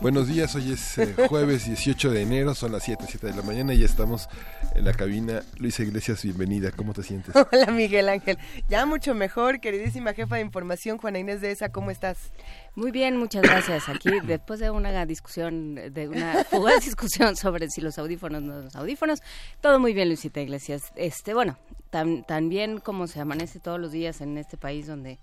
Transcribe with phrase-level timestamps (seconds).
[0.00, 3.42] Buenos días, hoy es eh, jueves 18 de enero, son las 7, 7 de la
[3.42, 4.30] mañana y ya estamos
[4.74, 5.42] en la cabina.
[5.58, 7.34] Luisa Iglesias, bienvenida, ¿cómo te sientes?
[7.52, 8.38] Hola Miguel Ángel,
[8.70, 12.32] ya mucho mejor, queridísima jefa de información, Juana Inés de esa, ¿cómo estás?
[12.74, 13.90] Muy bien, muchas gracias.
[13.90, 18.76] Aquí, después de una discusión, de una fugaz discusión sobre si los audífonos no los
[18.76, 19.20] audífonos,
[19.60, 20.92] todo muy bien, Luisita Iglesias.
[20.96, 21.58] Este, bueno,
[21.90, 25.18] tan, tan bien como se amanece todos los días en este país donde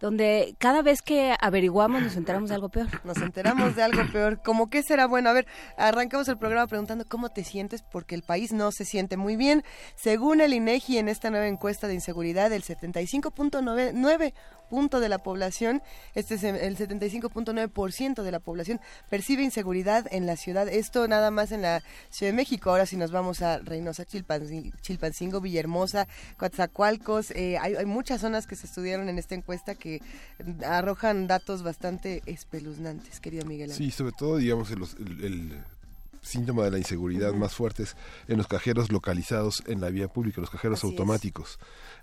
[0.00, 2.88] donde cada vez que averiguamos nos enteramos de algo peor.
[3.04, 4.40] Nos enteramos de algo peor.
[4.42, 5.28] ¿Cómo qué será bueno?
[5.28, 9.16] A ver, arrancamos el programa preguntando cómo te sientes porque el país no se siente
[9.16, 9.62] muy bien.
[9.94, 14.32] Según el INEGI en esta nueva encuesta de inseguridad, el 75.9
[14.70, 15.82] punto de la población,
[16.14, 20.68] este es el 75.9% de la población percibe inseguridad en la ciudad.
[20.68, 22.70] Esto nada más en la Ciudad de México.
[22.70, 28.66] Ahora si nos vamos a Reynosa, Chilpancingo, Villahermosa, Coatzacoalcos, eh, hay, muchas zonas que se
[28.66, 30.00] estudiaron en esta encuesta que
[30.64, 33.72] arrojan datos bastante espeluznantes, querido Miguel.
[33.72, 35.58] Sí, sobre todo, digamos, el,
[36.22, 37.96] síntoma de la inseguridad más fuertes
[38.28, 41.58] en los cajeros localizados en la vía pública, los cajeros automáticos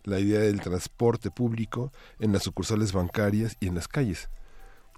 [0.08, 4.30] la idea del transporte público en las sucursales bancarias y en las calles.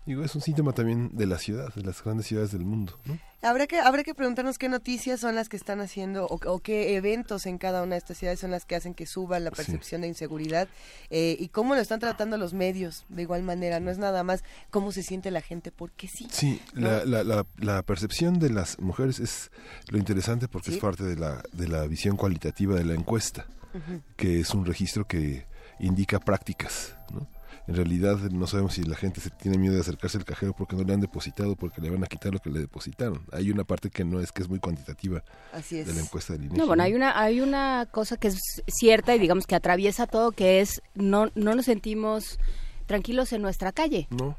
[0.05, 2.97] Digo, es un síntoma también de la ciudad, de las grandes ciudades del mundo.
[3.05, 3.17] ¿no?
[3.41, 7.45] Habrá que, habrá que preguntarnos qué noticias son las que están haciendo o, qué eventos
[7.45, 10.07] en cada una de estas ciudades son las que hacen que suba la percepción de
[10.07, 10.67] inseguridad
[11.09, 13.79] eh, y cómo lo están tratando los medios de igual manera.
[13.79, 16.27] No es nada más cómo se siente la gente, porque sí.
[16.31, 19.51] Sí, la, la, la, percepción de las mujeres es
[19.87, 23.47] lo interesante porque es parte de la, de la visión cualitativa de la encuesta
[24.15, 25.45] que es un registro que
[25.79, 27.27] indica prácticas, ¿no?
[27.69, 30.75] En realidad no sabemos si la gente se tiene miedo de acercarse al cajero porque
[30.75, 33.21] no le han depositado, porque le van a quitar lo que le depositaron.
[33.31, 35.23] Hay una parte que no es que es muy cuantitativa
[35.69, 36.57] de la encuesta del INEGI.
[36.57, 40.31] No, bueno, hay una hay una cosa que es cierta y digamos que atraviesa todo,
[40.31, 42.39] que es no no nos sentimos
[42.87, 44.07] tranquilos en nuestra calle.
[44.09, 44.35] No.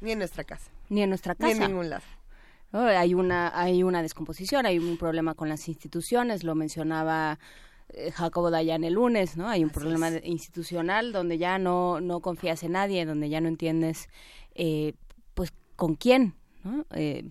[0.00, 0.70] Ni en nuestra casa.
[0.88, 1.52] Ni en nuestra casa.
[1.52, 2.02] Ni en ningún lado.
[2.72, 7.38] Hay una hay una descomposición, hay un problema con las instituciones, lo mencionaba
[8.14, 9.48] Jacobo Dayan el lunes, ¿no?
[9.48, 14.08] Hay un problema institucional donde ya no, no confías en nadie, donde ya no entiendes,
[14.54, 14.94] eh,
[15.34, 16.34] pues, con quién,
[16.64, 16.84] ¿no?
[16.94, 17.30] Eh,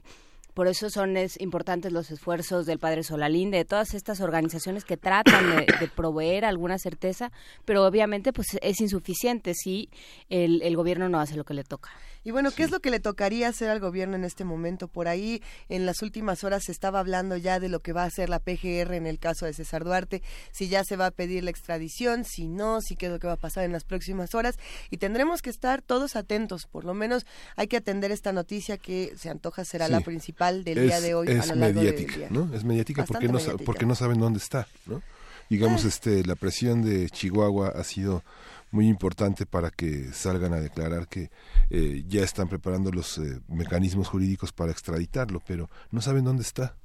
[0.54, 4.98] por eso son es, importantes los esfuerzos del padre Solalín, de todas estas organizaciones que
[4.98, 7.32] tratan de, proveer alguna certeza,
[7.64, 9.90] pero obviamente pues es insuficiente si
[10.28, 11.92] el, el gobierno no hace lo que le toca.
[12.24, 14.88] Y bueno, ¿qué es lo que le tocaría hacer al gobierno en este momento?
[14.88, 18.08] Por ahí en las últimas horas se estaba hablando ya de lo que va a
[18.08, 20.22] hacer la PGR en el caso de César Duarte,
[20.52, 23.28] si ya se va a pedir la extradición, si no, si qué es lo que
[23.28, 24.58] va a pasar en las próximas horas
[24.90, 27.26] y tendremos que estar todos atentos, por lo menos
[27.56, 31.28] hay que atender esta noticia que se antoja será la principal del día de hoy
[31.30, 32.54] es mediática, ¿no?
[32.54, 35.02] Es mediática porque no, porque no saben dónde está, ¿no?
[35.50, 35.88] Digamos, ah.
[35.88, 38.24] este, la presión de Chihuahua ha sido
[38.72, 41.32] muy importante para que salgan a declarar que
[41.70, 46.76] eh, ya están preparando los eh, mecanismos jurídicos para extraditarlo, pero no saben dónde está.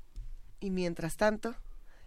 [0.61, 1.55] Y mientras tanto,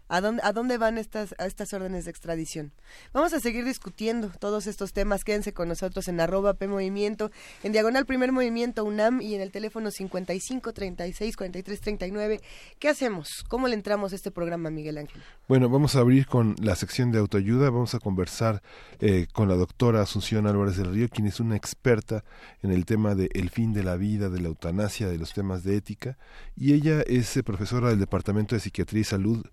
[0.09, 2.71] ¿A dónde, ¿A dónde van estas, estas órdenes de extradición?
[3.13, 5.25] Vamos a seguir discutiendo todos estos temas.
[5.25, 7.29] Quédense con nosotros en arroba P Movimiento,
[7.63, 12.41] en Diagonal Primer Movimiento UNAM y en el teléfono 55 36 43 39.
[12.79, 13.43] ¿Qué hacemos?
[13.49, 15.21] ¿Cómo le entramos a este programa, Miguel Ángel?
[15.49, 17.69] Bueno, vamos a abrir con la sección de autoayuda.
[17.69, 18.61] Vamos a conversar
[18.99, 22.23] eh, con la doctora Asunción Álvarez del Río, quien es una experta
[22.63, 25.63] en el tema de el fin de la vida, de la eutanasia, de los temas
[25.63, 26.17] de ética.
[26.55, 29.45] Y ella es eh, profesora del Departamento de Psiquiatría y Salud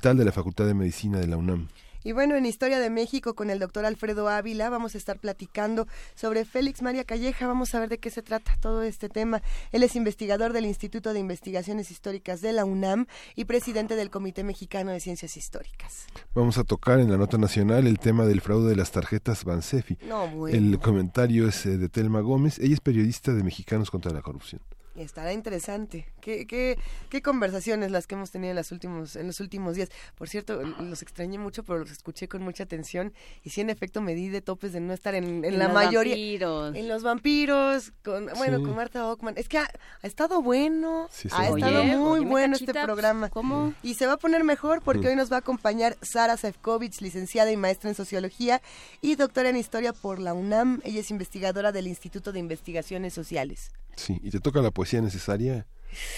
[0.00, 1.68] de la Facultad de Medicina de la UNAM.
[2.02, 5.86] Y bueno, en Historia de México con el doctor Alfredo Ávila vamos a estar platicando
[6.16, 7.46] sobre Félix María Calleja.
[7.46, 9.42] Vamos a ver de qué se trata todo este tema.
[9.70, 13.06] Él es investigador del Instituto de Investigaciones Históricas de la UNAM
[13.36, 16.06] y presidente del Comité Mexicano de Ciencias Históricas.
[16.34, 19.98] Vamos a tocar en la nota nacional el tema del fraude de las tarjetas Bansefi.
[20.08, 22.58] No, El comentario es eh, de Telma Gómez.
[22.58, 24.60] Ella es periodista de Mexicanos contra la Corrupción.
[24.96, 26.06] Estará interesante.
[26.20, 26.78] ¿Qué, qué,
[27.08, 29.88] qué conversaciones las que hemos tenido en, las últimos, en los últimos días.
[30.16, 33.12] Por cierto, los extrañé mucho, pero los escuché con mucha atención.
[33.42, 36.14] Y sí, en efecto, me di de topes de no estar en, en, la mayoría.
[36.14, 36.74] Vampiros.
[36.76, 37.92] En los vampiros.
[38.04, 38.64] Con, bueno, Sí.
[38.64, 39.34] con Marta Ockman.
[39.38, 39.70] Es que ha,
[40.02, 41.08] ha estado bueno.
[41.10, 43.28] Sí, ha estado Oye, muy oye, bueno Cachita, este programa.
[43.30, 43.72] ¿Cómo?
[43.82, 45.10] Y se va a poner mejor porque Mm.
[45.10, 48.60] hoy nos va a acompañar Sara Sefcovic, licenciada y maestra en sociología
[49.00, 50.80] y doctora en historia por la UNAM.
[50.84, 53.70] Ella es investigadora del Instituto de Investigaciones Sociales.
[53.96, 55.64] Sí, y te toca la poesía necesaria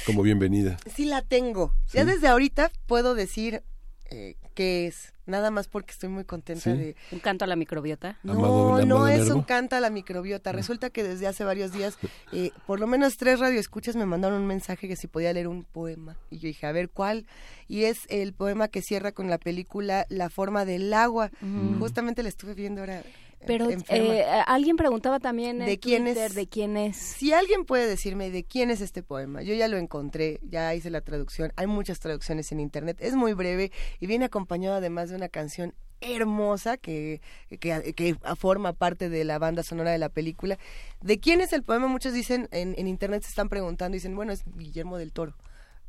[0.06, 0.78] como bienvenida.
[0.94, 1.74] Sí la tengo.
[1.92, 3.62] Ya desde ahorita puedo decir
[4.10, 5.12] eh, qué es.
[5.26, 6.70] Nada más porque estoy muy contenta Sí.
[6.70, 6.96] de...
[7.12, 8.18] Un canto a la microbiota.
[8.22, 10.52] No, Amado- no es un canta a la microbiota.
[10.52, 11.98] Resulta que desde hace varios días,
[12.32, 15.64] eh, por lo menos tres radioescuchas me mandaron un mensaje que si podía leer un
[15.64, 16.16] poema.
[16.30, 17.26] Y yo dije, a ver, ¿cuál?
[17.68, 21.30] Y es el poema que cierra con la película La forma del agua.
[21.78, 23.02] Justamente la estuve viendo ahora.
[23.46, 26.34] Pero eh, alguien preguntaba también en ¿De quién Twitter es?
[26.34, 26.96] de quién es.
[26.96, 30.90] Si alguien puede decirme de quién es este poema, yo ya lo encontré, ya hice
[30.90, 35.16] la traducción, hay muchas traducciones en internet, es muy breve y viene acompañado además de
[35.16, 37.20] una canción hermosa que,
[37.60, 40.58] que, que forma parte de la banda sonora de la película.
[41.00, 41.86] ¿De quién es el poema?
[41.86, 45.34] Muchos dicen, en, en internet se están preguntando, dicen, bueno, es Guillermo del Toro.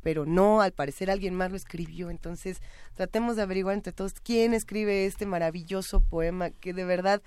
[0.06, 2.10] Pero no, al parecer alguien más lo escribió.
[2.10, 2.60] Entonces,
[2.94, 7.24] tratemos de averiguar entre todos quién escribe este maravilloso poema que de verdad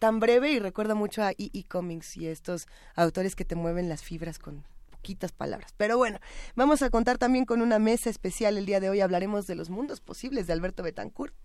[0.00, 1.50] tan breve y recuerda mucho a E.
[1.52, 1.62] E.
[1.62, 5.72] Cummings y estos autores que te mueven las fibras con poquitas palabras.
[5.76, 6.18] Pero bueno,
[6.56, 9.02] vamos a contar también con una mesa especial el día de hoy.
[9.02, 11.36] Hablaremos de los mundos posibles de Alberto Betancourt.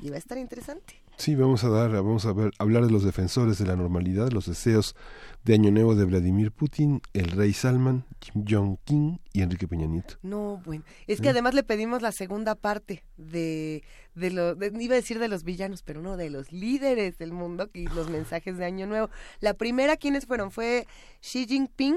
[0.00, 1.03] Y va a estar interesante.
[1.16, 4.46] Sí, vamos a dar, vamos a ver, hablar de los defensores de la normalidad, los
[4.46, 4.96] deseos
[5.44, 10.14] de Año Nuevo de Vladimir Putin, el rey Salman, Kim Jong-un y Enrique Peña Nieto.
[10.22, 10.82] No, bueno.
[11.06, 13.84] Es que además le pedimos la segunda parte de,
[14.14, 17.32] de lo, de- iba a decir de los villanos, pero no, de los líderes del
[17.32, 19.08] mundo y los mensajes de Año Nuevo.
[19.40, 20.50] La primera, ¿quiénes fueron?
[20.50, 20.86] Fue
[21.20, 21.96] Xi Jinping,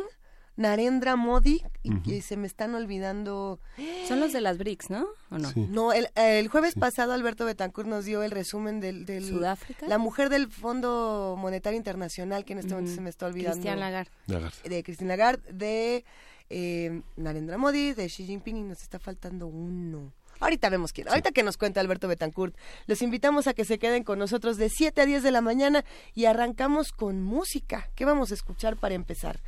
[0.57, 3.59] Narendra Modi, y, se me están olvidando
[4.07, 5.07] Son los de las BRICS, ¿no?
[5.29, 5.49] ¿O no?
[5.51, 5.67] Sí.
[5.69, 6.79] No, el, el jueves Sí.
[6.79, 9.05] pasado Alberto Betancourt nos dio el resumen del...
[9.05, 9.87] del Sudáfrica.
[9.87, 13.57] La mujer del Fondo Monetario Internacional, que en este momento se me está olvidando.
[13.57, 14.11] Cristian Lagarde.
[14.25, 14.69] Lagarde.
[14.69, 16.05] De Christine Lagarde, de
[16.49, 20.11] eh, Narendra Modi, de Xi Jinping, y nos está faltando uno.
[20.39, 21.07] Ahorita vemos quién.
[21.09, 22.55] Ahorita que nos cuenta Alberto Betancourt.
[22.85, 25.83] Los invitamos a que se queden con nosotros de 7 a 10 de la mañana
[26.13, 27.89] y arrancamos con música.
[27.95, 29.39] ¿Qué vamos a escuchar para empezar?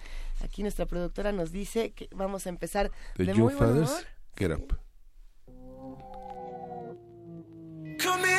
[0.41, 4.03] Aquí nuestra productora nos dice que vamos a empezar The de muy buen Fathers, humor.
[4.37, 4.77] Get Up.
[8.01, 8.38] Come in,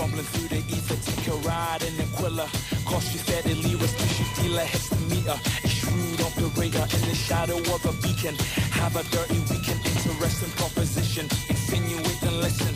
[0.00, 0.10] future.
[0.10, 2.48] Fumbling through the ether, take a ride in Aquila.
[2.84, 5.38] Cost you steadily, suspicious dealer, heads to meter.
[5.64, 8.34] A shrewd operator in the shadow of a beacon.
[8.72, 11.26] Have a dirty weekend, interesting proposition.
[11.48, 12.74] Insinuate and listen.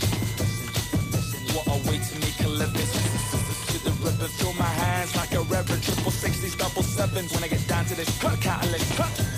[1.54, 2.88] What a way to make a living.
[3.70, 5.82] To the river, throw my hands like a reverend.
[5.82, 7.32] Triple sixties, double sevens.
[7.32, 8.92] When I get down to this, huh, catalyst.
[8.94, 9.33] Huh.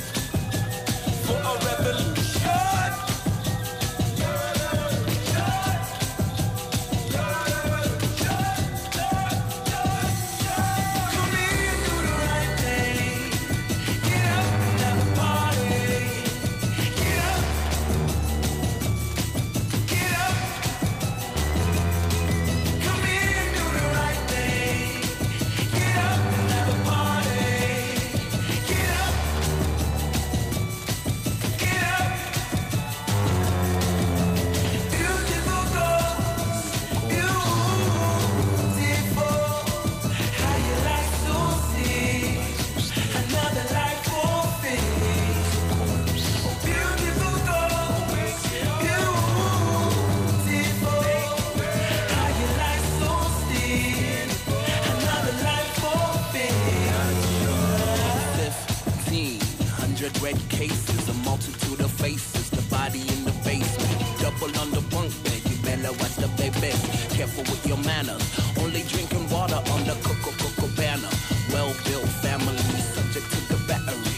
[67.77, 68.23] Your manners,
[68.59, 71.09] only drinking water on the Coco Coco banner.
[71.53, 72.57] Well built family,
[72.95, 74.17] subject to the battery.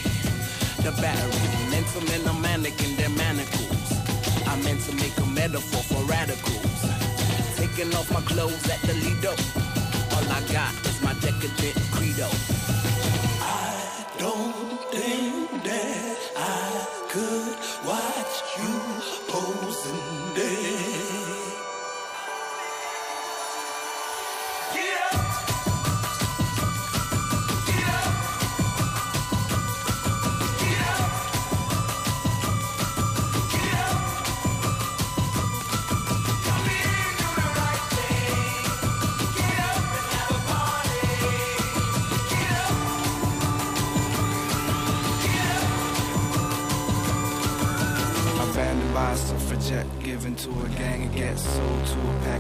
[0.82, 3.92] The battery, mental men are mannequin, their manacles.
[4.46, 6.82] I meant to make a metaphor for radicals.
[7.56, 9.32] Taking off my clothes at the Lido.
[10.14, 12.57] All I got is my decadent credo.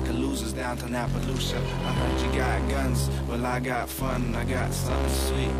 [0.08, 1.56] Of losers down to Appaloosa.
[1.56, 5.52] I heard you got guns, well I got fun, I got something sweet,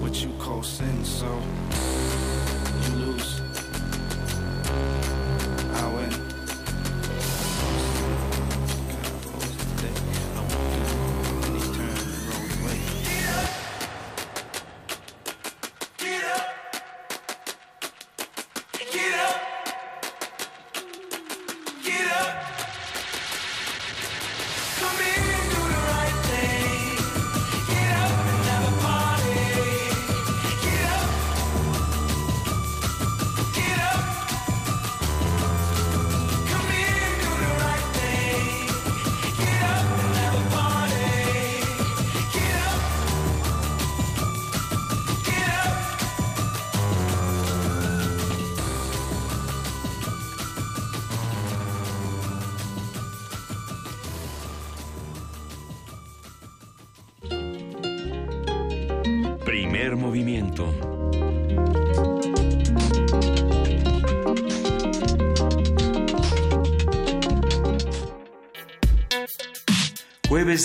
[0.00, 1.26] what you call sin, so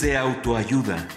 [0.01, 1.07] de autoayuda.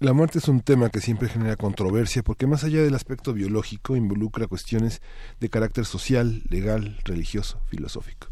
[0.00, 3.94] La muerte es un tema que siempre genera controversia porque más allá del aspecto biológico
[3.94, 5.00] involucra cuestiones
[5.38, 8.28] de carácter social, legal, religioso, filosófico.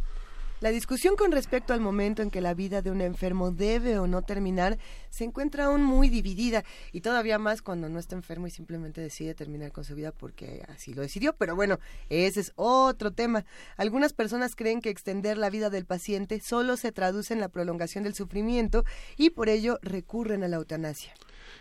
[0.61, 4.09] La discusión con respecto al momento en que la vida de un enfermo debe o
[4.09, 4.77] no terminar
[5.09, 9.35] se encuentra aún muy dividida y todavía más cuando no está enfermo y simplemente decide
[9.35, 11.33] terminar con su vida porque así lo decidió.
[11.35, 13.45] Pero bueno, ese es otro tema.
[13.77, 18.03] Algunas personas creen que extender la vida del paciente solo se traduce en la prolongación
[18.03, 18.85] del sufrimiento
[19.17, 21.15] y por ello recurren a la eutanasia.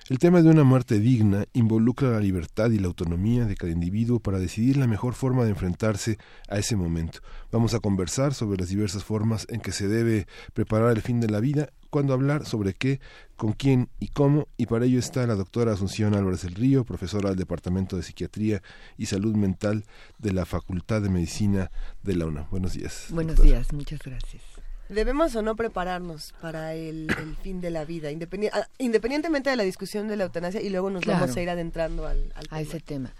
[0.09, 4.19] El tema de una muerte digna involucra la libertad y la autonomía de cada individuo
[4.19, 6.17] para decidir la mejor forma de enfrentarse
[6.47, 7.19] a ese momento.
[7.51, 11.29] Vamos a conversar sobre las diversas formas en que se debe preparar el fin de
[11.29, 12.99] la vida, cuando hablar sobre qué,
[13.35, 17.29] con quién y cómo, y para ello está la doctora Asunción Álvarez del Río, profesora
[17.29, 18.61] del Departamento de Psiquiatría
[18.97, 19.85] y Salud Mental
[20.17, 21.71] de la Facultad de Medicina
[22.03, 22.47] de la UNA.
[22.51, 23.07] Buenos días.
[23.09, 24.41] Buenos días, muchas gracias.
[24.89, 27.07] ¿Debemos o no prepararnos para el,
[27.41, 28.09] fin de la vida,
[28.53, 32.07] ah, independientemente de la discusión de la eutanasia y luego nos vamos a ir adentrando
[32.07, 33.13] al, a ese tema?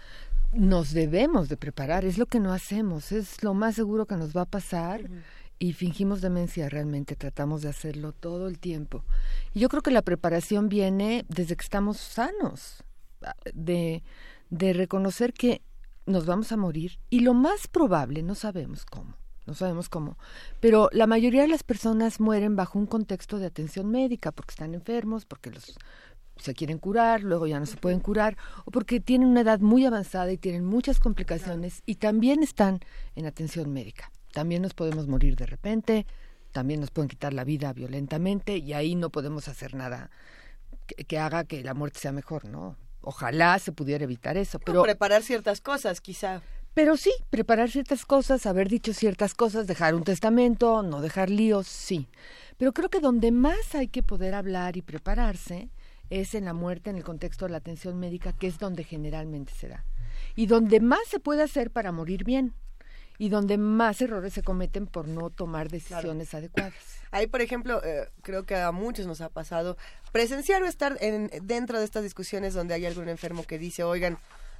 [0.52, 4.34] Nos debemos de preparar, es lo que no hacemos, es lo más seguro que nos
[4.34, 5.02] va a pasar
[5.58, 9.04] y fingimos demencia realmente, tratamos de hacerlo todo el tiempo.
[9.52, 12.82] Y yo creo que la preparación viene desde que estamos sanos,
[13.22, 14.02] ah, de,
[14.48, 15.60] de reconocer que
[16.06, 19.17] nos vamos a morir y lo más probable, no sabemos cómo,
[19.48, 20.18] no sabemos cómo,
[20.60, 24.74] pero la mayoría de las personas mueren bajo un contexto de atención médica, porque están
[24.74, 25.74] enfermos, porque los
[26.36, 28.36] se quieren curar, luego ya no se pueden curar,
[28.66, 32.80] o porque tienen una edad muy avanzada y tienen muchas complicaciones y también están
[33.16, 34.12] en atención médica.
[34.32, 36.06] También nos podemos morir de repente,
[36.52, 40.10] también nos pueden quitar la vida violentamente y ahí no podemos hacer nada
[40.86, 42.76] que, que haga que la muerte sea mejor, ¿no?
[43.00, 46.42] Ojalá se pudiera evitar eso, pero preparar ciertas cosas, quizá.
[46.78, 51.66] Pero sí, preparar ciertas cosas, haber dicho ciertas cosas, dejar un testamento, no dejar líos,
[51.66, 52.06] sí.
[52.56, 55.70] Pero creo que donde más hay que poder hablar y prepararse
[56.08, 59.52] es en la muerte, en el contexto de la atención médica, que es donde generalmente
[59.54, 59.84] se da.
[60.36, 62.54] Y donde más se puede hacer para morir bien.
[63.18, 66.74] Y donde más errores se cometen por no tomar decisiones adecuadas.
[67.10, 69.76] Ahí, por ejemplo, eh, creo que a muchos nos ha pasado
[70.12, 74.18] presenciar o estar en, dentro de estas discusiones donde hay algún enfermo que dice, oigan,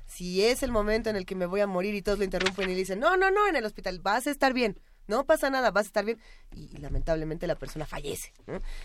[0.09, 2.69] si es el momento en el que me voy a morir y todos lo interrumpen
[2.69, 5.49] y le dicen, no, no, no, en el hospital vas a estar bien, no pasa
[5.49, 6.19] nada, vas a estar bien.
[6.55, 8.33] Y, lamentablemente la persona fallece.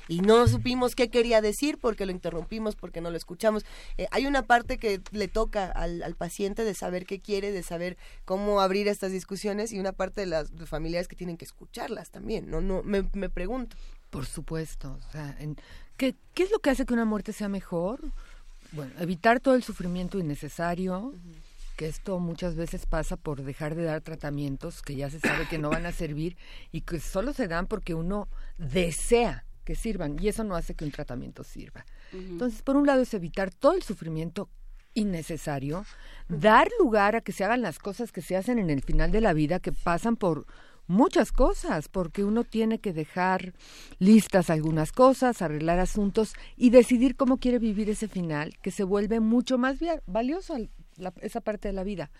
[0.08, 3.66] Y no supimos qué quería decir porque lo interrumpimos, porque no lo escuchamos.
[3.98, 7.98] Eh, hay una parte que le toca al, paciente de saber qué quiere, de saber
[8.24, 12.50] cómo abrir estas discusiones y una parte de las familiares que tienen que escucharlas también.
[12.50, 13.76] No, no, me, me pregunto.
[14.10, 14.98] Por supuesto.
[15.10, 15.38] O sea,
[15.98, 18.00] ¿qué, ¿Qué es lo que hace que una muerte sea mejor?
[18.74, 21.14] Bueno, evitar todo el sufrimiento innecesario,
[21.78, 25.60] que esto muchas veces pasa por dejar de dar tratamientos que ya se sabe que
[25.60, 26.38] no van a servir
[26.72, 28.28] y que solo se dan porque uno
[28.58, 31.86] desea que sirvan y eso no hace que un tratamiento sirva.
[32.12, 34.50] Entonces, por un lado es evitar todo el sufrimiento
[34.96, 35.86] innecesario,
[36.28, 39.22] dar lugar a que se hagan las cosas que se hacen en el final de
[39.22, 40.46] la vida, que pasan por
[40.88, 43.54] muchas cosas, porque uno tiene que dejar
[44.00, 49.20] listas algunas cosas, arreglar asuntos y decidir cómo quiere vivir ese final, que se vuelve
[49.20, 50.56] mucho más valioso
[51.22, 52.12] esa parte de la vida.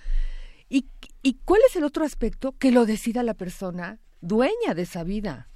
[0.70, 0.88] ¿Y,
[1.22, 2.54] ¿Y cuál es el otro aspecto?
[2.54, 5.50] Que lo decida la persona dueña de esa vida.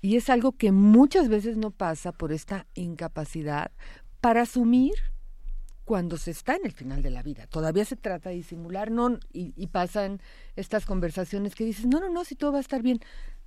[0.00, 3.72] Y es algo que muchas veces no pasa por esta incapacidad
[4.20, 4.94] para asumir
[5.84, 7.46] cuando se está en el final de la vida.
[7.46, 10.20] Todavía se trata de disimular, no, y, y pasan
[10.56, 13.00] estas conversaciones que dices, no, no, no, si todo va a estar bien.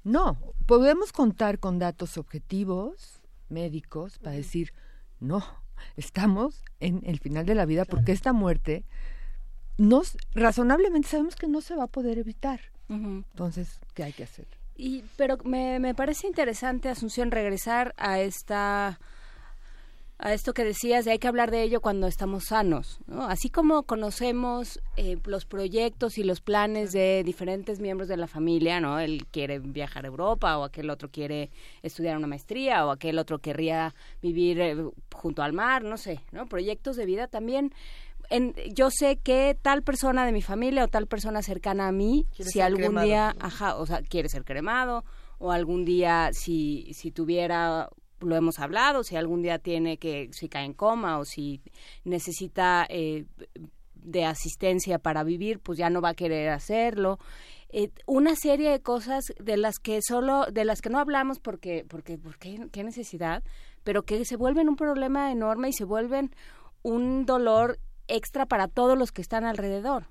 [0.04, 4.72] No, podemos contar con datos objetivos, médicos, para decir,
[5.20, 5.44] no,
[5.96, 8.86] estamos en el final de la vida porque esta muerte
[9.78, 12.60] nos razonablemente sabemos que no se va a poder evitar.
[12.90, 14.48] Entonces, ¿qué hay que hacer?
[14.76, 19.00] Y, pero me, me parece interesante, Asunción, regresar a esta
[20.20, 23.28] a esto que decías de hay que hablar de ello cuando estamos sanos, ¿no?
[23.28, 28.80] Así como conocemos eh, los proyectos y los planes de diferentes miembros de la familia,
[28.80, 29.00] ¿no?
[29.00, 31.52] Él quiere viajar a Europa o aquel otro quiere
[31.84, 34.76] estudiar una maestría o aquel otro querría vivir eh,
[35.14, 36.48] junto al mar, no sé, ¿no?
[36.48, 37.72] Proyectos de vida también.
[38.30, 42.26] En, yo sé que tal persona de mi familia o tal persona cercana a mí,
[42.32, 45.06] si algún día, ajá, o sea, quiere ser cremado
[45.38, 50.50] o algún día si si tuviera lo hemos hablado, si algún día tiene que, si
[50.50, 51.62] cae en coma o si
[52.04, 53.26] necesita eh,
[53.96, 57.20] de asistencia para vivir, pues ya no va a querer hacerlo.
[57.70, 61.86] Eh, una serie de cosas de las que solo, de las que no hablamos porque,
[61.88, 63.44] porque, porque qué necesidad,
[63.84, 66.32] pero que se vuelven un problema enorme y se vuelven
[66.82, 70.08] un dolor extra para todos los que están alrededor.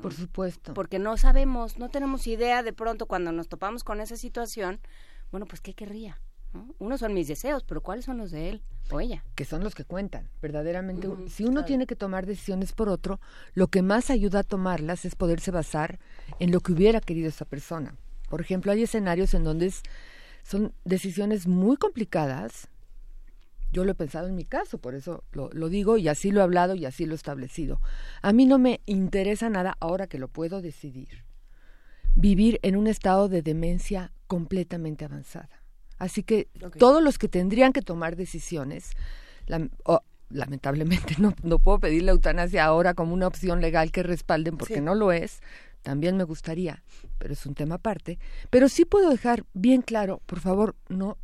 [0.00, 0.72] Por supuesto.
[0.74, 4.80] Porque no sabemos, no tenemos idea de pronto cuando nos topamos con esa situación,
[5.30, 6.20] bueno, pues qué querría.
[6.78, 9.24] Unos son mis deseos, pero ¿cuáles son los de él o ella?
[9.34, 11.08] Que son los que cuentan, verdaderamente.
[11.28, 13.20] si uno tiene que tomar decisiones por otro,
[13.54, 15.98] lo que más ayuda a tomarlas es poderse basar
[16.40, 17.96] en lo que hubiera querido esa persona.
[18.28, 19.72] Por ejemplo, hay escenarios en donde
[20.42, 22.68] son decisiones muy complicadas.
[23.72, 26.40] Yo lo he pensado en mi caso, por eso lo, lo digo y así lo
[26.40, 27.80] he hablado y así lo he establecido.
[28.20, 31.24] A mí no me interesa nada, ahora que lo puedo decidir,
[32.14, 35.61] vivir en un estado de demencia completamente avanzada
[36.02, 38.90] Así que todos los que tendrían que tomar decisiones,
[40.30, 44.80] lamentablemente no, no puedo pedir la eutanasia ahora como una opción legal que respalden porque
[44.80, 45.42] no lo es,
[45.82, 46.82] también me gustaría,
[47.18, 48.18] pero es un tema aparte.
[48.50, 51.18] Pero sí puedo dejar bien claro, por favor, no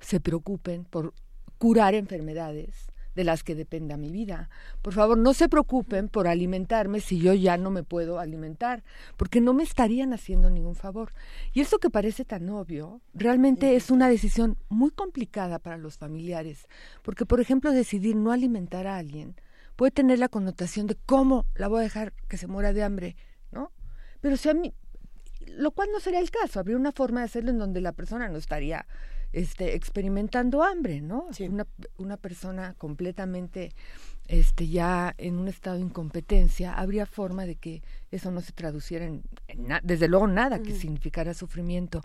[0.00, 1.12] se preocupen por
[1.58, 4.48] curar enfermedades de las que dependa mi vida.
[4.80, 8.82] Por favor, no se preocupen por alimentarme si yo ya no me puedo alimentar,
[9.16, 11.12] porque no me estarían haciendo ningún favor.
[11.52, 16.68] Y eso que parece tan obvio, realmente es una decisión muy complicada para los familiares,
[17.02, 19.36] porque, por ejemplo, decidir no alimentar a alguien
[19.76, 23.16] puede tener la connotación de cómo la voy a dejar que se muera de hambre,
[23.50, 23.72] ¿no?
[24.20, 24.74] Pero si a mí,
[25.46, 28.28] lo cual no sería el caso, habría una forma de hacerlo en donde la persona
[28.28, 28.86] no estaría
[29.32, 31.28] este, experimentando hambre, ¿no?
[31.40, 31.66] Una,
[31.96, 33.72] una persona completamente
[34.28, 39.06] este, ya en un estado de incompetencia, habría forma de que eso no se traduciera
[39.06, 39.22] en,
[39.82, 42.02] desde luego nada que significara sufrimiento.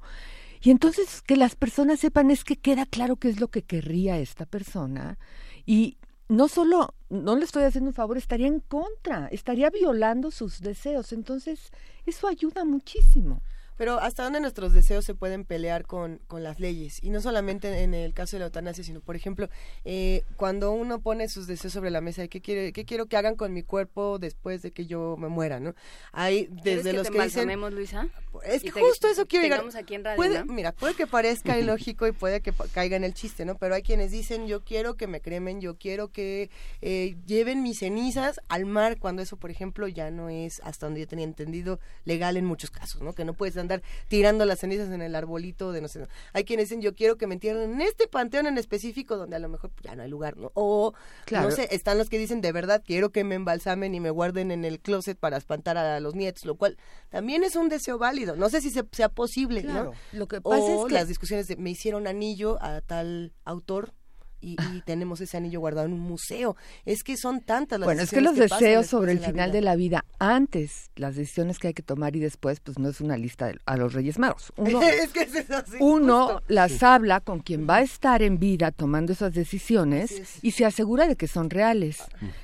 [0.61, 4.17] Y entonces que las personas sepan es que queda claro qué es lo que querría
[4.17, 5.19] esta persona
[5.65, 5.97] y
[6.29, 11.13] no solo no le estoy haciendo un favor, estaría en contra, estaría violando sus deseos.
[11.13, 11.71] Entonces,
[12.05, 13.41] eso ayuda muchísimo.
[13.77, 17.03] Pero hasta dónde nuestros deseos se pueden pelear con, con las leyes.
[17.03, 19.49] Y no solamente en el caso de la eutanasia, sino, por ejemplo,
[19.85, 23.35] eh, cuando uno pone sus deseos sobre la mesa, ¿qué, quiere, ¿qué quiero que hagan
[23.35, 25.59] con mi cuerpo después de que yo me muera?
[25.59, 25.75] ¿no?
[26.11, 27.57] Hay desde que los te que dicen...
[27.67, 28.07] Luisa?
[28.45, 29.63] Es que justo eso quiero llegar.
[29.77, 30.53] Aquí en radio, puede, ¿no?
[30.53, 33.57] Mira, puede que parezca ilógico y puede que caiga en el chiste, ¿no?
[33.57, 36.49] Pero hay quienes dicen, yo quiero que me cremen, yo quiero que
[36.81, 41.01] eh, lleven mis cenizas al mar, cuando eso, por ejemplo, ya no es, hasta donde
[41.01, 43.13] yo tenía entendido, legal en muchos casos, ¿no?
[43.13, 46.07] Que no puedes andar tirando las cenizas en el arbolito de no sé.
[46.33, 49.39] Hay quienes dicen, yo quiero que me entierren en este panteón en específico donde a
[49.39, 50.51] lo mejor ya no hay lugar, ¿no?
[50.53, 50.93] O,
[51.25, 51.49] Claro.
[51.49, 54.51] no sé, están los que dicen, de verdad, quiero que me embalsamen y me guarden
[54.51, 56.77] en el closet para espantar a los nietos, lo cual
[57.09, 58.35] también es un deseo válido.
[58.35, 59.93] No sé si se- sea posible, Claro.
[60.11, 60.19] ¿no?
[60.19, 63.93] Lo que pasa o es que- las discusiones de, me hicieron anillo a tal autor
[64.39, 66.55] y, y tenemos ese anillo guardado en un museo.
[66.85, 69.49] Es que son tantas las Bueno, es que los deseos sobre el de la final
[69.49, 69.55] vida.
[69.57, 73.01] de la vida, antes las decisiones que hay que tomar y después, pues no es
[73.01, 74.53] una lista de- a los Reyes Magos.
[74.57, 76.43] Uno, es que es eso, sí, uno justo.
[76.47, 80.39] las habla con quien va a estar en vida tomando esas decisiones Así es.
[80.43, 82.03] y se asegura de que son reales,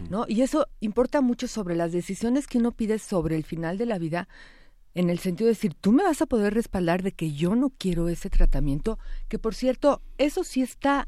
[0.10, 0.25] ¿no?
[0.27, 3.97] Y eso importa mucho sobre las decisiones que uno pide sobre el final de la
[3.99, 4.27] vida,
[4.95, 7.71] en el sentido de decir, tú me vas a poder respaldar de que yo no
[7.77, 11.08] quiero ese tratamiento, que por cierto, eso sí está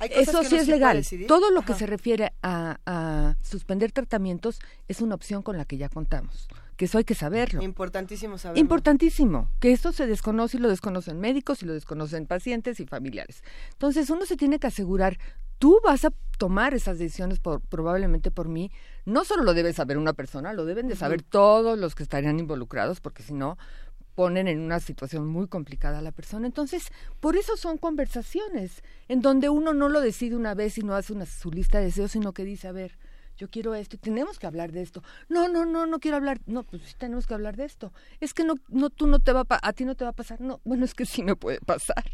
[0.00, 1.04] eso que sí es legal.
[1.26, 4.58] Todo lo que se refiere a, a suspender tratamientos
[4.88, 6.48] es una opción con la que ya contamos.
[6.76, 7.62] Que eso hay que saberlo.
[7.62, 8.60] Importantísimo saberlo.
[8.60, 13.44] Importantísimo, que esto se desconoce y lo desconocen médicos y lo desconocen pacientes y familiares.
[13.72, 15.18] Entonces uno se tiene que asegurar,
[15.58, 18.72] tú vas a tomar esas decisiones por, probablemente por mí,
[19.04, 22.40] no solo lo debe saber una persona, lo deben de saber todos los que estarían
[22.40, 23.58] involucrados, porque si no
[24.20, 26.46] ponen en una situación muy complicada a la persona.
[26.46, 30.94] Entonces, por eso son conversaciones en donde uno no lo decide una vez y no
[30.94, 32.98] hace una, su lista de deseos, sino que dice, a ver,
[33.40, 35.02] yo quiero esto, tenemos que hablar de esto.
[35.30, 36.40] No, no, no, no quiero hablar.
[36.44, 37.90] No, pues sí tenemos que hablar de esto.
[38.20, 40.14] Es que no, no, tú no te va a, a ti no te va a
[40.14, 40.42] pasar.
[40.42, 42.04] No, bueno, es que sí me puede pasar.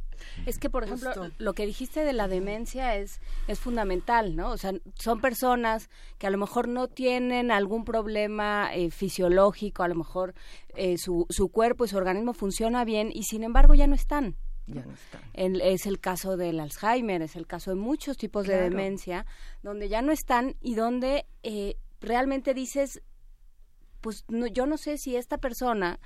[0.46, 4.52] Es que, por ejemplo, lo que dijiste de la demencia es, es fundamental, ¿no?
[4.52, 9.88] O sea, son personas que a lo mejor no tienen algún problema eh, fisiológico, a
[9.88, 10.32] lo mejor
[10.76, 14.36] eh, su, su cuerpo y su organismo funciona bien y sin embargo ya no están.
[14.66, 15.20] Ya no están.
[15.34, 19.24] El- es el caso del Alzheimer, es el caso de muchos tipos de demencia,
[19.62, 23.00] donde ya no están y donde eh, realmente dices,
[24.00, 25.98] pues no, yo no sé si esta persona,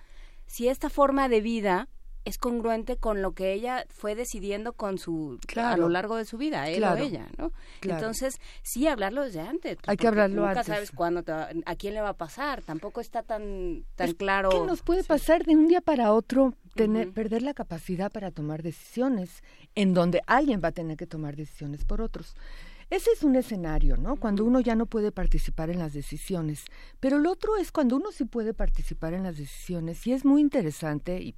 [0.47, 1.89] si esta forma de vida
[2.27, 6.37] es congruente con lo que ella fue decidiendo con su a lo largo de su
[6.37, 7.03] vida, él Claro.
[7.03, 7.51] o ella, ¿no?
[7.81, 7.99] Claro.
[8.01, 9.79] Entonces, sí hablarlo desde antes.
[9.87, 10.67] Hay que hablarlo nunca antes.
[10.67, 14.51] sabes cuándo te va- a quién le va a pasar, tampoco está tan tan claro.
[14.51, 16.53] ¿Qué nos puede pasar de un día para otro
[16.85, 19.43] tener, perder la capacidad para tomar decisiones
[19.75, 22.35] en donde alguien va a tener que tomar decisiones por otros?
[22.91, 24.17] Ese es un escenario, ¿no?
[24.17, 26.65] Cuando uno ya no puede participar en las decisiones.
[26.99, 30.41] Pero el otro es cuando uno sí puede participar en las decisiones y es muy
[30.41, 31.35] interesante y,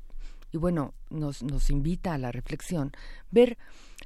[0.52, 2.92] y bueno, nos, nos invita a la reflexión,
[3.30, 3.56] ver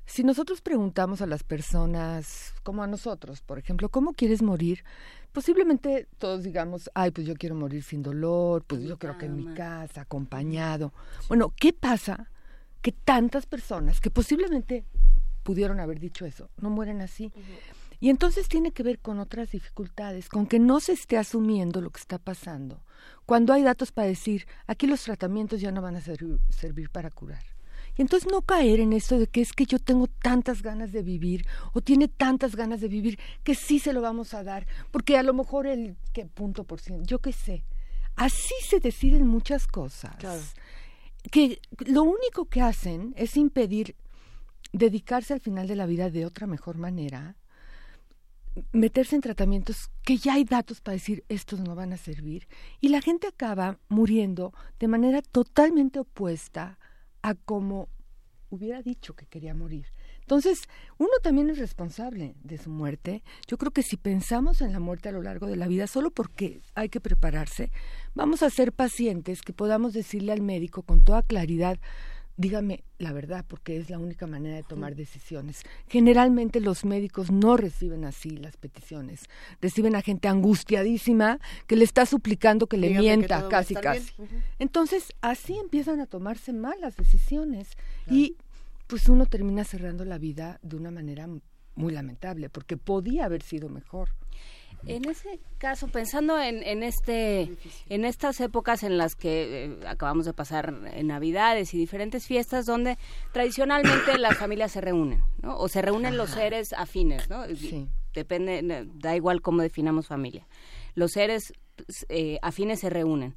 [0.04, 4.85] si nosotros preguntamos a las personas, como a nosotros, por ejemplo, ¿cómo quieres morir?
[5.32, 9.37] Posiblemente todos digamos, ay, pues yo quiero morir sin dolor, pues yo creo que en
[9.37, 10.92] mi casa, acompañado.
[11.28, 12.30] Bueno, ¿qué pasa?
[12.80, 14.87] Que tantas personas que posiblemente
[15.42, 17.32] pudieron haber dicho eso, no mueren así.
[18.00, 21.90] Y entonces tiene que ver con otras dificultades, con que no se esté asumiendo lo
[21.90, 22.82] que está pasando.
[23.24, 27.11] Cuando hay datos para decir, aquí los tratamientos ya no van a servir, servir para
[27.11, 27.42] curar.
[27.96, 31.02] Y entonces no caer en esto de que es que yo tengo tantas ganas de
[31.02, 35.16] vivir o tiene tantas ganas de vivir que sí se lo vamos a dar, porque
[35.16, 37.64] a lo mejor el ¿qué punto por ciento, yo qué sé.
[38.14, 40.16] Así se deciden muchas cosas.
[41.30, 43.96] Que lo único que hacen es impedir
[44.72, 47.37] dedicarse al final de la vida de otra mejor manera,
[48.73, 52.49] meterse en tratamientos que ya hay datos para decir estos no van a servir
[52.81, 56.79] y la gente acaba muriendo de manera totalmente opuesta
[57.23, 57.88] a como
[58.51, 59.87] hubiera dicho que quería morir.
[60.21, 60.62] Entonces,
[60.99, 63.23] uno también es responsable de su muerte.
[63.47, 66.11] Yo creo que si pensamos en la muerte a lo largo de la vida, solo
[66.11, 67.71] porque hay que prepararse,
[68.14, 71.79] vamos a ser pacientes que podamos decirle al médico con toda claridad,
[72.37, 75.62] dígame la verdad, porque es la única manera de tomar decisiones.
[75.88, 79.25] Generalmente los médicos no reciben así las peticiones,
[79.61, 84.12] reciben a gente angustiadísima que le está suplicando que le Dígame mienta, casi, casi.
[84.59, 87.70] Entonces, así empiezan a tomarse malas decisiones
[88.09, 88.37] y
[88.87, 91.29] pues uno termina cerrando la vida de una manera
[91.75, 94.11] muy lamentable, porque podía haber sido mejor.
[94.87, 97.53] En ese caso, pensando en, en este,
[97.88, 102.66] en estas épocas en las que eh, acabamos de pasar en Navidades y diferentes fiestas,
[102.66, 102.99] donde
[103.33, 105.57] tradicionalmente las familias se reúnen, ¿no?
[105.59, 107.46] O se reúnen los seres afines, ¿no?
[107.55, 107.88] Sí.
[108.14, 110.46] Depende, eh, da igual cómo definamos familia.
[110.94, 111.53] Los seres
[112.09, 113.35] eh, afines se reúnen.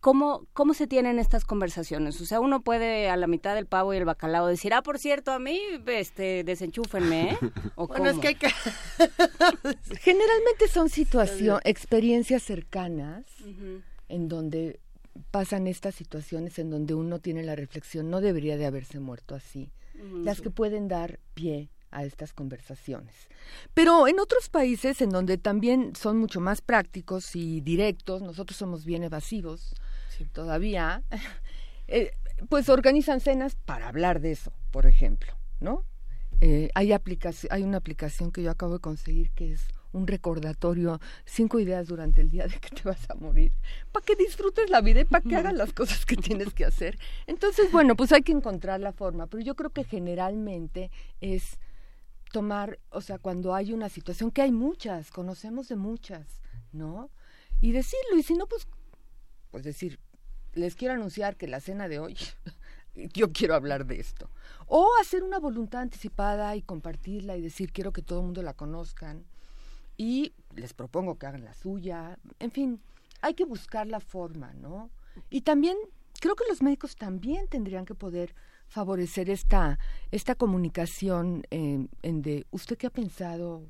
[0.00, 2.20] ¿Cómo, ¿Cómo se tienen estas conversaciones?
[2.20, 4.98] O sea, uno puede a la mitad del pavo y el bacalao decir, ah, por
[4.98, 7.38] cierto, a mí, este, desenchúfenme, ¿eh?
[7.74, 8.48] ¿O Bueno, es que hay que...
[10.00, 13.24] Generalmente son situaciones, experiencias cercanas
[14.08, 14.78] en donde
[15.32, 19.72] pasan estas situaciones en donde uno tiene la reflexión, no debería de haberse muerto así,
[20.22, 23.14] las que pueden dar pie a estas conversaciones.
[23.74, 28.84] Pero en otros países en donde también son mucho más prácticos y directos, nosotros somos
[28.84, 29.74] bien evasivos
[30.26, 31.02] todavía,
[31.88, 32.12] eh,
[32.48, 35.84] pues organizan cenas para hablar de eso, por ejemplo, ¿no?
[36.40, 41.00] Eh, hay, aplicaci- hay una aplicación que yo acabo de conseguir que es un recordatorio,
[41.24, 43.52] cinco ideas durante el día de que te vas a morir,
[43.90, 46.98] para que disfrutes la vida y para que hagas las cosas que tienes que hacer.
[47.26, 51.58] Entonces, bueno, pues hay que encontrar la forma, pero yo creo que generalmente es
[52.30, 57.10] tomar, o sea, cuando hay una situación, que hay muchas, conocemos de muchas, ¿no?
[57.60, 58.68] Y decirlo, y si no, pues,
[59.50, 59.98] pues decir,
[60.58, 62.16] les quiero anunciar que la cena de hoy,
[63.14, 64.30] yo quiero hablar de esto.
[64.66, 68.54] O hacer una voluntad anticipada y compartirla y decir, quiero que todo el mundo la
[68.54, 69.24] conozcan.
[69.96, 72.18] Y les propongo que hagan la suya.
[72.38, 72.80] En fin,
[73.20, 74.90] hay que buscar la forma, ¿no?
[75.30, 75.76] Y también
[76.20, 78.34] creo que los médicos también tendrían que poder
[78.68, 79.78] favorecer esta,
[80.10, 83.68] esta comunicación en, en de, ¿usted qué ha pensado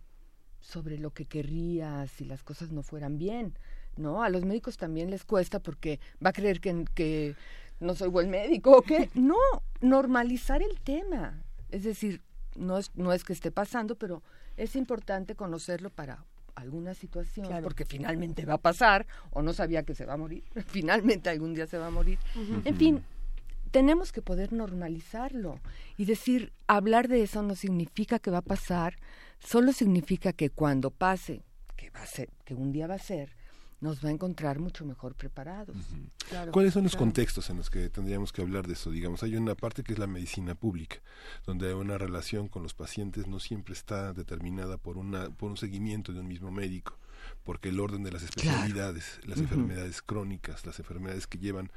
[0.61, 3.55] sobre lo que querría si las cosas no fueran bien?
[3.99, 4.23] ¿No?
[4.23, 7.35] A los médicos también les cuesta porque va a creer que, que
[7.81, 9.37] no soy buen médico o que no,
[9.81, 11.43] normalizar el tema.
[11.71, 12.23] Es decir,
[12.57, 14.23] no es, no es que esté pasando, pero
[14.57, 17.63] es importante conocerlo para alguna situación, Claro.
[17.65, 21.55] porque finalmente va a pasar, o no sabía que se va a morir, finalmente algún
[21.55, 22.19] día se va a morir.
[22.65, 23.03] En fin,
[23.71, 25.61] tenemos que poder normalizarlo
[25.97, 28.97] y decir, hablar de eso no significa que va a pasar,
[29.41, 31.43] solo significa que cuando pase,
[31.77, 33.37] que va a ser, que un día va a ser,
[33.81, 35.77] nos va a encontrar mucho mejor preparados.
[36.51, 38.91] ¿Cuáles son los contextos en los que tendríamos que hablar de eso?
[38.91, 40.97] Digamos, hay una parte que es la medicina pública,
[41.47, 46.13] donde una relación con los pacientes no siempre está determinada por una por un seguimiento
[46.13, 46.99] de un mismo médico,
[47.45, 51.71] porque el orden de las especialidades, las enfermedades crónicas, las enfermedades que llevan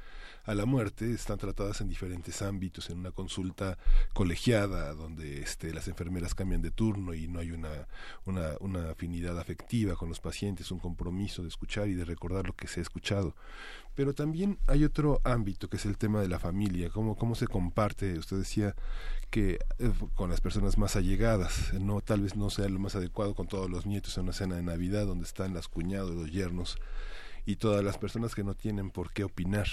[0.44, 3.78] a la muerte están tratadas en diferentes ámbitos, en una consulta
[4.12, 7.86] colegiada donde este, las enfermeras cambian de turno y no hay una,
[8.24, 12.66] una, afinidad afectiva con los pacientes, un compromiso de escuchar y de recordar lo que
[12.66, 13.36] se ha escuchado.
[13.94, 17.46] Pero también hay otro ámbito que es el tema de la familia, cómo, cómo se
[17.46, 18.74] comparte, usted decía
[19.30, 23.34] que eh, con las personas más allegadas, no tal vez no sea lo más adecuado
[23.34, 26.78] con todos los nietos en una cena de Navidad donde están las cuñados, los yernos
[27.46, 29.68] y todas las personas que no tienen por qué opinar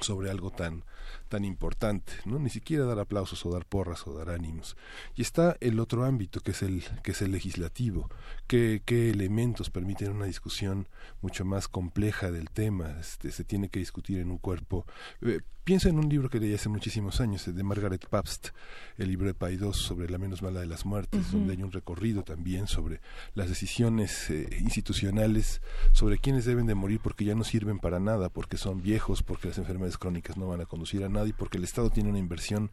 [0.00, 0.84] sobre algo tan
[1.28, 2.38] tan importante, ¿no?
[2.38, 4.76] Ni siquiera dar aplausos o dar porras o dar ánimos.
[5.14, 8.10] Y está el otro ámbito que es el que es el legislativo,
[8.46, 10.88] qué, qué elementos permiten una discusión
[11.20, 14.86] mucho más compleja del tema, este, se tiene que discutir en un cuerpo.
[15.22, 18.50] Eh, piensa en un libro que leí hace muchísimos años, de Margaret Pabst,
[18.98, 22.22] el libro de Paidós sobre la menos mala de las muertes, donde hay un recorrido
[22.22, 23.00] también sobre
[23.34, 28.28] las decisiones eh, institucionales, sobre quiénes deben de morir porque ya no sirven para nada,
[28.28, 31.64] porque son viejos, porque las enfermedades crónicas no van a conducir a nadie, porque el
[31.64, 32.70] Estado tiene una inversión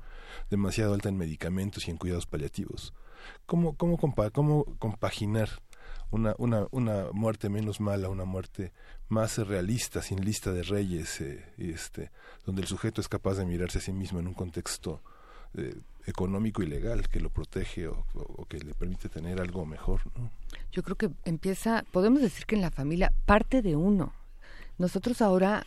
[0.51, 2.93] demasiado alta en medicamentos y en cuidados paliativos.
[3.47, 5.49] ¿Cómo, cómo, cómo compaginar
[6.13, 8.71] una, una, una muerte menos mala, una muerte
[9.09, 12.11] más realista, sin lista de reyes, eh, este,
[12.45, 15.01] donde el sujeto es capaz de mirarse a sí mismo en un contexto
[15.55, 18.05] eh, económico y legal que lo protege o,
[18.47, 20.01] que le permite tener algo mejor.
[20.71, 24.13] Yo creo que empieza, podemos decir que en la familia parte de uno.
[24.77, 25.65] Nosotros ahora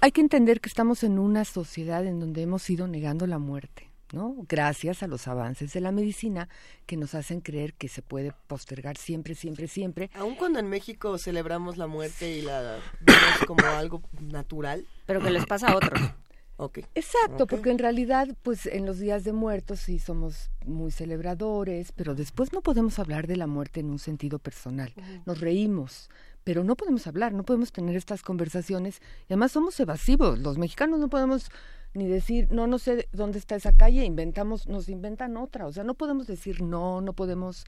[0.00, 3.90] hay que entender que estamos en una sociedad en donde hemos ido negando la muerte.
[4.14, 4.36] ¿No?
[4.48, 6.48] Gracias a los avances de la medicina
[6.86, 10.10] que nos hacen creer que se puede postergar siempre, siempre, siempre.
[10.14, 14.86] Aun cuando en México celebramos la muerte y la vemos como algo natural.
[15.06, 16.00] Pero que les pasa a otros.
[16.56, 16.86] Okay.
[16.94, 22.14] Exacto, porque en realidad, pues en los días de muertos sí somos muy celebradores, pero
[22.14, 24.94] después no podemos hablar de la muerte en un sentido personal.
[25.26, 26.10] Nos reímos,
[26.44, 29.02] pero no podemos hablar, no podemos tener estas conversaciones.
[29.22, 30.38] Y además somos evasivos.
[30.38, 31.50] Los mexicanos no podemos
[31.94, 35.66] ni decir, no, no sé dónde está esa calle, inventamos, nos inventan otra.
[35.66, 37.64] O sea, no podemos decir no, no podemos,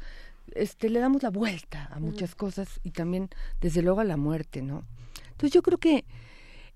[0.55, 4.63] este, le damos la vuelta a muchas cosas y también, desde luego, a la muerte,
[4.63, 4.85] ¿no?
[5.31, 6.05] Entonces yo creo que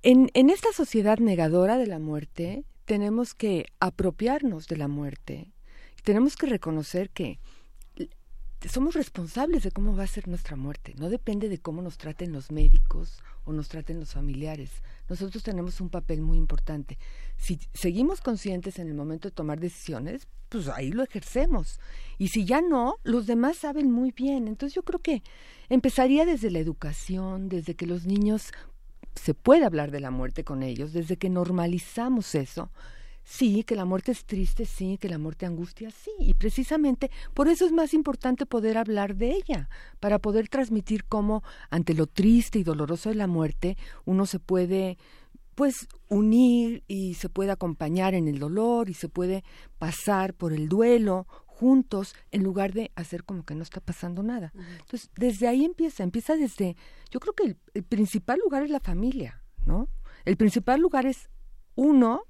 [0.03, 5.53] en, en esta sociedad negadora de la muerte, tenemos que apropiarnos de la muerte.
[6.03, 7.39] Tenemos que reconocer que
[8.69, 10.95] somos responsables de cómo va a ser nuestra muerte.
[10.99, 14.71] No depende de cómo nos traten los médicos o nos traten los familiares.
[15.09, 16.99] Nosotros tenemos un papel muy importante.
[17.37, 21.81] Si seguimos conscientes en el momento de tomar decisiones, pues ahí lo ejercemos.
[22.19, 24.47] Y si ya no, los demás saben muy bien.
[24.47, 25.23] Entonces yo creo que
[25.69, 28.53] empezaría desde la educación, desde que los niños
[29.15, 32.71] se puede hablar de la muerte con ellos, desde que normalizamos eso
[33.31, 37.47] Sí, que la muerte es triste, sí, que la muerte angustia, sí, y precisamente por
[37.47, 39.69] eso es más importante poder hablar de ella,
[40.01, 44.99] para poder transmitir cómo ante lo triste y doloroso de la muerte uno se puede
[45.55, 49.45] pues unir y se puede acompañar en el dolor y se puede
[49.79, 54.53] pasar por el duelo juntos en lugar de hacer como que no está pasando nada.
[54.81, 56.77] Entonces, desde ahí empieza, empieza desde,
[57.13, 59.89] yo creo que el principal lugar es la familia, ¿no?
[60.25, 61.31] El principal lugar es
[61.77, 62.25] uno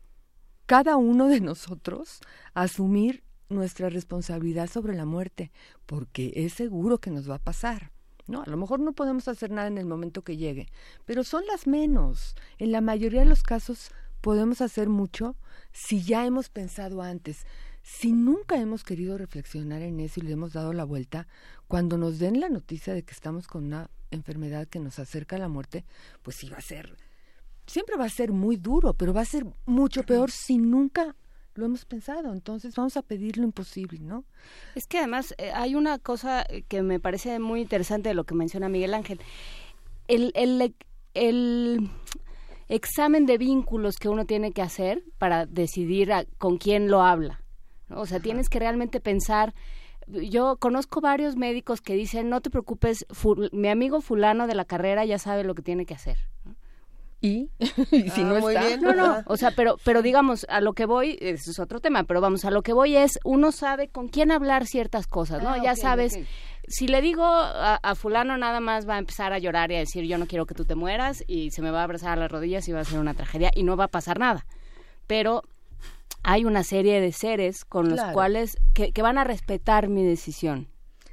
[0.71, 2.21] cada uno de nosotros
[2.55, 5.51] asumir nuestra responsabilidad sobre la muerte,
[5.85, 7.91] porque es seguro que nos va a pasar.
[8.29, 10.69] No, a lo mejor no podemos hacer nada en el momento que llegue,
[11.07, 12.37] pero son las menos.
[12.59, 15.35] En la mayoría de los casos podemos hacer mucho
[15.73, 17.47] si ya hemos pensado antes.
[17.83, 21.27] Si nunca hemos querido reflexionar en eso y le hemos dado la vuelta,
[21.67, 25.41] cuando nos den la noticia de que estamos con una enfermedad que nos acerca a
[25.41, 25.85] la muerte,
[26.23, 26.97] pues sí va a ser
[27.71, 31.15] siempre va a ser muy duro, pero va a ser mucho peor si nunca
[31.55, 32.33] lo hemos pensado.
[32.33, 34.25] Entonces vamos a pedir lo imposible, ¿no?
[34.75, 38.35] Es que además eh, hay una cosa que me parece muy interesante de lo que
[38.35, 39.21] menciona Miguel Ángel.
[40.09, 40.75] El, el,
[41.15, 41.91] el
[42.69, 47.41] examen de vínculos que uno tiene que hacer para decidir con quién lo habla.
[47.91, 49.55] O sea, tienes que realmente pensar
[50.09, 53.07] yo conozco varios médicos que dicen, no te preocupes,
[53.53, 56.19] mi amigo fulano de la carrera ya sabe lo que tiene que hacer
[57.23, 57.51] y,
[58.11, 58.77] si no ah, está.
[58.79, 62.05] no no o sea pero pero digamos a lo que voy eso es otro tema
[62.05, 65.51] pero vamos a lo que voy es uno sabe con quién hablar ciertas cosas no
[65.51, 66.19] ah, ya sabes
[66.71, 70.05] si le digo a, fulano nada más va a empezar a llorar y a decir
[70.05, 72.31] yo no quiero que tú te mueras y se me va a abrazar a las
[72.31, 74.47] rodillas y va a ser una tragedia y no va a pasar nada.
[75.09, 75.43] Pero
[76.23, 80.69] hay una serie de seres con los cuales que, que van a respetar mi decisión.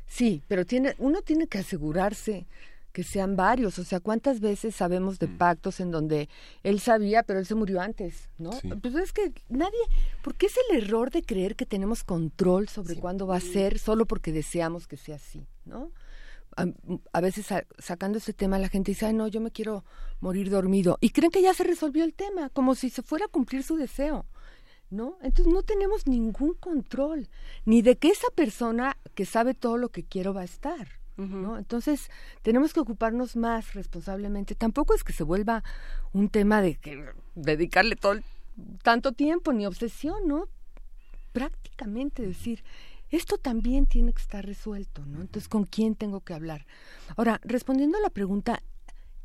[0.05, 2.45] Sí, pero tiene, uno tiene que asegurarse
[2.91, 3.77] que sean varios.
[3.79, 6.29] O sea, ¿cuántas veces sabemos de pactos en donde
[6.63, 8.51] él sabía, pero él se murió antes, ¿no?
[8.81, 9.79] Pues es que nadie,
[10.23, 13.79] ¿por qué es el error de creer que tenemos control sobre cuándo va a ser
[13.79, 15.91] solo porque deseamos que sea así, ¿no?
[17.11, 17.45] A, veces
[17.77, 19.85] sacando ese tema la gente dice, Ay, no, yo me quiero
[20.19, 20.97] morir dormido.
[21.01, 23.75] Y creen que ya se resolvió el tema, como si se fuera a cumplir su
[23.75, 24.25] deseo.
[24.89, 25.17] ¿No?
[25.21, 27.27] Entonces no tenemos ningún control,
[27.65, 30.96] ni de que esa persona que sabe todo lo que quiero va a estar.
[31.17, 31.57] ¿No?
[31.57, 32.09] Entonces,
[32.41, 34.55] tenemos que ocuparnos más responsablemente.
[34.55, 35.63] Tampoco es que se vuelva
[36.13, 38.19] un tema de que dedicarle todo
[38.83, 40.47] tanto tiempo ni obsesión, ¿no?
[41.31, 42.63] Prácticamente decir,
[43.09, 45.21] esto también tiene que estar resuelto, ¿no?
[45.21, 46.65] Entonces, ¿con quién tengo que hablar?
[47.15, 48.61] Ahora, respondiendo a la pregunta,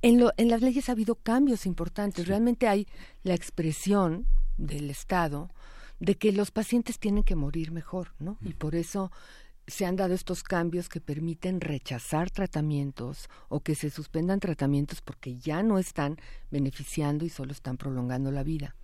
[0.03, 2.27] en, lo, en las leyes ha habido cambios importantes.
[2.27, 2.87] Realmente hay
[3.23, 4.27] la expresión
[4.57, 5.51] del Estado
[6.01, 8.37] de que los pacientes tienen que morir mejor, ¿no?
[8.41, 9.13] Y por eso
[9.67, 15.37] se han dado estos cambios que permiten rechazar tratamientos o que se suspendan tratamientos porque
[15.37, 16.19] ya no están
[16.51, 18.75] beneficiando y solo están prolongando la vida.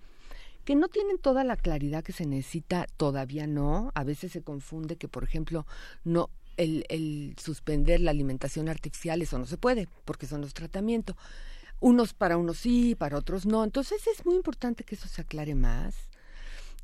[0.64, 3.90] Que no tienen toda la claridad que se necesita, todavía no.
[3.94, 5.66] A veces se confunde que, por ejemplo,
[6.04, 11.16] no el, el suspender la alimentación artificial, eso no se puede, porque son los tratamientos.
[11.80, 13.64] Unos para unos sí, para otros no.
[13.64, 15.94] Entonces es muy importante que eso se aclare más.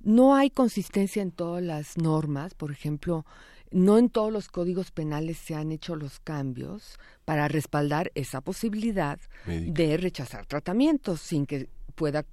[0.00, 3.24] No hay consistencia en todas las normas, por ejemplo,
[3.70, 9.18] no en todos los códigos penales se han hecho los cambios para respaldar esa posibilidad
[9.46, 12.24] de rechazar tratamientos sin que pueda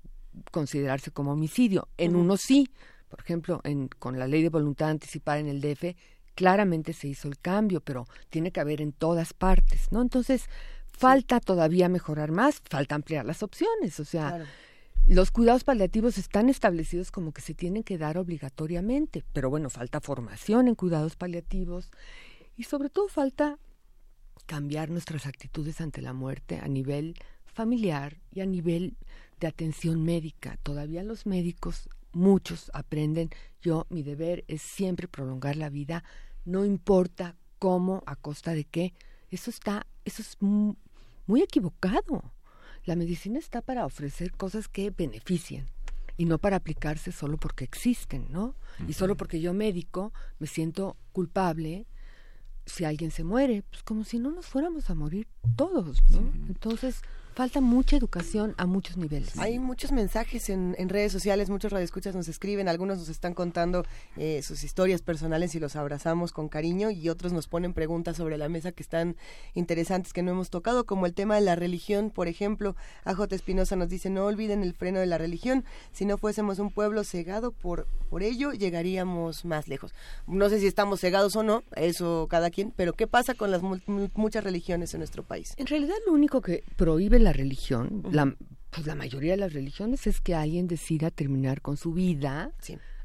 [0.52, 1.88] considerarse como homicidio.
[1.98, 2.70] En uno sí,
[3.10, 5.96] por ejemplo, en, con la ley de voluntad anticipada en el DF,
[6.36, 10.02] claramente se hizo el cambio, pero tiene que haber en todas partes, ¿no?
[10.02, 10.46] Entonces,
[10.88, 14.46] falta todavía mejorar más, falta ampliar las opciones, o sea,
[15.13, 20.00] los cuidados paliativos están establecidos como que se tienen que dar obligatoriamente, pero bueno, falta
[20.00, 21.91] formación en cuidados paliativos
[22.56, 23.60] y sobre todo falta
[24.45, 28.95] cambiar nuestras actitudes ante la muerte a nivel familiar y a nivel
[29.41, 30.58] de atención médica.
[30.63, 36.06] Todavía los médicos, muchos aprenden, yo mi deber es siempre prolongar la vida,
[36.45, 38.93] no importa cómo, a costa de qué.
[39.30, 42.24] Eso está, eso es muy equivocado.
[42.86, 45.67] La medicina está para ofrecer cosas que beneficien
[46.17, 48.56] y no para aplicarse solo porque existen, ¿no?
[48.88, 51.86] Y solo porque yo médico me siento culpable
[52.65, 56.20] si alguien se muere, pues como si no nos fuéramos a morir todos, ¿no?
[56.48, 57.02] Entonces,
[57.34, 59.38] falta mucha educación a muchos niveles.
[59.38, 63.86] Hay muchos mensajes en, redes sociales, muchos radioescuchas nos escriben, algunos nos están contando
[64.17, 68.38] eh, sus historias personales y los abrazamos con cariño y otros nos ponen preguntas sobre
[68.38, 69.15] la mesa que están
[69.54, 72.76] interesantes que no hemos tocado, como el tema de la religión, por ejemplo.
[73.06, 75.63] AJ Espinosa nos dice, no olviden el freno de la religión,
[75.94, 79.94] si no fuésemos un pueblo cegado por, por ello, llegaríamos más lejos.
[80.28, 83.62] No sé si estamos cegados o no, eso cada quien, pero ¿qué pasa con las
[84.15, 85.54] muchas religiones en nuestro país?
[85.58, 88.36] En realidad lo único que prohíbe la religión, la,
[88.69, 92.51] pues la mayoría de las religiones es que alguien decida terminar con su vida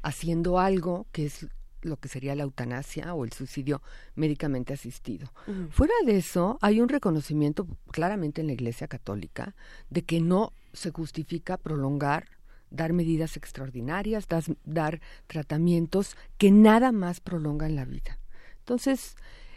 [0.01, 1.47] haciendo algo que es
[1.81, 3.81] lo que sería la eutanasia o el suicidio
[4.15, 5.31] médicamente asistido.
[5.69, 9.55] Fuera de eso, hay un reconocimiento claramente en la Iglesia Católica
[9.89, 12.27] de que no se justifica prolongar,
[12.69, 14.27] dar medidas extraordinarias,
[14.65, 18.19] dar tratamientos que nada más prolongan la vida.
[18.59, 19.15] Entonces,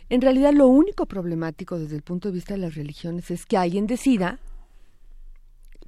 [0.08, 3.56] en realidad lo único problemático desde el punto de vista de las religiones es que
[3.56, 4.38] alguien decida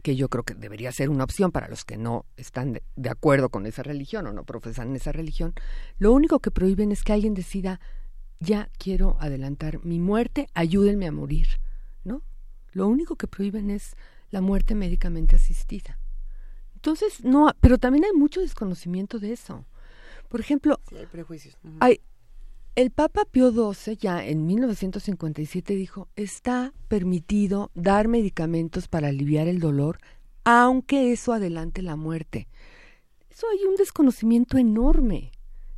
[0.02, 3.48] que yo creo que debería ser una opción para los que no están de, acuerdo
[3.48, 5.54] con esa religión o no profesan esa religión,
[5.98, 7.80] lo único que prohíben es que alguien decida,
[8.40, 11.46] ya quiero adelantar mi muerte, ayúdenme a morir,
[12.04, 12.22] ¿no?
[12.72, 13.96] Lo único que prohíben es
[14.30, 15.98] la muerte médicamente asistida.
[16.74, 19.64] Entonces, no, pero también hay mucho desconocimiento de eso.
[20.28, 21.56] Por ejemplo, hay prejuicios.
[21.78, 22.00] hay,
[22.74, 29.60] el Papa Pío XII ya en 1957 dijo, está permitido dar medicamentos para aliviar el
[29.60, 29.98] dolor,
[30.44, 32.48] aunque eso adelante la muerte.
[33.30, 35.32] Eso hay un desconocimiento enorme,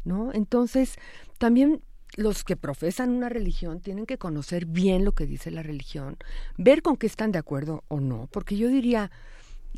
[0.04, 0.33] ¿no?
[0.33, 0.94] Entonces,
[1.38, 1.82] también
[2.16, 6.16] los que profesan una religión tienen que conocer bien lo que dice la religión,
[6.59, 9.11] ver con qué están de acuerdo o no, porque yo diría,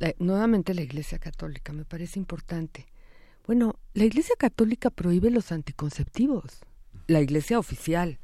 [0.00, 2.84] eh, nuevamente la Iglesia Católica me parece importante.
[3.46, 6.60] Bueno, la Iglesia Católica prohíbe los anticonceptivos
[7.07, 8.18] la iglesia oficial.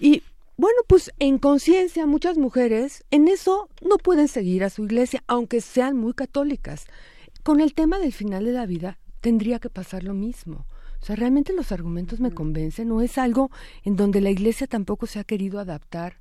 [0.00, 0.22] Y
[0.56, 5.60] bueno, pues en conciencia muchas mujeres en eso no pueden seguir a su iglesia, aunque
[5.60, 6.86] sean muy católicas.
[7.42, 10.66] Con el tema del final de la vida tendría que pasar lo mismo.
[11.00, 13.50] O sea, realmente los argumentos me convencen, no es algo
[13.84, 16.18] en donde la iglesia tampoco se ha querido adaptar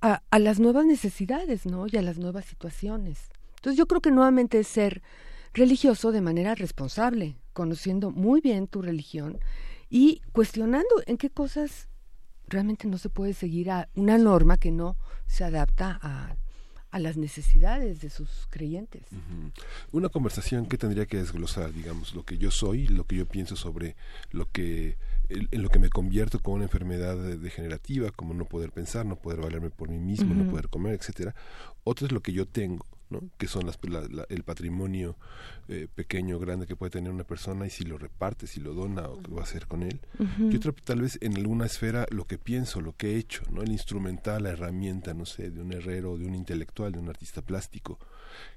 [0.00, 1.86] a, a las nuevas necesidades, ¿no?
[1.86, 3.28] Y a las nuevas situaciones.
[3.56, 5.02] Entonces yo creo que nuevamente es ser
[5.52, 9.38] religioso de manera responsable, conociendo muy bien tu religión
[9.90, 11.88] y cuestionando en qué cosas
[12.46, 16.36] realmente no se puede seguir a una norma que no se adapta a,
[16.90, 19.02] a las necesidades de sus creyentes.
[19.92, 23.56] Una conversación que tendría que desglosar, digamos, lo que yo soy, lo que yo pienso
[23.56, 23.96] sobre
[24.30, 24.96] lo que
[25.28, 29.40] en lo que me convierto con una enfermedad degenerativa, como no poder pensar, no poder
[29.40, 31.36] valerme por mí mismo, no poder comer, etcétera.
[31.84, 32.84] Otro es lo que yo tengo,
[33.38, 33.78] que son las,
[34.28, 35.16] el patrimonio
[35.68, 39.08] eh, pequeño, grande que puede tener una persona y si lo reparte, si lo dona
[39.08, 40.00] o qué va a hacer con él.
[40.38, 43.62] Y otro tal vez en alguna esfera lo que pienso, lo que he hecho, ¿no?
[43.62, 47.42] el instrumental, la herramienta, no sé, de un herrero, de un intelectual, de un artista
[47.42, 47.98] plástico.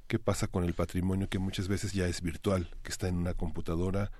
[0.07, 3.33] ¿Qué pasa con el patrimonio que muchas veces ya es virtual, que está en una
[3.33, 4.11] computadora,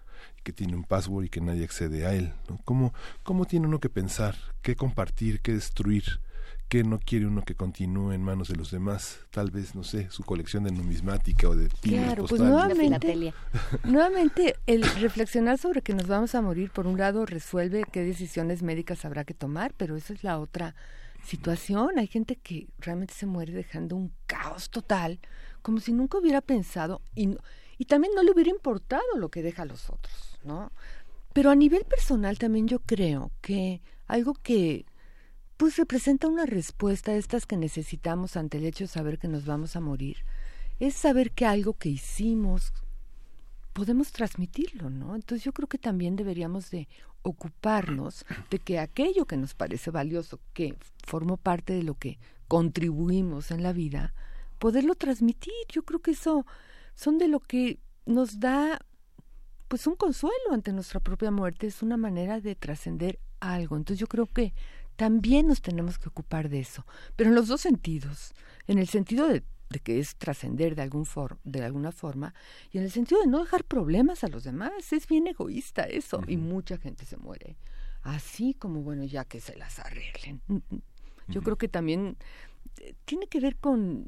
[0.44, 2.34] que tiene un password y que nadie accede a él?
[2.50, 2.60] ¿no?
[2.66, 6.20] ¿Cómo, ¿Cómo tiene uno que pensar, qué compartir, qué destruir?
[6.74, 9.20] Qué no quiere uno que continúe en manos de los demás?
[9.30, 13.32] Tal vez, no sé, su colección de numismática o de Claro, pues nuevamente,
[13.84, 18.64] nuevamente el reflexionar sobre que nos vamos a morir, por un lado, resuelve qué decisiones
[18.64, 20.74] médicas habrá que tomar, pero esa es la otra
[21.24, 22.00] situación.
[22.00, 25.20] Hay gente que realmente se muere dejando un caos total,
[25.62, 27.38] como si nunca hubiera pensado y,
[27.78, 30.72] y también no le hubiera importado lo que deja a los otros, ¿no?
[31.34, 34.88] Pero a nivel personal también yo creo que algo que
[35.64, 39.46] pues representa una respuesta a estas que necesitamos ante el hecho de saber que nos
[39.46, 40.18] vamos a morir.
[40.82, 42.74] Es saber que algo que hicimos
[43.72, 45.16] podemos transmitirlo, ¿no?
[45.16, 46.90] Entonces yo creo que también deberíamos de
[47.22, 50.76] ocuparnos de que aquello que nos parece valioso, que
[51.08, 54.14] formó parte de lo que contribuimos en la vida,
[54.60, 55.54] poderlo transmitir.
[55.70, 56.46] Yo creo que eso
[56.94, 58.86] son de lo que nos da
[59.70, 63.78] pues un consuelo ante nuestra propia muerte, es una manera de trascender algo.
[63.78, 64.54] Entonces yo creo que
[64.96, 66.86] también nos tenemos que ocupar de eso,
[67.16, 68.34] pero en los dos sentidos,
[68.68, 69.44] en el sentido de,
[69.84, 71.06] que es trascender de, algún
[71.44, 72.34] de alguna forma
[72.72, 76.22] y en el sentido de no dejar problemas a los demás, es bien egoísta eso
[76.28, 77.58] y mucha gente se muere,
[78.04, 80.42] así como bueno, ya que se las arreglen.
[80.48, 80.82] Mm, mm.
[81.30, 82.18] Yo creo que también
[82.80, 84.08] eh, tiene que ver con,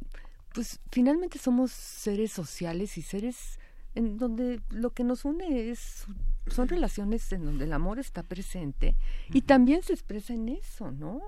[0.53, 3.59] pues finalmente somos seres sociales y seres
[3.95, 6.05] en donde lo que nos une es
[6.47, 8.95] son relaciones en donde el amor está presente
[9.29, 11.21] y también se expresa en eso, ¿no?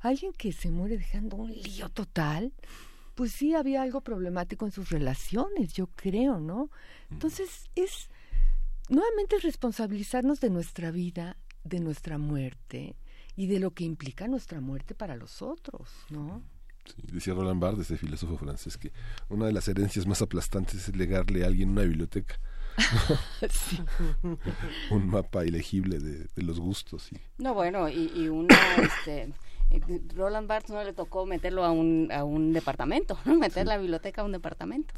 [0.00, 2.52] Alguien que se muere dejando un lío total,
[3.14, 6.70] pues sí había algo problemático en sus relaciones, yo creo, ¿no?
[7.10, 8.08] Entonces es
[8.88, 12.96] nuevamente responsabilizarnos de nuestra vida, de nuestra muerte
[13.36, 16.42] y de lo que implica nuestra muerte para los otros, ¿no?
[17.02, 18.92] decía Roland Barthes, ese filósofo francés, que
[19.28, 22.38] una de las herencias más aplastantes es legarle a alguien una biblioteca.
[24.90, 27.12] Un mapa ilegible de, los gustos.
[27.12, 27.18] Y...
[27.38, 29.32] No, bueno, y, y una, este,
[29.70, 34.22] eh, Roland Barthes no le tocó meterlo a un, a un departamento, meter la biblioteca
[34.22, 34.94] a un departamento,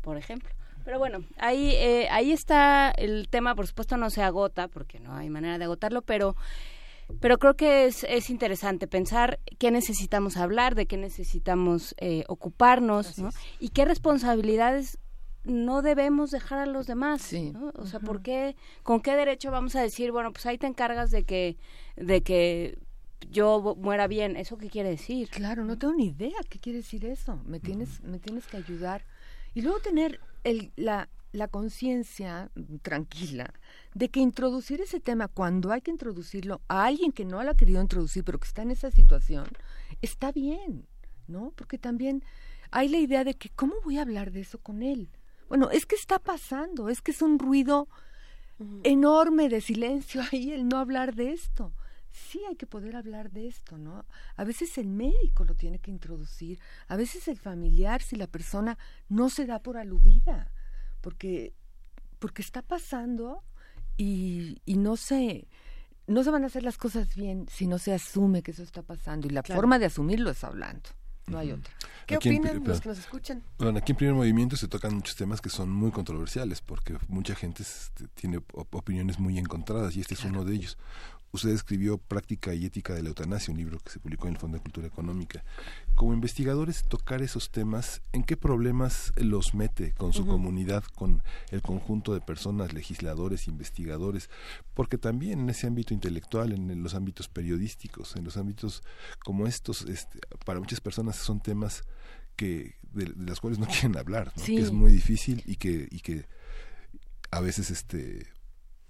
[0.00, 0.50] por ejemplo.
[0.84, 5.14] Pero bueno, ahí, eh, ahí está el tema, por supuesto no se agota, porque no
[5.14, 6.36] hay manera de agotarlo, pero
[7.18, 13.18] pero creo que es, es interesante pensar qué necesitamos hablar, de qué necesitamos eh, ocuparnos,
[13.18, 13.30] ¿no?
[13.58, 14.98] Y qué responsabilidades
[15.44, 17.72] no debemos dejar a los demás, ¿no?
[17.76, 21.10] O sea, ¿por qué, con qué derecho vamos a decir, bueno, pues ahí te encargas
[21.10, 21.56] de que,
[21.96, 22.78] de que
[23.30, 24.36] yo muera bien?
[24.36, 25.28] ¿Eso qué quiere decir?
[25.30, 27.40] Claro, no tengo ni idea qué quiere decir eso.
[27.46, 29.04] Me tienes, me tienes que ayudar.
[29.54, 32.50] Y luego tener el, la, la conciencia
[32.82, 33.54] tranquila
[33.94, 37.56] de que introducir ese tema cuando hay que introducirlo a alguien que no lo ha
[37.56, 39.48] querido introducir, pero que está en esa situación,
[40.02, 40.86] está bien,
[41.26, 41.52] ¿no?
[41.56, 42.22] Porque también
[42.70, 45.08] hay la idea de que, ¿cómo voy a hablar de eso con él?
[45.50, 47.88] Bueno, es que está pasando, es que es un ruido
[48.84, 51.74] enorme de silencio ahí el no hablar de esto.
[52.12, 54.04] Sí hay que poder hablar de esto, ¿no?
[54.36, 58.78] A veces el médico lo tiene que introducir, a veces el familiar si la persona
[59.08, 60.52] no se da por aludida
[61.00, 61.52] porque,
[62.20, 63.42] porque está pasando
[63.96, 65.48] y, y no se
[66.06, 68.82] no se van a hacer las cosas bien si no se asume que eso está
[68.82, 70.90] pasando y la forma de asumirlo es hablando.
[71.30, 71.72] No hay otra.
[72.06, 73.42] ¿Qué opinan los que nos escuchan?
[73.58, 77.34] Bueno, aquí en Primer Movimiento se tocan muchos temas que son muy controversiales porque mucha
[77.34, 80.76] gente este, tiene opiniones muy encontradas y este es uno de ellos.
[81.32, 84.40] Usted escribió Práctica y Ética de la Eutanasia, un libro que se publicó en el
[84.40, 85.44] Fondo de Cultura Económica.
[85.94, 91.62] Como investigadores, tocar esos temas, ¿en qué problemas los mete con su comunidad, con el
[91.62, 94.28] conjunto de personas, legisladores, investigadores?
[94.74, 98.82] Porque también en ese ámbito intelectual, en, los ámbitos periodísticos, en los ámbitos
[99.24, 101.84] como estos, este, para muchas personas son temas
[102.34, 106.26] que de, las cuales no quieren hablar, que es muy difícil y que, y que
[107.30, 108.26] a veces este,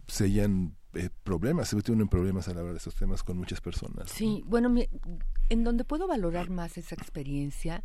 [0.09, 4.11] sellan eh, problemas, se tienen problemas al hablar de estos temas con muchas personas.
[4.11, 4.74] Sí, bueno,
[5.49, 7.84] en donde puedo valorar más esa experiencia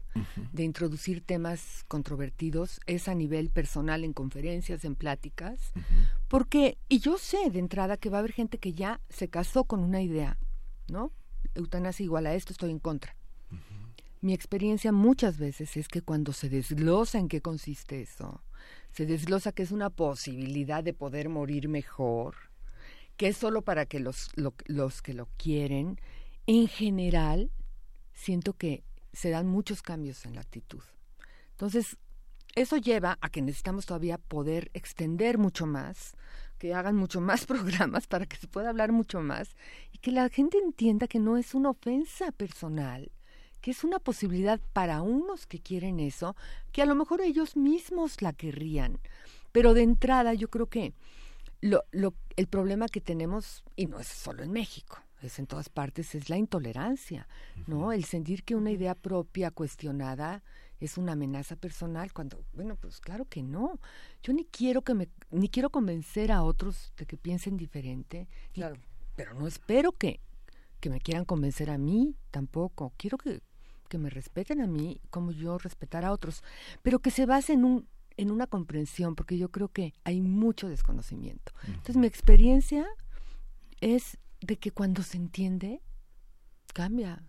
[0.51, 5.72] de introducir temas controvertidos es a nivel personal en conferencias, en pláticas,
[6.28, 9.66] porque, y yo sé de entrada que va a haber gente que ya se casó
[9.66, 10.38] con una idea,
[10.88, 11.12] ¿no?
[11.56, 13.16] eutanasia igual a esto, estoy en contra.
[14.22, 18.43] Mi experiencia muchas veces es que cuando se desglosa en qué consiste eso,
[18.91, 22.36] se desglosa que es una posibilidad de poder morir mejor,
[23.18, 25.99] que es solo para que los, los que lo quieren,
[26.47, 27.51] en general,
[28.13, 30.84] siento que se dan muchos cambios en la actitud.
[31.51, 31.97] Entonces,
[32.55, 36.16] eso lleva a que necesitamos todavía poder extender mucho más,
[36.57, 39.55] que hagan mucho más programas para que se pueda hablar mucho más
[39.91, 43.11] y que la gente entienda que no es una ofensa personal,
[43.61, 46.36] que es una posibilidad para unos que quieren eso,
[46.72, 48.99] que a lo mejor ellos mismos la querrían.
[49.51, 50.93] Pero de entrada yo creo que
[51.62, 55.70] lo, lo, el problema que tenemos, y no es solo en México, es en todas
[55.70, 57.28] partes, es la intolerancia,
[57.68, 57.91] ¿no?
[57.91, 60.43] El sentir que una idea propia cuestionada
[60.80, 63.80] es una amenaza personal cuando bueno pues claro que no
[64.22, 68.76] yo ni quiero que me ni quiero convencer a otros de que piensen diferente claro.
[69.16, 70.20] pero no espero que
[70.80, 73.41] que me quieran convencer a mí tampoco quiero que
[73.88, 76.43] que me respeten a mí como yo respetar a otros
[76.82, 77.88] pero que se base en un
[78.18, 81.53] en una comprensión porque yo creo que hay mucho desconocimiento.
[81.68, 82.86] Entonces mi experiencia
[83.82, 85.82] es de que cuando se entiende
[86.74, 87.24] cambia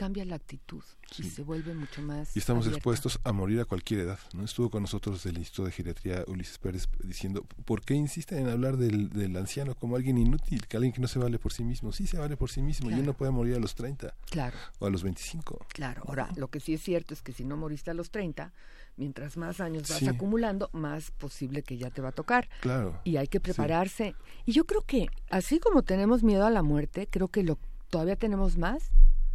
[0.00, 0.82] cambia la actitud
[1.18, 2.34] y se vuelve mucho más.
[2.34, 4.18] Y estamos expuestos a morir a cualquier edad.
[4.32, 4.46] ¿no?
[4.46, 8.78] Estuvo con nosotros del Instituto de Geriatría Ulises Pérez diciendo, ¿por qué insisten en hablar
[8.78, 11.92] del, del anciano como alguien inútil, que alguien que no se vale por sí mismo?
[11.92, 14.56] Sí se vale por sí mismo y uno puede morir a los 30 claro.
[14.78, 15.66] o a los 25.
[15.68, 18.54] Claro, ahora, lo que sí es cierto es que si no moriste a los 30,
[18.96, 22.48] mientras más años vas acumulando, más posible que ya te va a tocar.
[22.62, 22.98] Claro.
[23.04, 24.14] Y hay que prepararse.
[24.46, 27.58] Y yo creo que, así como tenemos miedo a la muerte, creo que lo
[27.90, 28.92] todavía tenemos más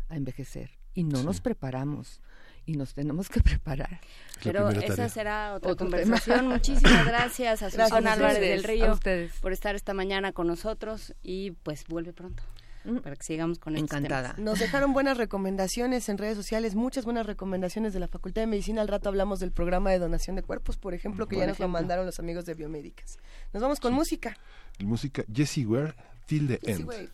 [0.10, 2.22] a envejecer y no nos preparamos
[2.66, 4.01] y nos tenemos que preparar.
[4.43, 6.47] Pero esa será otra conversación.
[6.47, 8.99] Muchísimas gracias a Susana Álvarez del Río
[9.41, 12.43] por estar esta mañana con nosotros y pues vuelve pronto
[12.86, 12.97] mm.
[12.97, 14.36] para que sigamos con Encantada.
[14.38, 18.82] Nos dejaron buenas recomendaciones en redes sociales, muchas buenas recomendaciones de la Facultad de Medicina.
[18.82, 21.68] Al rato hablamos del programa de donación de cuerpos, por ejemplo, que ya nos lo
[21.68, 23.18] mandaron los amigos de Biomédicas.
[23.53, 24.38] Nos vamos con música.
[24.80, 25.93] Música Jessie Ware,
[26.26, 27.10] Till the End.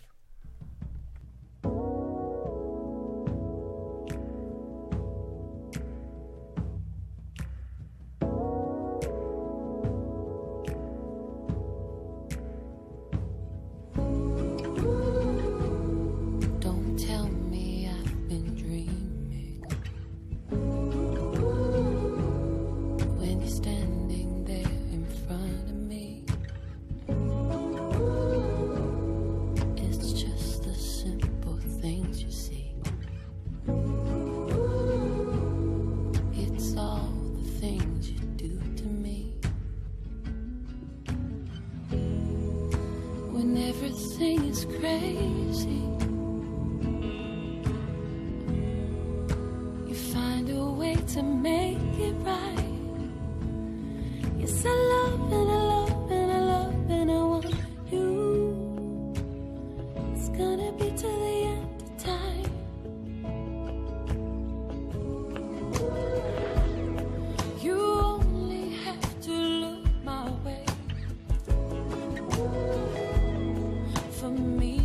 [74.42, 74.81] me.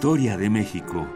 [0.00, 1.06] Historia de México.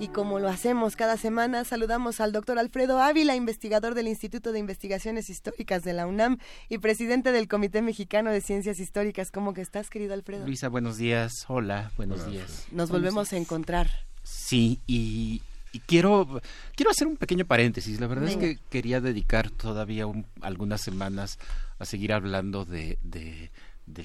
[0.00, 4.58] Y como lo hacemos cada semana, saludamos al doctor Alfredo Ávila, investigador del Instituto de
[4.58, 6.38] Investigaciones Históricas de la UNAM
[6.68, 9.30] y presidente del Comité Mexicano de Ciencias Históricas.
[9.30, 10.44] ¿Cómo que estás, querido Alfredo?
[10.44, 11.44] Luisa, buenos días.
[11.46, 12.66] Hola, buenos días.
[12.72, 13.88] Nos volvemos a encontrar.
[14.24, 16.40] Sí, y y quiero,
[16.76, 17.98] quiero hacer un pequeño paréntesis.
[17.98, 20.04] La verdad es que quería dedicar todavía
[20.42, 21.38] algunas semanas
[21.78, 23.50] a seguir hablando de, de,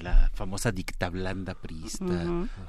[0.00, 2.04] la famosa dicta blanda priista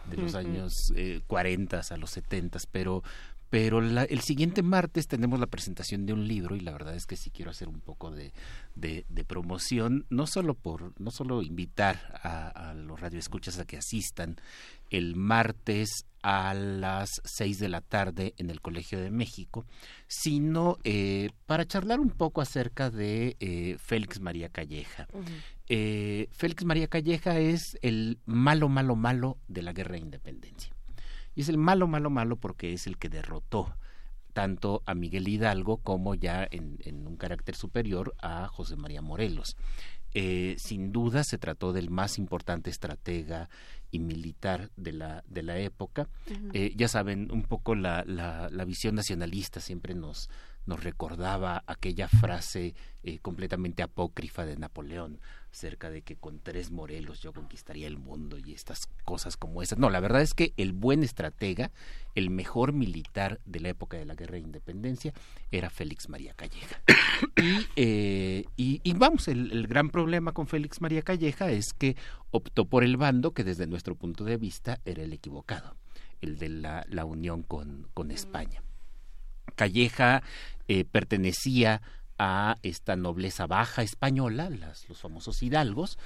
[0.10, 3.04] de los años eh, 40 a los 70, pero
[3.50, 7.16] pero el siguiente martes tenemos la presentación de un libro y la verdad es que
[7.16, 8.32] sí quiero hacer un poco de,
[8.76, 14.36] de, promoción, no solo por, no solo invitar a, a, los radioescuchas a que asistan
[14.92, 19.66] el martes a las seis de la tarde en el Colegio de México,
[20.08, 25.08] sino eh, para charlar un poco acerca de eh, Félix María Calleja.
[25.68, 30.74] Eh, Félix María Calleja es el malo, malo, malo de la guerra de independencia.
[31.36, 33.76] Y es el malo, malo, malo porque es el que derrotó
[34.34, 39.56] tanto a Miguel Hidalgo como ya en, un carácter superior a José María Morelos.
[40.12, 43.50] Sin duda se trató del más importante estratega
[43.92, 46.10] y militar de la, de la época.
[46.54, 50.30] Eh, ya saben, un poco la, la, la, visión nacionalista siempre nos,
[50.66, 55.20] nos recordaba aquella frase eh, completamente apócrifa de Napoleón
[55.52, 59.80] cerca de que con tres Morelos yo conquistaría el mundo y estas cosas como esas.
[59.80, 61.72] No, la verdad es que el buen estratega,
[62.16, 65.14] el mejor militar de la época de la Guerra de Independencia
[65.52, 66.82] era Félix María Calleja.
[67.76, 71.96] Eh, y, y, vamos, el, gran problema con Félix María Calleja es que
[72.32, 75.76] optó por el bando que desde nuestro punto de vista era el equivocado,
[76.22, 78.62] el de la, la unión con, con España.
[79.56, 80.24] Calleja
[80.68, 81.82] eh, pertenecía
[82.20, 85.98] a esta nobleza baja española, las, los famosos hidalgos,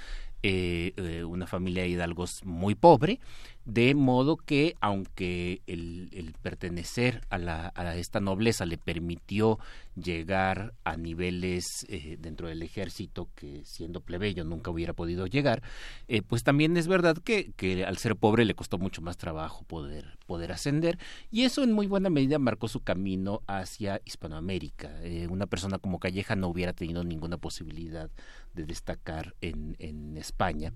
[0.46, 3.18] eh, eh, una familia de hidalgos muy pobre,
[3.64, 9.58] de modo que aunque el, pertenecer a, la, a, esta nobleza le permitió
[9.96, 15.62] llegar a niveles eh, dentro del ejército que siendo plebeyo nunca hubiera podido llegar,
[16.08, 19.64] eh, pues también es verdad que, que, al ser pobre le costó mucho más trabajo
[19.64, 20.98] poder, poder ascender
[21.30, 25.02] y eso en muy buena medida marcó su camino hacia Hispanoamérica.
[25.02, 28.10] Eh, una persona como Calleja no hubiera tenido ninguna posibilidad
[28.52, 30.72] de destacar en, en España.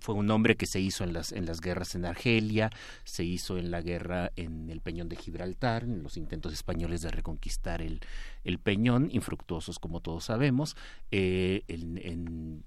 [0.00, 2.70] fue un hombre que se se hizo en las, en las guerras en Argelia,
[3.02, 7.07] se hizo en la guerra en el Peñón de Gibraltar, en los intentos españoles de
[7.10, 8.00] reconquistar el,
[8.44, 10.76] el Peñón, infructuosos como todos sabemos,
[11.10, 11.98] eh, en,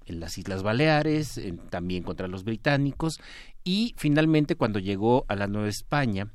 [0.06, 1.40] en, las Islas Baleares,
[1.70, 3.20] también contra los británicos,
[3.64, 6.28] y finalmente cuando llegó a la Nueva España,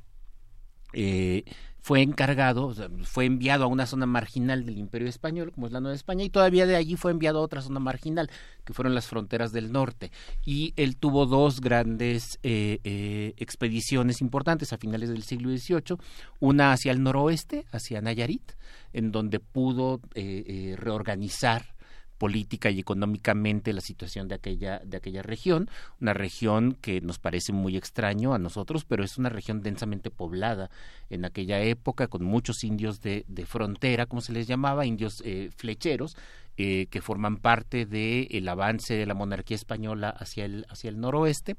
[0.92, 1.44] eh,
[1.88, 2.74] fue encargado,
[3.04, 6.28] fue enviado a una zona marginal del Imperio Español, como es la Nueva España, y
[6.28, 8.28] todavía de allí fue enviado a otra zona marginal,
[8.66, 10.12] que fueron las fronteras del norte.
[10.44, 15.96] Y él tuvo dos grandes eh, eh, expediciones importantes a finales del siglo XVIII,
[16.40, 18.52] una hacia el noroeste, hacia Nayarit,
[18.92, 21.77] en donde pudo eh, reorganizar
[22.18, 27.52] política y económicamente la situación de aquella, de aquella región, una región que nos parece
[27.52, 30.70] muy extraño a nosotros, pero es una región densamente poblada
[31.10, 35.50] en aquella época, con muchos indios de, de frontera, como se les llamaba, indios eh,
[35.56, 36.16] flecheros,
[36.60, 40.98] eh, que forman parte del el avance de la monarquía española hacia el, hacia el
[40.98, 41.54] noroeste,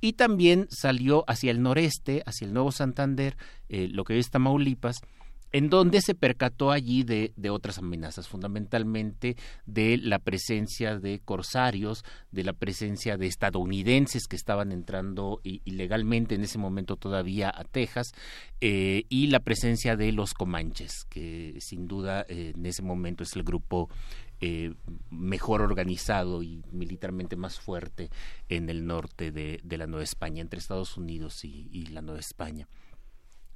[0.00, 3.36] y también salió hacia el noreste, hacia el Nuevo Santander,
[3.68, 5.02] eh, lo que es Tamaulipas,
[5.52, 9.36] en donde se percató allí de, otras amenazas, fundamentalmente
[9.66, 16.42] de la presencia de corsarios, de la presencia de estadounidenses que estaban entrando ilegalmente en
[16.42, 18.12] ese momento todavía a Texas,
[18.60, 23.34] eh, y la presencia de los comanches, que sin duda eh, en ese momento es
[23.36, 23.88] el grupo
[24.40, 24.74] eh,
[25.10, 28.10] mejor organizado y militarmente más fuerte
[28.48, 32.68] en el norte de, la Nueva España, entre Estados Unidos y la Nueva España.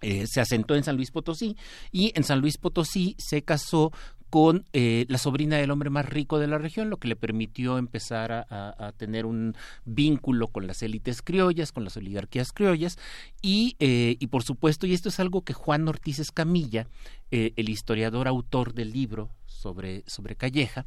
[0.03, 1.57] Eh, se asentó en San Luis Potosí
[1.93, 3.93] y en San Luis Potosí se casó
[4.31, 7.77] con eh, la sobrina del hombre más rico de la región, lo que le permitió
[7.77, 12.99] empezar a, tener un vínculo con las élites criollas, con las oligarquías criollas,
[13.43, 16.87] y, eh, y por supuesto, y esto es algo que Juan Ortiz Escamilla,
[17.31, 20.87] el historiador autor del libro sobre, sobre Calleja,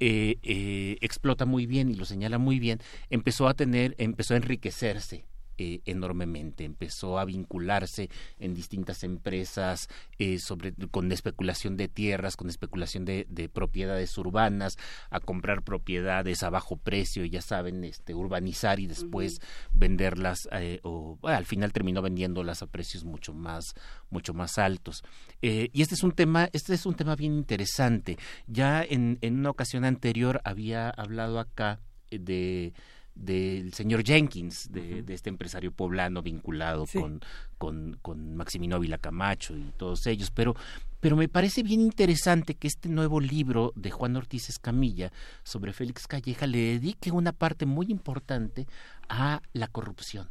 [0.00, 5.29] explota muy bien y lo señala muy bien, empezó a tener, empezó a enriquecerse
[5.62, 6.64] eh, enormemente.
[6.64, 8.08] Empezó a vincularse
[8.38, 9.88] en distintas empresas
[10.18, 14.78] eh, sobre, con especulación de tierras, con especulación de, propiedades urbanas,
[15.10, 19.42] a comprar propiedades a bajo precio, ya saben, este, urbanizar y después
[19.74, 23.74] venderlas, eh, o al final terminó vendiéndolas a precios mucho más,
[24.08, 25.02] mucho más altos.
[25.42, 28.16] y este es un tema, este es un tema bien interesante.
[28.46, 31.80] Ya en, en una ocasión anterior había hablado acá
[32.10, 32.72] de
[33.14, 37.20] del señor Jenkins, de, este empresario poblano vinculado con,
[37.58, 40.54] con, con, Maximino Ávila Camacho y todos ellos, pero,
[41.00, 46.06] pero me parece bien interesante que este nuevo libro de Juan Ortiz Escamilla sobre Félix
[46.06, 48.66] Calleja le dedique una parte muy importante
[49.08, 50.28] a la corrupción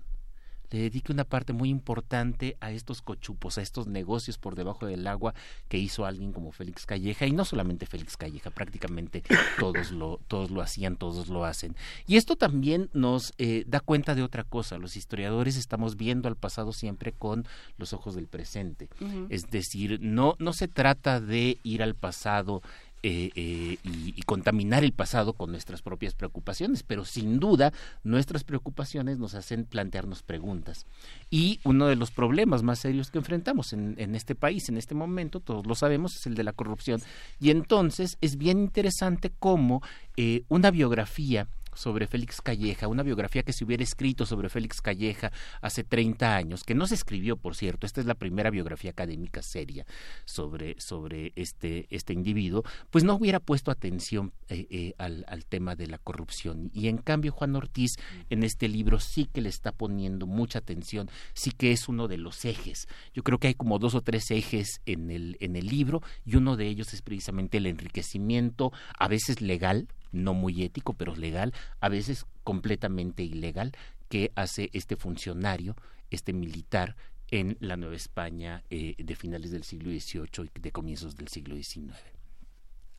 [0.72, 5.06] le dedique una parte muy importante a estos cochupos, a estos negocios por debajo del
[5.08, 5.34] agua
[5.68, 9.24] que hizo alguien como Félix Calleja, y no solamente Félix Calleja, prácticamente
[9.60, 11.76] todos lo, todos lo hacían, todos lo hacen.
[12.08, 16.36] Y esto también nos eh, da cuenta de otra cosa, los historiadores estamos viendo al
[16.36, 17.46] pasado siempre con
[17.78, 18.90] los ojos del presente,
[19.30, 22.62] es decir, no, no se trata de ir al pasado
[23.02, 27.74] eh, eh, y, contaminar el pasado con nuestras propias preocupaciones, pero sin duda
[28.04, 30.86] nuestras preocupaciones nos hacen plantearnos preguntas.
[31.32, 34.94] Y uno de los problemas más serios que enfrentamos en, en este país, en este
[34.94, 37.02] momento, todos lo sabemos, es el de la corrupción.
[37.40, 39.82] Y entonces es bien interesante cómo
[40.22, 41.48] eh, una biografía
[41.80, 46.64] sobre Félix Calleja, una biografía que se hubiera escrito sobre Félix Calleja hace 30 años,
[46.66, 49.86] que no se escribió, por cierto, esta es la primera biografía académica seria
[50.26, 55.78] sobre, sobre este, este individuo, pues no hubiera puesto atención eh, eh, al, al tema
[55.78, 56.70] de la corrupción.
[56.74, 57.96] Y en cambio Juan Ortiz
[58.30, 62.18] en este libro sí que le está poniendo mucha atención, sí que es uno de
[62.18, 62.90] los ejes.
[63.14, 66.36] Yo creo que hay como dos o tres ejes en el, en el libro y
[66.36, 71.54] uno de ellos es precisamente el enriquecimiento, a veces legal, no muy ético, pero legal,
[71.80, 73.74] a veces completamente ilegal,
[74.10, 75.76] que hace este funcionario,
[76.10, 76.96] este militar,
[77.32, 81.56] en la Nueva España eh, de finales del siglo XVIII y de comienzos del siglo
[81.56, 81.94] XIX.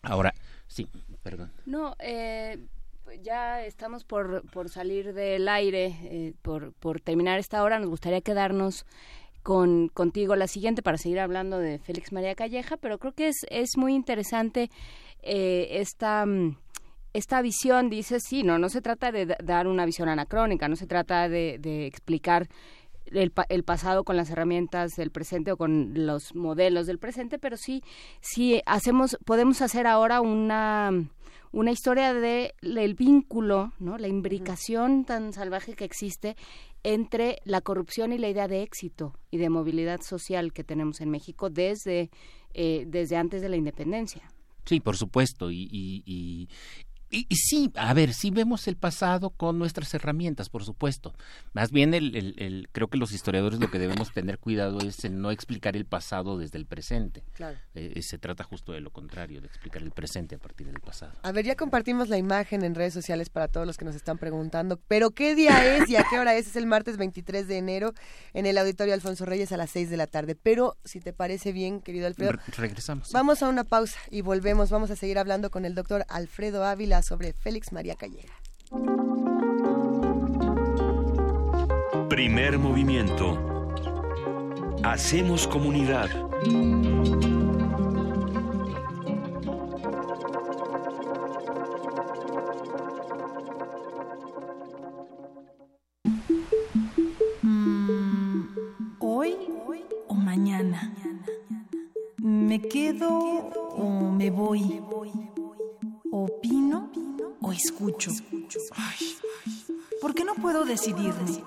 [0.03, 0.35] Ahora,
[0.67, 0.89] sí,
[1.23, 1.53] perdón.
[1.67, 2.59] No, eh,
[3.23, 7.79] ya estamos por, por salir del aire, eh, por, por terminar esta hora.
[7.79, 8.87] Nos gustaría quedarnos
[9.43, 13.45] con, contigo la siguiente para seguir hablando de Félix María Calleja, pero creo que es,
[13.51, 14.71] es muy interesante
[15.23, 16.25] esta...
[16.25, 16.57] Mm,
[17.13, 20.87] esta visión dice, sí, no, no se trata de dar una visión anacrónica, no se
[20.87, 22.49] trata de, explicar
[23.07, 27.57] el, el, pasado con las herramientas del presente o con los modelos del presente, pero
[27.57, 27.83] sí,
[28.21, 30.93] sí hacemos, podemos hacer ahora una,
[31.53, 33.99] una historia de el vínculo, ¿no?
[33.99, 36.37] la imbricación tan salvaje que existe
[36.83, 41.11] entre la corrupción y la idea de éxito y de movilidad social que tenemos en
[41.11, 42.11] México desde,
[42.55, 44.23] eh, desde antes de la independencia.
[44.65, 46.49] Sí, por supuesto, y, y, y,
[47.31, 51.15] sí, a ver, sí vemos el pasado con nuestras herramientas, por supuesto.
[51.53, 55.21] Más bien, el, el, creo que los historiadores lo que debemos tener cuidado es en
[55.21, 57.25] no explicar el pasado desde el presente.
[57.33, 57.59] Claro.
[57.75, 60.81] Eh, eh, se trata justo de lo contrario, de explicar el presente a partir del
[60.81, 61.13] pasado.
[61.23, 64.19] A ver, ya compartimos la imagen en redes sociales para todos los que nos están
[64.19, 66.47] preguntando, pero ¿qué día es y a qué hora es?
[66.47, 67.93] Es el martes 23 de enero
[68.35, 70.37] en el Auditorio Alfonso Reyes a las 6 de la tarde.
[70.37, 73.11] Pero, si te parece bien, querido Alfredo, regresamos.
[73.13, 74.71] Vamos a una pausa y volvemos.
[74.71, 78.35] Vamos a seguir hablando con el doctor Alfredo Ávila sobre Félix María Calleja.
[82.09, 83.39] Primer movimiento.
[84.83, 86.09] Hacemos comunidad.
[97.43, 98.43] Mm,
[98.99, 99.37] ¿Hoy
[100.09, 100.95] o mañana?
[102.19, 104.81] ¿Me quedo o me voy?
[106.13, 106.91] ¿Opino
[107.41, 108.11] o escucho?
[110.01, 111.45] ¿Por qué no puedo decidirme?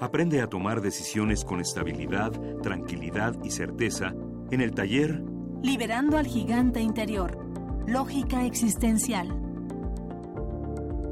[0.00, 2.32] Aprende a tomar decisiones con estabilidad,
[2.62, 4.14] tranquilidad y certeza
[4.50, 5.22] en el taller
[5.62, 7.38] Liberando al gigante interior.
[7.86, 9.38] Lógica existencial.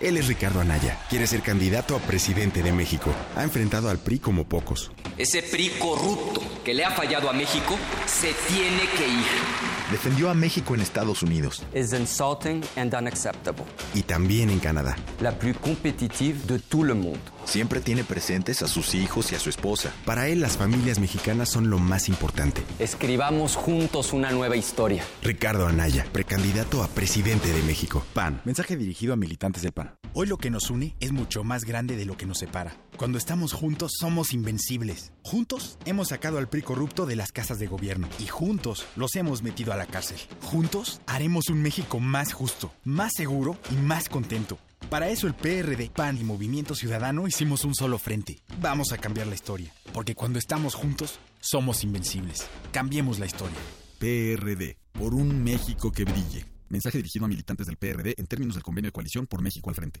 [0.00, 0.98] Él es Ricardo Anaya.
[1.08, 3.12] Quiere ser candidato a presidente de México.
[3.36, 4.90] Ha enfrentado al PRI como pocos.
[5.16, 9.68] Ese PRI corrupto que le ha fallado a México se tiene que ir.
[9.90, 11.62] Defendió a México en Estados Unidos.
[11.72, 13.64] Es insulting and unacceptable.
[13.94, 14.96] Y también en Canadá.
[15.20, 17.20] La plus competitive de tout le monde.
[17.46, 19.90] Siempre tiene presentes a sus hijos y a su esposa.
[20.04, 22.62] Para él las familias mexicanas son lo más importante.
[22.78, 25.02] Escribamos juntos una nueva historia.
[25.22, 28.04] Ricardo Anaya, precandidato a presidente de México.
[28.12, 28.42] PAN.
[28.44, 29.94] Mensaje dirigido a militantes del PAN.
[30.12, 32.76] Hoy lo que nos une es mucho más grande de lo que nos separa.
[32.98, 35.12] Cuando estamos juntos somos invencibles.
[35.22, 39.72] Juntos hemos sacado al Corrupto de las casas de gobierno y juntos los hemos metido
[39.72, 40.18] a la cárcel.
[40.42, 44.58] Juntos haremos un México más justo, más seguro y más contento.
[44.90, 48.40] Para eso el PRD, PAN y Movimiento Ciudadano hicimos un solo frente.
[48.60, 52.46] Vamos a cambiar la historia, porque cuando estamos juntos somos invencibles.
[52.72, 53.58] Cambiemos la historia.
[53.98, 56.46] PRD, por un México que brille.
[56.70, 59.76] Mensaje dirigido a militantes del PRD en términos del convenio de coalición por México al
[59.76, 60.00] frente.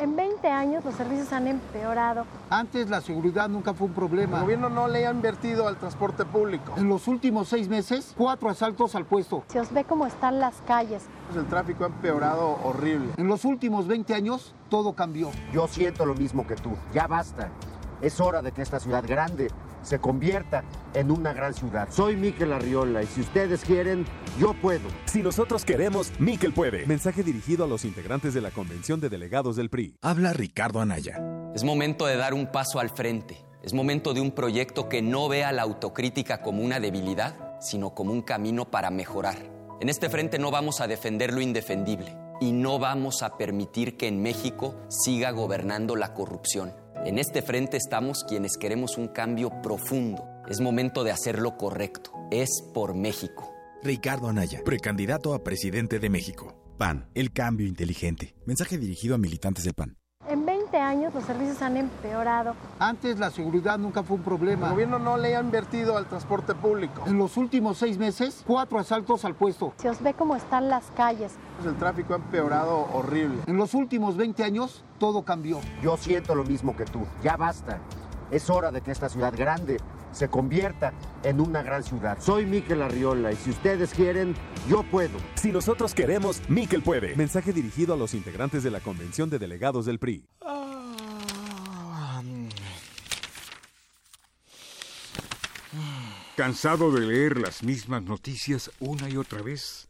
[0.00, 2.24] En 20 años los servicios han empeorado.
[2.48, 4.38] Antes la seguridad nunca fue un problema.
[4.38, 6.72] El gobierno no le ha invertido al transporte público.
[6.78, 9.44] En los últimos seis meses, cuatro asaltos al puesto.
[9.48, 11.02] Se os ve cómo están las calles.
[11.36, 13.12] El tráfico ha empeorado horrible.
[13.18, 15.30] En los últimos 20 años, todo cambió.
[15.52, 16.70] Yo siento lo mismo que tú.
[16.94, 17.50] Ya basta.
[18.00, 19.50] Es hora de que esta ciudad grande
[19.82, 20.64] se convierta
[20.94, 21.88] en una gran ciudad.
[21.90, 24.04] Soy Miquel Arriola y si ustedes quieren,
[24.38, 24.88] yo puedo.
[25.06, 26.86] Si nosotros queremos, Miquel puede.
[26.86, 29.96] Mensaje dirigido a los integrantes de la Convención de Delegados del PRI.
[30.02, 31.20] Habla Ricardo Anaya.
[31.54, 33.44] Es momento de dar un paso al frente.
[33.62, 38.12] Es momento de un proyecto que no vea la autocrítica como una debilidad, sino como
[38.12, 39.36] un camino para mejorar.
[39.80, 44.08] En este frente no vamos a defender lo indefendible y no vamos a permitir que
[44.08, 46.72] en México siga gobernando la corrupción.
[47.02, 50.28] En este frente estamos quienes queremos un cambio profundo.
[50.50, 52.12] Es momento de hacer lo correcto.
[52.30, 53.50] Es por México.
[53.82, 56.54] Ricardo Anaya, precandidato a presidente de México.
[56.76, 58.34] PAN, el cambio inteligente.
[58.44, 59.96] Mensaje dirigido a militantes del PAN.
[60.28, 62.54] En 20 años los servicios han empeorado.
[62.78, 64.66] Antes la seguridad nunca fue un problema.
[64.66, 67.02] El gobierno no le ha invertido al transporte público.
[67.06, 69.72] En los últimos seis meses, cuatro asaltos al puesto.
[69.78, 71.32] Se os ve cómo están las calles.
[71.64, 73.38] El tráfico ha empeorado horrible.
[73.46, 75.60] En los últimos 20 años, todo cambió.
[75.82, 77.00] Yo siento lo mismo que tú.
[77.22, 77.78] Ya basta.
[78.30, 79.78] Es hora de que esta ciudad grande
[80.12, 82.18] se convierta en una gran ciudad.
[82.20, 84.34] Soy Miquel Arriola y si ustedes quieren,
[84.68, 85.18] yo puedo.
[85.34, 87.16] Si nosotros queremos, Miquel puede.
[87.16, 90.28] Mensaje dirigido a los integrantes de la Convención de Delegados del PRI.
[96.36, 99.88] ¿Cansado de leer las mismas noticias una y otra vez?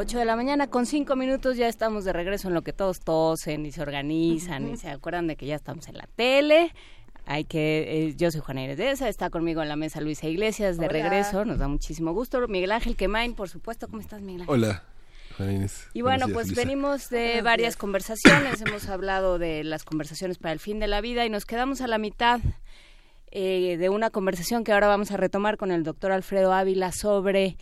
[0.00, 3.00] 8 de la mañana con 5 minutos ya estamos de regreso en lo que todos
[3.00, 6.72] tosen y se organizan y se acuerdan de que ya estamos en la tele.
[7.26, 10.28] Hay que, eh, yo soy Juana Inés de esa, está conmigo en la mesa Luisa
[10.28, 10.92] Iglesias de Hola.
[10.92, 12.46] regreso, nos da muchísimo gusto.
[12.46, 14.54] Miguel Ángel Quemain, por supuesto, ¿cómo estás Miguel Ángel?
[14.54, 14.84] Hola.
[15.36, 15.88] Juana Inés.
[15.92, 16.60] Y bueno, Buenos días, pues Luisa.
[16.60, 17.76] venimos de Buenos varias días.
[17.76, 21.80] conversaciones, hemos hablado de las conversaciones para el fin de la vida y nos quedamos
[21.80, 22.38] a la mitad
[23.32, 27.58] eh, de una conversación que ahora vamos a retomar con el doctor Alfredo Ávila sobre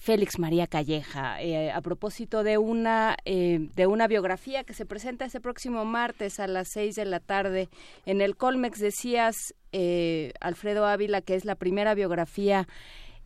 [0.00, 5.26] Félix María Calleja, eh, a propósito de una, eh, de una biografía que se presenta
[5.26, 7.68] este próximo martes a las seis de la tarde
[8.06, 8.80] en el Colmex.
[8.80, 12.66] Decías, eh, Alfredo Ávila, que es la primera biografía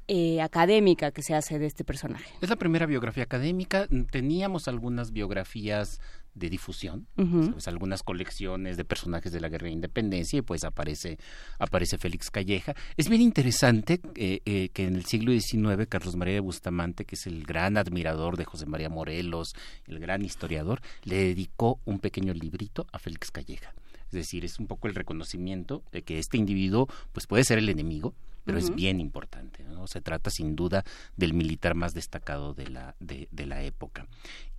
[0.06, 2.28] eh, académica que se hace de este personaje.
[2.42, 3.88] Es la primera biografía académica.
[4.10, 5.98] Teníamos algunas biografías
[6.34, 7.06] de difusión.
[7.16, 7.68] ¿sabes?
[7.68, 11.18] algunas colecciones de personajes de la guerra de independencia y pues aparece
[11.58, 12.74] aparece Félix Calleja.
[12.96, 17.14] Es bien interesante eh, eh, que en el siglo XIX Carlos María de Bustamante, que
[17.14, 19.54] es el gran admirador de José María Morelos,
[19.86, 23.74] el gran historiador, le dedicó un pequeño librito a Félix Calleja.
[24.06, 27.68] Es decir, es un poco el reconocimiento de que este individuo pues puede ser el
[27.68, 28.14] enemigo,
[28.44, 29.64] pero es bien importante.
[29.64, 29.86] ¿no?
[29.86, 30.84] Se trata sin duda
[31.16, 34.06] del militar más destacado de la, de, de la época.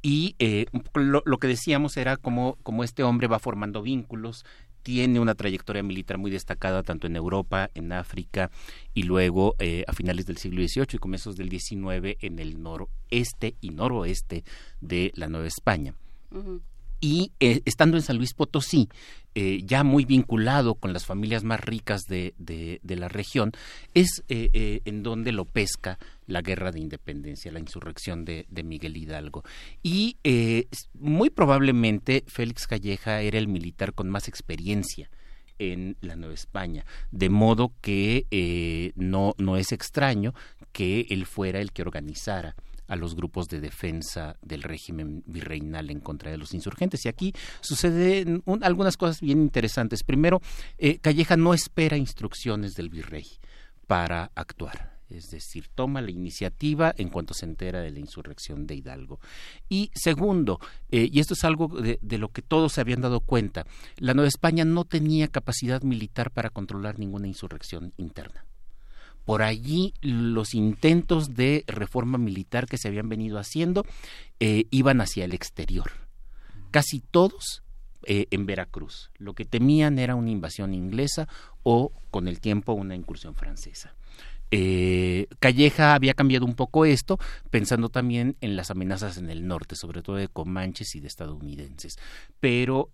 [0.08, 4.46] Y eh, lo, que decíamos era como, como este hombre va formando vínculos,
[4.84, 8.52] tiene una trayectoria militar muy destacada tanto en Europa, en África
[8.94, 13.56] y luego eh, a finales del siglo XVIII y comienzos del XIX en el noroeste
[13.62, 14.44] y noroeste
[14.80, 15.96] de la Nueva España.
[17.06, 18.90] Y eh, estando en San Luis Potosí,
[19.36, 23.52] eh, ya muy vinculado con las familias más ricas de, de, la región,
[23.94, 28.98] es eh, en donde lo pesca la guerra de independencia, la insurrección de, de Miguel
[28.98, 29.44] Hidalgo.
[29.84, 30.18] Y
[30.96, 35.12] muy probablemente Félix Calleja era el militar con más experiencia
[35.60, 40.34] en la Nueva España, de modo que no, no es extraño
[40.72, 42.56] que él fuera el que organizara
[42.88, 47.06] a los grupos de defensa del régimen virreinal en contra de los insurgentes.
[47.06, 50.04] Y aquí suceden algunas cosas bien interesantes.
[50.04, 50.42] Primero,
[50.78, 53.28] eh, Calleja no espera instrucciones del virrey
[53.88, 54.96] para actuar.
[55.10, 59.20] Es decir, toma la iniciativa en cuanto se entera de la insurrección de Hidalgo.
[59.70, 60.60] Y segundo,
[60.90, 63.68] eh, y esto es algo de, de, lo que todos se habían dado cuenta,
[63.98, 68.45] la Nueva España no tenía capacidad militar para controlar ninguna insurrección interna
[69.26, 73.86] por allí los intentos de reforma militar que se habían venido haciendo
[74.40, 75.92] eh, iban hacia el exterior.
[76.72, 77.64] Casi todos
[78.04, 79.12] eh, en Veracruz.
[79.18, 81.28] Lo que temían era una invasión inglesa
[81.64, 83.96] o, con el tiempo, una incursión francesa.
[84.52, 87.18] Eh, Calleja había cambiado un poco esto,
[87.50, 91.98] pensando también en las amenazas en el norte, sobre todo de comanches y de estadounidenses,
[92.40, 92.92] pero,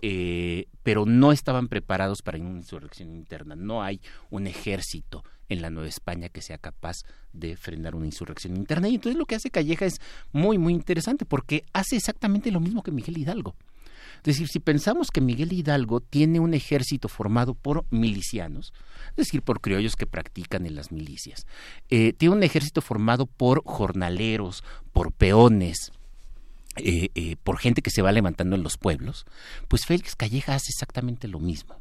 [0.82, 3.56] pero no estaban preparados para una insurrección interna.
[3.56, 8.56] No hay un ejército en la Nueva España que sea capaz de frenar una insurrección
[8.56, 8.88] interna.
[8.88, 10.00] Y entonces lo que hace Calleja es
[10.32, 13.56] muy, muy interesante porque hace exactamente lo mismo que Miguel Hidalgo.
[14.18, 18.72] Es decir, si pensamos que Miguel Hidalgo tiene un ejército formado por milicianos,
[19.10, 21.48] es decir, por criollos que practican en las milicias,
[21.90, 25.92] eh, tiene un ejército formado por jornaleros, por peones,
[26.78, 29.26] eh, eh, por gente que se va levantando en los pueblos,
[29.68, 31.81] pues Félix Calleja hace exactamente lo mismo.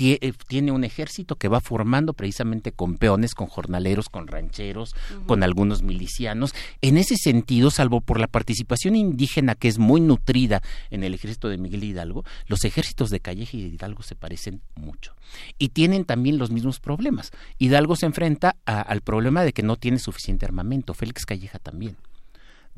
[0.00, 4.94] Eh, tiene un ejército que va formando precisamente con peones, con jornaleros, con rancheros,
[5.26, 6.54] con algunos milicianos.
[6.80, 11.48] En ese sentido, salvo por la participación indígena que es muy nutrida en el ejército
[11.48, 15.14] de Miguel Hidalgo, los ejércitos de Calleja y de Hidalgo se parecen mucho.
[15.58, 17.32] Y tienen también los mismos problemas.
[17.58, 21.96] Hidalgo se enfrenta al problema de que no tiene suficiente armamento, Félix Calleja también.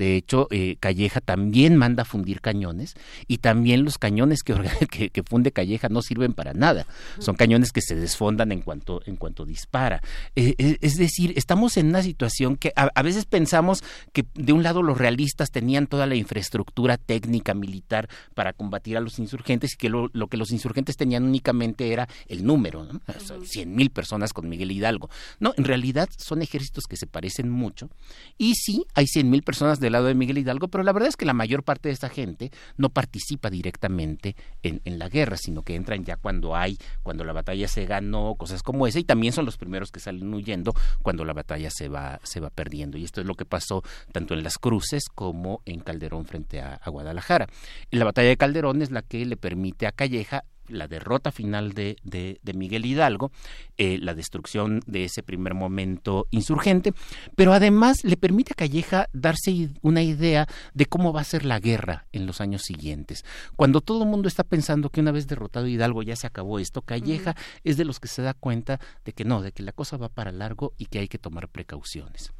[0.00, 2.94] De hecho, eh, Calleja también manda fundir cañones
[3.28, 4.42] y también los cañones
[4.90, 6.86] que, que, funde Calleja no sirven para nada.
[7.18, 10.00] Son cañones que se desfondan en cuanto, en cuanto dispara.
[10.36, 13.84] Eh, eh, es decir, estamos en una situación que a, veces pensamos
[14.14, 19.00] que de un lado los realistas tenían toda la infraestructura técnica militar para combatir a
[19.00, 23.02] los insurgentes y que lo, que los insurgentes tenían únicamente era el número, ¿no?
[23.44, 25.10] cien mil personas con Miguel Hidalgo.
[25.40, 27.90] No, en realidad son ejércitos que se parecen mucho
[28.38, 31.16] y sí hay cien mil personas de lado de Miguel Hidalgo, pero la verdad es
[31.16, 35.74] que la mayor parte de esta gente no participa directamente en, la guerra, sino que
[35.74, 39.46] entran ya cuando hay, cuando la batalla se ganó, cosas como esa, y también son
[39.46, 42.98] los primeros que salen huyendo cuando la batalla se va, se va perdiendo.
[42.98, 43.82] Y esto es lo que pasó
[44.12, 47.46] tanto en las cruces como en Calderón frente a, a Guadalajara.
[47.90, 51.96] la batalla de Calderón es la que le permite a Calleja la derrota final de,
[52.02, 53.30] de, Miguel Hidalgo,
[53.76, 56.92] eh, la destrucción de ese primer momento insurgente,
[57.36, 61.60] pero además le permite a Calleja darse una idea de cómo va a ser la
[61.60, 63.24] guerra en los años siguientes.
[63.56, 66.82] Cuando todo el mundo está pensando que una vez derrotado Hidalgo ya se acabó esto,
[66.82, 69.96] Calleja es de los que se da cuenta de que no, de que la cosa
[69.96, 72.32] va para largo y que hay que tomar precauciones.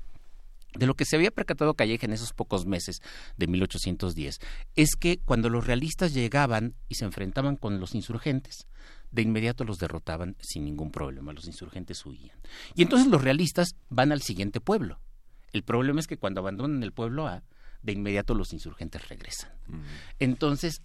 [0.75, 3.03] De lo que se había percatado Calleja en esos pocos meses
[3.37, 4.39] de 1810
[4.77, 8.66] es que cuando los realistas llegaban y se enfrentaban con los insurgentes,
[9.11, 12.39] de inmediato los derrotaban sin ningún problema, los insurgentes huían.
[12.75, 15.01] Y entonces los realistas van al siguiente pueblo.
[15.53, 17.43] El problema es que cuando abandonan el pueblo A,
[17.83, 19.51] de inmediato los insurgentes regresan.
[20.18, 20.83] Entonces,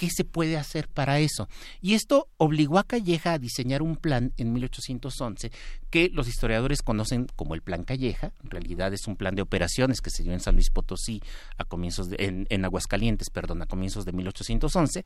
[0.00, 1.46] ¿Qué se puede hacer para eso?
[1.82, 5.52] Y esto obligó a Calleja a diseñar un plan en 1811
[5.90, 8.32] que los historiadores conocen como el Plan Calleja.
[8.42, 11.20] En realidad es un plan de operaciones que se dio en San Luis Potosí
[11.58, 15.04] a comienzos de, en, Aguascalientes, perdón, a comienzos de 1811,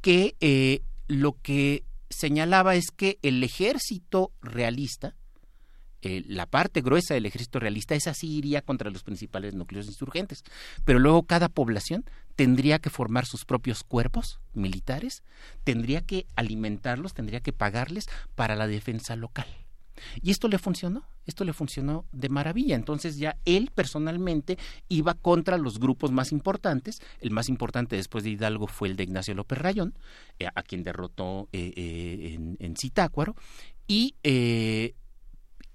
[0.00, 5.16] que eh, lo que señalaba es que el ejército realista,
[6.02, 10.44] eh, la parte gruesa del ejército realista, esa sí iría contra los principales núcleos insurgentes.
[10.84, 15.22] Pero luego cada población tendría que formar sus propios cuerpos militares,
[15.64, 19.46] tendría que alimentarlos, tendría que pagarles para la defensa local.
[20.22, 22.76] Y esto le funcionó, esto le funcionó de maravilla.
[22.76, 27.00] Entonces ya él personalmente iba contra los grupos más importantes.
[27.20, 29.94] El más importante después de Hidalgo fue el de Ignacio López Rayón,
[30.38, 32.74] eh, a quien derrotó eh, en, en.
[33.88, 34.14] Y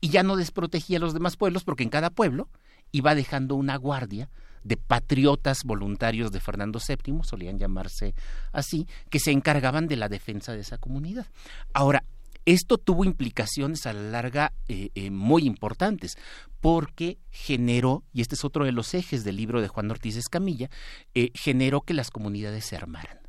[0.02, 2.50] y ya no desprotegía a los demás pueblos porque en cada pueblo
[2.92, 4.30] iba dejando una guardia
[4.64, 8.14] de patriotas voluntarios de Fernando VII, solían llamarse
[8.52, 11.28] así, que se encargaban de la defensa de esa comunidad.
[11.74, 12.04] Ahora,
[12.46, 16.18] esto tuvo implicaciones a la larga eh, eh, muy importantes,
[16.60, 20.70] porque generó, y este es otro de los ejes del libro de Juan Ortiz Escamilla,
[21.14, 23.20] eh, generó que las comunidades se armaran.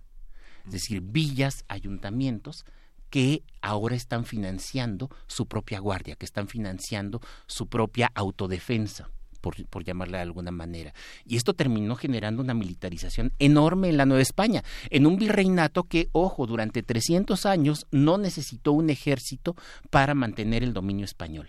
[0.64, 2.64] es decir, villas, ayuntamientos
[3.12, 9.10] que ahora están financiando su propia guardia, que están financiando su propia autodefensa.
[9.42, 10.94] Por, por, llamarla de alguna manera.
[11.26, 16.08] Y esto terminó generando una militarización enorme en la Nueva España, en un virreinato que,
[16.12, 19.56] ojo, durante 300 años no necesitó un ejército
[19.90, 21.48] para mantener el dominio español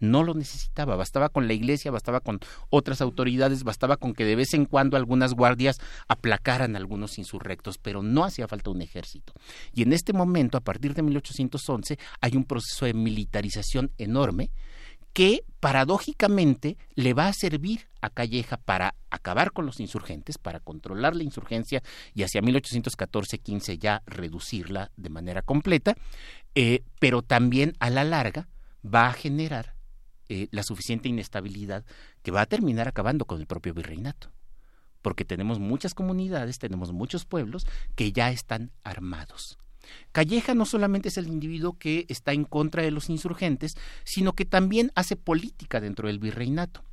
[0.00, 2.40] no lo necesitaba, bastaba con la iglesia, bastaba con
[2.70, 5.78] otras autoridades, bastaba con que de vez en cuando algunas guardias
[6.08, 9.32] aplacaran a algunos insurrectos, pero no hacía falta un ejército.
[9.72, 14.50] Y en este momento, a partir de 1811, hay un proceso de militarización enorme
[15.12, 21.16] que paradójicamente le va a servir a Calleja para acabar con los insurgentes, para controlar
[21.16, 21.82] la insurgencia
[22.14, 25.96] y hacia 1814-15 ya reducirla de manera completa,
[26.54, 28.48] eh, pero también a la larga
[28.84, 29.77] va a generar
[30.28, 31.84] eh, la suficiente inestabilidad
[32.22, 34.30] que va a terminar acabando con el propio virreinato.
[35.02, 39.58] Porque tenemos muchas comunidades, tenemos muchos pueblos que ya están armados.
[40.12, 44.44] Calleja no solamente es el individuo que está en contra de los insurgentes, sino que
[44.44, 46.84] también hace política dentro del virreinato.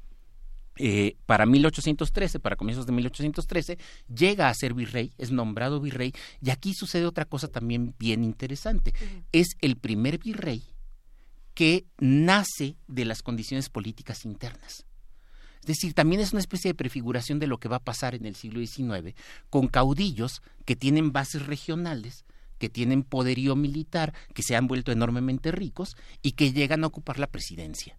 [0.77, 3.77] Eh, para 1813, para comienzos de 1813,
[4.13, 8.93] llega a ser virrey, es nombrado virrey, y aquí sucede otra cosa también bien interesante.
[9.31, 10.63] Es el primer virrey
[11.55, 14.85] que nace de las condiciones políticas internas.
[15.61, 18.27] Es decir, también es una especie de prefiguración de lo que va a pasar en
[18.27, 19.15] el siglo XIX
[19.49, 22.23] con caudillos que tienen bases regionales,
[22.59, 27.17] que tienen poderío militar, que se han vuelto enormemente ricos y que llegan a ocupar
[27.17, 27.97] la presidencia.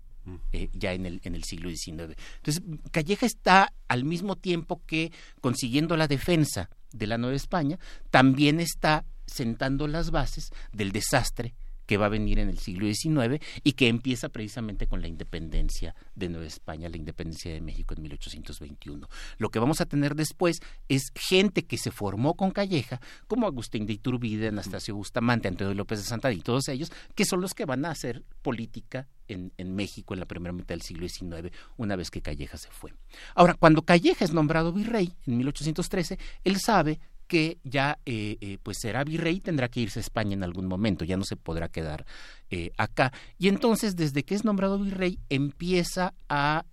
[0.52, 2.16] Eh, ya en el, en el siglo XIX.
[2.36, 7.78] Entonces, Calleja está al mismo tiempo que consiguiendo la defensa de la Nueva España,
[8.10, 11.54] también está sentando las bases del desastre
[11.86, 15.94] que va a venir en el siglo XIX y que empieza precisamente con la independencia
[16.14, 19.08] de Nueva España, la independencia de México en 1821.
[19.38, 23.86] Lo que vamos a tener después es gente que se formó con Calleja, como Agustín
[23.86, 27.64] de Iturbide, Anastasio Bustamante, Antonio López de Santa y todos ellos, que son los que
[27.64, 31.96] van a hacer política en, en, México en la primera mitad del siglo XIX, una
[31.96, 32.92] vez que Calleja se fue.
[33.34, 38.78] Ahora, cuando Calleja es nombrado virrey en 1813, él sabe que ya eh, eh, pues
[38.80, 42.06] será virrey tendrá que irse a España en algún momento, ya no se podrá quedar
[42.50, 43.12] eh, acá.
[43.38, 46.64] Y entonces, desde que es nombrado virrey, empieza a,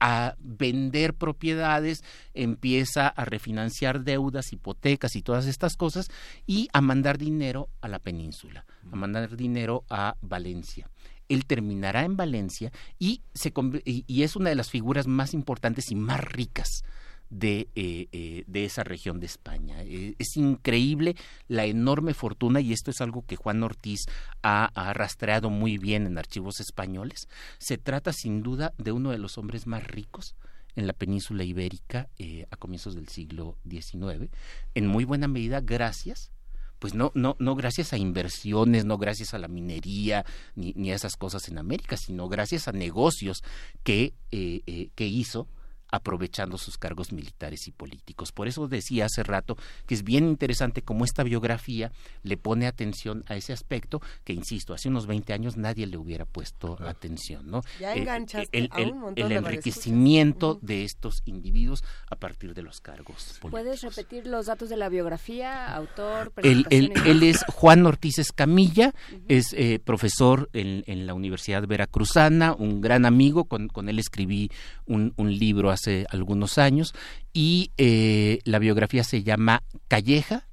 [0.00, 2.02] a vender propiedades,
[2.34, 6.08] empieza a refinanciar deudas, hipotecas y todas estas cosas,
[6.46, 10.88] y a mandar dinero a la península, a mandar dinero a Valencia
[11.28, 13.52] él terminará en Valencia y, se,
[13.84, 16.84] y es una de las figuras más importantes y más ricas
[17.30, 19.82] de, eh, eh, de esa región de España.
[19.82, 21.16] Eh, es increíble
[21.46, 24.06] la enorme fortuna, y esto es algo que Juan Ortiz
[24.42, 27.28] ha, ha, rastreado muy bien en archivos españoles.
[27.58, 30.36] Se trata sin duda de uno de los hombres más ricos
[30.76, 32.08] en la península ibérica
[32.50, 34.30] a comienzos del siglo XIX,
[34.74, 36.30] en muy buena medida gracias
[36.78, 40.24] pues no, no, no gracias a inversiones, no gracias a la minería,
[40.54, 43.42] ni, ni a esas cosas en América, sino gracias a negocios
[43.82, 45.48] que, que hizo
[45.90, 48.32] aprovechando sus cargos militares y políticos.
[48.32, 53.24] Por eso decía hace rato que es bien interesante cómo esta biografía le pone atención
[53.26, 57.50] a ese aspecto que, insisto, hace unos 20 años nadie le hubiera puesto atención.
[57.50, 57.62] ¿no?
[57.80, 58.06] Ya eh,
[58.52, 58.70] el,
[59.16, 63.50] el, enriquecimiento de estos individuos a partir de los cargos políticos.
[63.50, 66.32] ¿Puedes repetir los datos de la biografía, autor?
[66.42, 68.94] Él, él, es Juan Ortiz Escamilla,
[69.28, 74.50] es eh, profesor en, la Universidad Veracruzana, un gran amigo, con, con él escribí
[74.86, 76.94] un, un libro hace algunos años
[77.32, 80.48] y eh, la biografía se llama Calleja,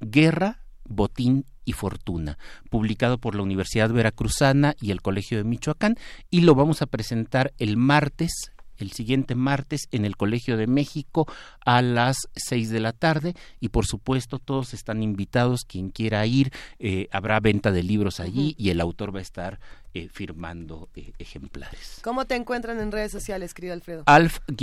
[0.00, 2.36] Guerra, Botín y Fortuna,
[2.68, 5.96] publicado por la Universidad Veracruzana y el Colegio de Michoacán
[6.30, 11.26] y lo vamos a presentar el martes el siguiente martes en el Colegio de México
[11.64, 16.50] a las seis de la tarde y por supuesto todos están invitados, quien quiera ir,
[16.78, 19.60] eh, habrá venta de libros allí y el autor va a estar
[19.94, 22.00] eh, firmando eh, ejemplares.
[22.02, 24.04] ¿Cómo te encuentran en redes sociales, querido Alfredo?
[24.06, 24.62] Alf-Ávila-en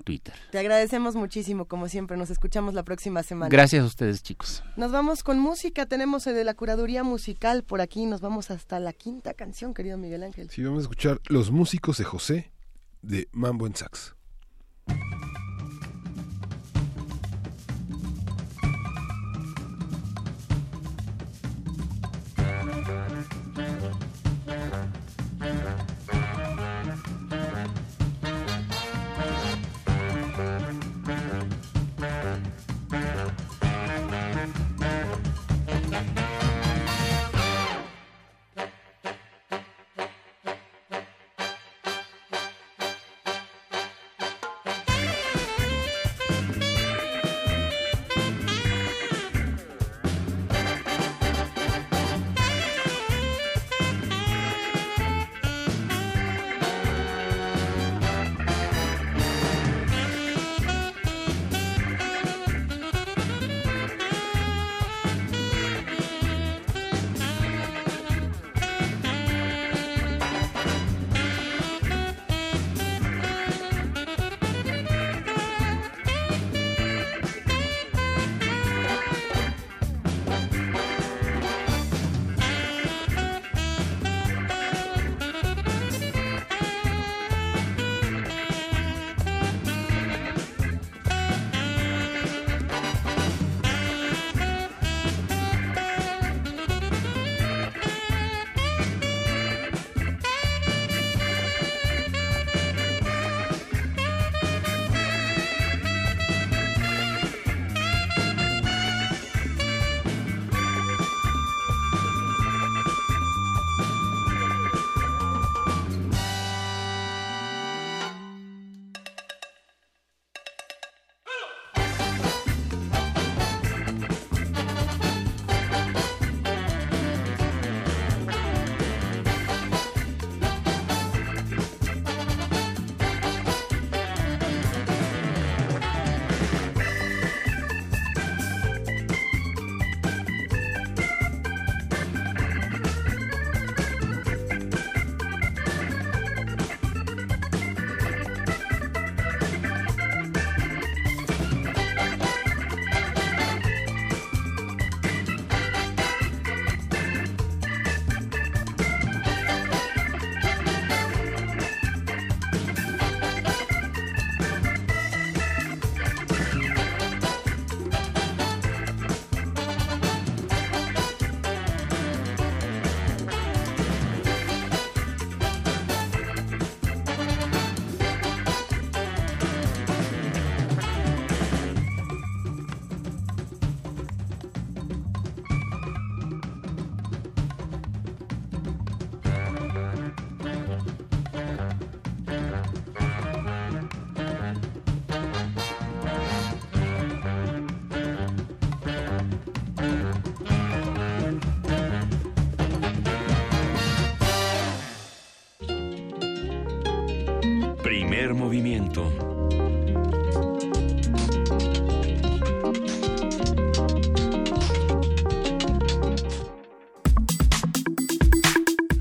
[0.00, 0.34] Twitter.
[0.50, 2.16] Te agradecemos muchísimo, como siempre.
[2.16, 3.48] Nos escuchamos la próxima semana.
[3.48, 4.62] Gracias a ustedes, chicos.
[4.76, 5.86] Nos vamos con música.
[5.86, 8.06] Tenemos de la curaduría musical por aquí.
[8.06, 10.50] Nos vamos hasta la quinta canción, querido Miguel Ángel.
[10.50, 12.52] Sí, vamos a escuchar Los músicos de José
[13.02, 14.17] de Mambo en Sax.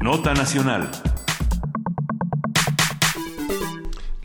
[0.01, 1.06] Nota Nacional.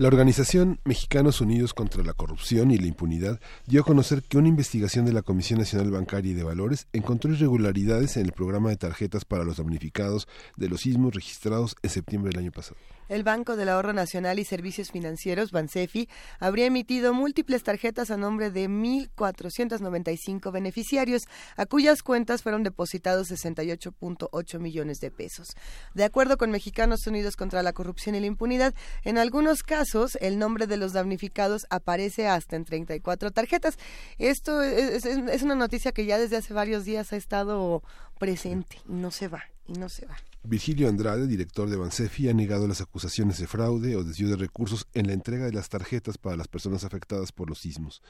[0.02, 4.48] La organización Mexicanos Unidos contra la Corrupción y la Impunidad dio a conocer que una
[4.48, 8.76] investigación de la Comisión Nacional Bancaria y de Valores encontró irregularidades en el programa de
[8.76, 10.26] tarjetas para los damnificados
[10.56, 12.78] de los sismos registrados en septiembre del año pasado.
[13.08, 16.08] El Banco del Ahorro Nacional y Servicios Financieros, Bansefi,
[16.40, 21.24] habría emitido múltiples tarjetas a nombre de 1.495 beneficiarios,
[21.56, 25.50] a cuyas cuentas fueron depositados 68.8 millones de pesos.
[25.94, 28.74] De acuerdo con Mexicanos Unidos contra la Corrupción y la Impunidad,
[29.04, 33.78] en algunos casos el nombre de los damnificados aparece hasta en 34 tarjetas.
[34.18, 35.04] Esto es,
[35.42, 37.82] una noticia que ya desde hace varios días ha estado
[38.18, 40.16] presente y no se va, y no se va.
[40.44, 44.88] Virgilio Andrade, director de Bansefi, ha negado las acusaciones de fraude o desvío de recursos
[44.94, 48.02] en la entrega de las tarjetas para las personas afectadas por los sismos.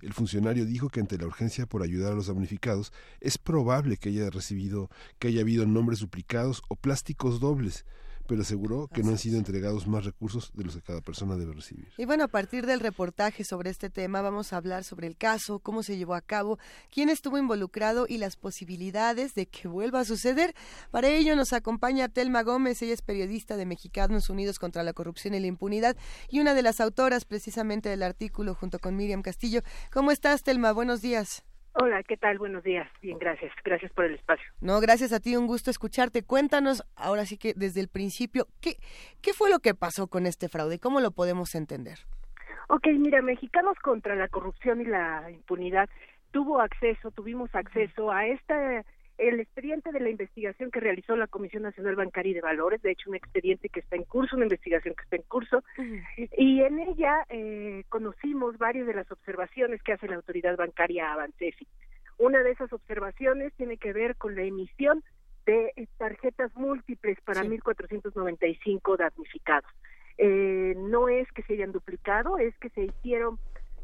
[0.00, 4.10] El funcionario dijo que ante la urgencia por ayudar a los damnificados es probable que
[4.10, 7.84] haya recibido que haya habido nombres duplicados o plásticos dobles
[8.26, 11.52] pero aseguró que no han sido entregados más recursos de los que cada persona debe
[11.52, 11.88] recibir.
[11.98, 15.58] Y bueno, a partir del reportaje sobre este tema vamos a hablar sobre el caso,
[15.58, 16.58] cómo se llevó a cabo,
[16.90, 20.54] quién estuvo involucrado y las posibilidades de que vuelva a suceder.
[20.90, 25.34] Para ello nos acompaña Telma Gómez, ella es periodista de Mexicanos Unidos contra la Corrupción
[25.34, 25.96] y la Impunidad
[26.28, 29.62] y una de las autoras precisamente del artículo junto con Miriam Castillo.
[29.92, 30.72] ¿Cómo estás, Telma?
[30.72, 31.44] Buenos días.
[31.76, 32.38] Hola, ¿qué tal?
[32.38, 32.88] Buenos días.
[33.02, 33.52] Bien, gracias.
[33.64, 34.44] Gracias por el espacio.
[34.60, 36.22] No, gracias a ti, un gusto escucharte.
[36.22, 38.76] Cuéntanos, ahora sí que desde el principio, ¿qué,
[39.20, 40.78] qué fue lo que pasó con este fraude?
[40.78, 41.98] ¿Cómo lo podemos entender?
[42.68, 45.88] Ok, mira, Mexicanos contra la corrupción y la impunidad
[46.30, 48.84] tuvo acceso, tuvimos acceso a esta
[49.18, 52.90] el expediente de la investigación que realizó la Comisión Nacional Bancaria y de Valores, de
[52.90, 55.62] hecho un expediente que está en curso, una investigación que está en curso,
[56.36, 61.66] y en ella eh, conocimos varias de las observaciones que hace la autoridad bancaria Avancefi.
[62.18, 65.02] Una de esas observaciones tiene que ver con la emisión
[65.46, 67.48] de tarjetas múltiples para sí.
[67.48, 69.70] 1.495 damnificados.
[70.16, 73.38] Eh, no es que se hayan duplicado, es que se hicieron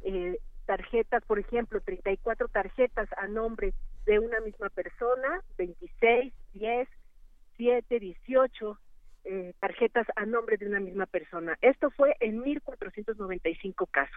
[0.05, 3.75] eh, tarjetas, por ejemplo, 34 tarjetas a nombre
[4.07, 6.89] de una misma persona, 26, 10,
[7.57, 8.79] 7, 18
[9.25, 11.59] eh, tarjetas a nombre de una misma persona.
[11.61, 14.17] Esto fue en 1.495 casos.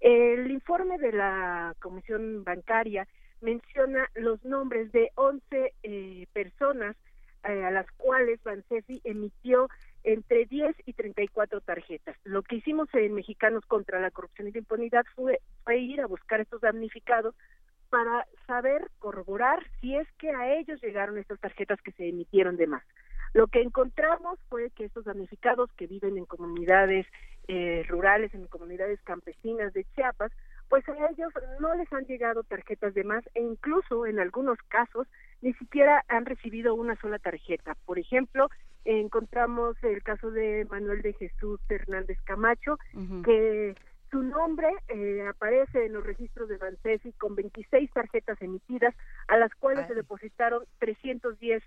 [0.00, 3.06] El informe de la Comisión Bancaria
[3.42, 6.96] menciona los nombres de 11 eh, personas
[7.44, 9.68] eh, a las cuales Bansefi emitió
[10.02, 12.16] entre 10 y 34 tarjetas.
[12.24, 15.38] Lo que hicimos en Mexicanos contra la Corrupción y la Impunidad fue
[15.76, 17.34] ir a buscar estos damnificados
[17.90, 22.66] para saber, corroborar si es que a ellos llegaron estas tarjetas que se emitieron de
[22.66, 22.82] más.
[23.32, 27.06] Lo que encontramos fue que estos damnificados que viven en comunidades
[27.48, 30.32] eh, rurales, en comunidades campesinas de Chiapas,
[30.68, 35.08] pues a ellos no les han llegado tarjetas de más e incluso en algunos casos
[35.42, 37.76] ni siquiera han recibido una sola tarjeta.
[37.86, 38.48] Por ejemplo,
[38.84, 43.24] encontramos el caso de Manuel de Jesús Hernández Camacho, uh -huh.
[43.24, 43.74] que
[44.10, 48.94] su nombre eh, aparece en los registros de Bansefi con 26 tarjetas emitidas,
[49.28, 49.88] a las cuales Ay.
[49.88, 51.62] se depositaron 310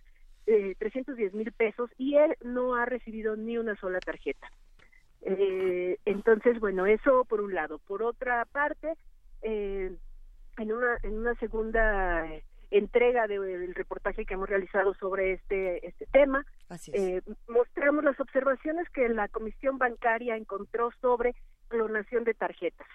[0.46, 4.52] eh, 310 mil pesos y él no ha recibido ni una sola tarjeta.
[5.22, 7.80] Eh, entonces, bueno, eso por un lado.
[7.80, 8.94] Por otra parte,
[9.42, 9.96] eh,
[10.58, 12.28] en una en una segunda
[12.74, 16.44] entrega del de, reportaje que hemos realizado sobre este este tema,
[16.92, 21.36] eh, mostramos las observaciones que la Comisión Bancaria encontró sobre
[21.68, 22.88] clonación de tarjetas.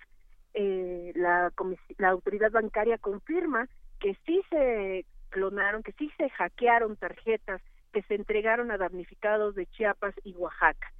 [0.54, 1.52] Eh, la,
[1.98, 3.68] la autoridad bancaria confirma
[4.00, 9.66] que sí se clonaron, que sí se hackearon tarjetas que se entregaron a damnificados de
[9.66, 10.92] Chiapas y Oaxaca.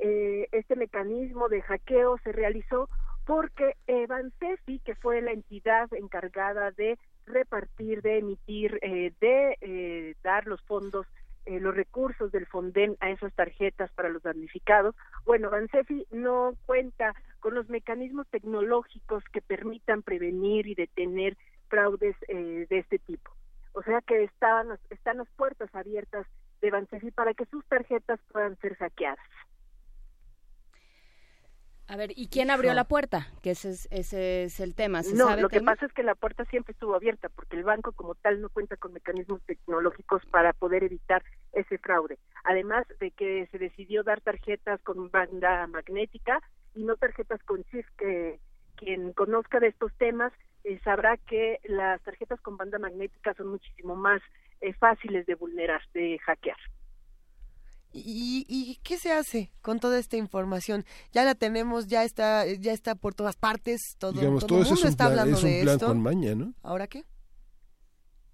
[0.00, 2.90] Eh, este mecanismo de hackeo se realizó
[3.24, 3.76] porque
[4.08, 10.62] Bansefi, que fue la entidad encargada de repartir, de emitir, eh, de eh, dar los
[10.62, 11.06] fondos,
[11.46, 14.94] eh, los recursos del Fonden a esas tarjetas para los damnificados.
[15.26, 21.36] Bueno, Bansefi no cuenta con los mecanismos tecnológicos que permitan prevenir y detener
[21.68, 23.30] fraudes eh, de este tipo.
[23.72, 26.26] O sea que están, están las puertas abiertas
[26.62, 29.18] de Bansefi para que sus tarjetas puedan ser saqueadas.
[31.86, 33.28] A ver, ¿y quién abrió la puerta?
[33.42, 35.02] Que ese es, ese es el tema.
[35.02, 37.62] ¿Se no, sabe lo que pasa es que la puerta siempre estuvo abierta porque el
[37.62, 42.18] banco como tal no cuenta con mecanismos tecnológicos para poder evitar ese fraude.
[42.44, 46.40] Además de que se decidió dar tarjetas con banda magnética
[46.74, 48.40] y no tarjetas con chip, que
[48.76, 50.32] quien conozca de estos temas
[50.64, 54.22] eh, sabrá que las tarjetas con banda magnética son muchísimo más
[54.62, 56.56] eh, fáciles de vulnerar, de hackear.
[57.96, 60.84] ¿Y, ¿Y, qué se hace con toda esta información?
[61.12, 64.74] Ya la tenemos, ya está, ya está por todas partes, todo, Digamos, todo, el mundo
[64.74, 65.86] eso es un está plan, hablando es un de plan esto.
[65.86, 66.54] con maña, ¿no?
[66.62, 67.04] ¿Ahora qué?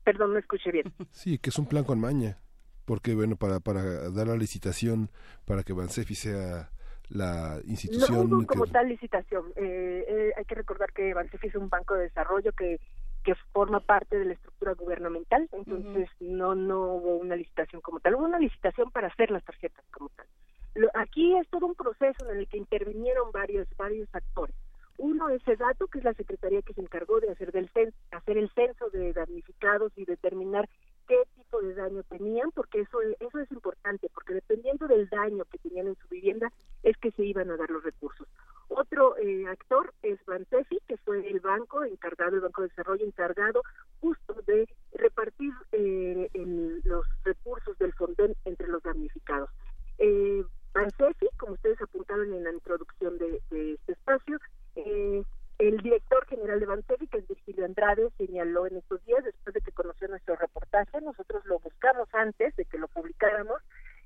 [0.04, 0.92] Perdón, no escuché bien.
[1.12, 2.38] Sí, que es un plan con maña,
[2.86, 5.10] porque bueno, para, para dar la licitación,
[5.44, 6.70] para que Bansefi sea
[7.08, 8.30] la institución...
[8.30, 9.52] No hubo como que- tal licitación.
[9.56, 12.80] Eh, eh, hay que recordar que Bansefi es un banco de desarrollo que,
[13.24, 18.14] que forma parte de la estructura gubernamental, entonces no no hubo una licitación como tal.
[18.14, 20.26] Hubo una licitación para hacer las tarjetas como tal.
[20.74, 24.54] Lo- aquí es todo un proceso en el que intervinieron varios varios actores.
[24.98, 28.36] Uno es dato que es la secretaría que se encargó de hacer del cen- hacer
[28.36, 30.68] el censo de damnificados y determinar
[31.08, 35.58] qué tipo de daño tenían, porque eso eso es importante, porque dependiendo del daño que
[35.58, 36.52] tenían en su vivienda
[36.82, 38.28] es que se iban a dar los recursos.
[38.70, 43.62] Otro eh, actor es Bansefi, que fue el banco encargado, el Banco de Desarrollo encargado
[44.00, 49.50] justo de repartir eh, el- los recursos del Fonden entre los damnificados.
[49.98, 54.38] Eh, Bansefi, como ustedes apuntaron en la introducción de, de este espacio,
[54.76, 55.24] eh,
[55.58, 59.60] el director general de Bansefi, que es Virgilio Andrade, señaló en estos días, después de
[59.62, 63.60] que conoció nuestro reportaje, nosotros lo buscamos antes de que lo publicáramos,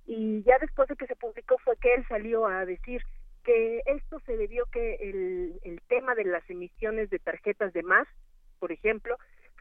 [0.07, 3.03] y ya después de que se publicó fue que él salió a decir
[3.45, 8.07] que esto se debió que el, el tema de las emisiones de tarjetas de más,
[8.59, 9.17] por ejemplo,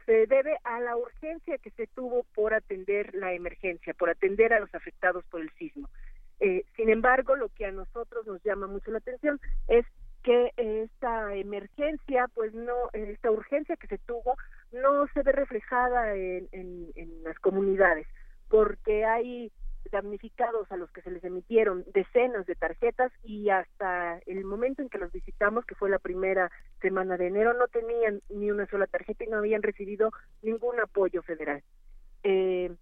[0.05, 4.59] se debe a la urgencia que se tuvo por atender la emergencia, por atender a
[4.59, 5.89] los afectados por el sismo.
[6.39, 9.85] Eh, sin embargo, lo que a nosotros nos llama mucho la atención es
[10.23, 14.35] que esta emergencia, pues no, esta urgencia que se tuvo,
[14.71, 18.07] no se ve reflejada en, en- en las comunidades,
[18.49, 19.51] porque hay
[19.91, 24.89] damnificados a los que se les emitieron decenas de tarjetas y hasta el momento en
[24.89, 26.51] que los visitamos, que fue la primera
[26.81, 30.11] semana de enero, no tenían ni una sola tarjeta y no habían recibido
[30.41, 31.63] ningún apoyo federal.
[32.23, 32.73] Eh,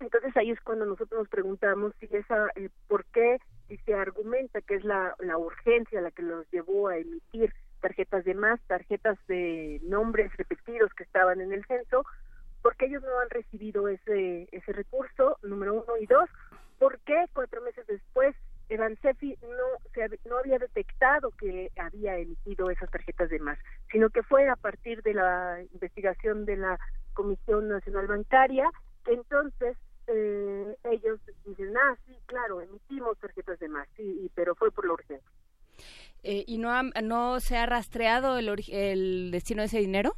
[0.00, 3.38] entonces ahí es cuando nosotros nos preguntamos si esa, eh, por qué
[3.68, 8.24] si se argumenta que es la, la urgencia la que los llevó a emitir tarjetas
[8.24, 12.04] de más, tarjetas de nombres repetidos que estaban en el censo,
[12.64, 16.30] porque ellos no han recibido ese ese recurso, número uno y dos,
[16.78, 18.34] ¿por qué cuatro meses después
[18.70, 23.58] Evansefi no se no había detectado que había emitido esas tarjetas de más,
[23.92, 26.78] sino que fue a partir de la investigación de la
[27.12, 28.70] Comisión Nacional Bancaria
[29.04, 29.76] que entonces
[30.06, 34.94] eh, ellos dicen, ah, sí, claro, emitimos tarjetas de más, sí, pero fue por la
[34.94, 35.30] urgencia.
[36.22, 40.16] Eh, ¿Y no, ha- no se ha rastreado el, el destino de ese dinero?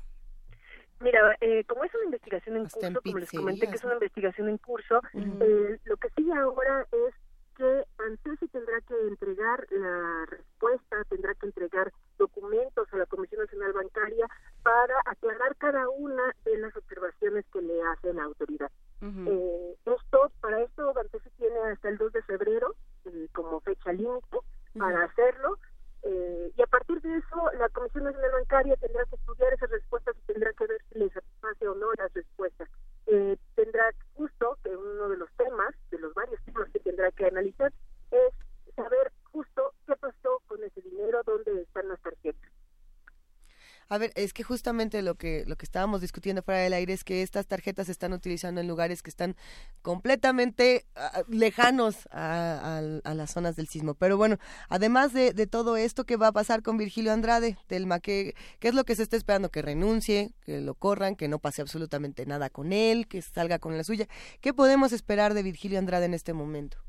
[1.01, 3.85] Mira, eh, como es una investigación en Hasta en curso, como les comenté que es
[3.85, 7.14] una investigación en curso, eh, lo que sigue ahora es
[7.56, 13.73] que ANSESI tendrá que entregar la respuesta, tendrá que entregar documentos a la Comisión Nacional
[13.73, 14.27] Bancaria
[14.62, 18.70] para aclarar cada una de las observaciones que le hace la autoridad.
[19.01, 22.74] Eh, esto, para esto, Bansefi tiene hasta el 2 de febrero
[23.05, 24.39] eh, como fecha límite
[24.78, 25.59] para hacerlo.
[26.02, 30.16] Eh, y a partir de eso, la Comisión Nacional Bancaria tendrá que estudiar esas respuestas
[30.16, 32.68] y tendrá que ver si le satisface o no las respuestas.
[33.06, 37.27] Eh, tendrá justo que uno de los temas, de los varios temas que tendrá que
[37.27, 37.73] analizar,
[38.10, 42.51] es saber justo qué pasó con ese dinero, dónde están las tarjetas.
[43.89, 47.05] A ver, es que justamente lo que lo que estábamos discutiendo fuera del aire es
[47.05, 49.37] que estas tarjetas se están utilizando en lugares que están
[49.83, 53.95] completamente ah, lejanos a, las zonas del sismo.
[53.95, 54.39] Pero bueno,
[54.69, 58.01] además de, de todo esto, ¿qué va a pasar con Virgilio Andrade, Telma?
[58.01, 59.51] ¿Qué, ¿Qué es lo que se está esperando?
[59.51, 63.77] Que renuncie, que lo corran, que no pase absolutamente nada con él, que salga con
[63.77, 64.09] la suya.
[64.41, 66.86] ¿Qué podemos esperar de Virgilio Andrade en este momento?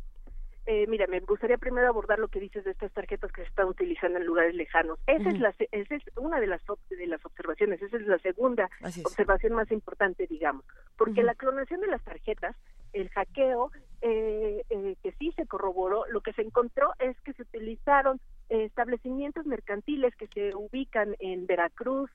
[0.70, 3.68] Eh, mira, me gustaría primero abordar lo que dices de estas tarjetas que se están
[3.68, 5.00] utilizando en lugares lejanos.
[5.08, 8.70] Esa es la esa es una de las de las observaciones, esa es la segunda
[8.84, 9.06] es.
[9.06, 10.66] observación más importante, digamos,
[10.98, 12.54] porque la clonación de las tarjetas,
[12.92, 13.72] el hackeo,
[14.02, 18.20] eh, eh, que sí se corroboró, lo que se encontró es que se utilizaron
[18.50, 22.12] eh, establecimientos mercantiles que se ubican en Veracruz,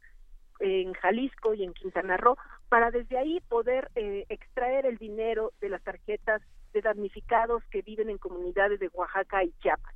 [0.61, 2.37] en Jalisco y en Quintana Roo
[2.69, 6.43] para desde ahí poder eh, extraer el dinero de las tarjetas
[6.73, 9.95] de damnificados que viven en comunidades de Oaxaca y Chiapas.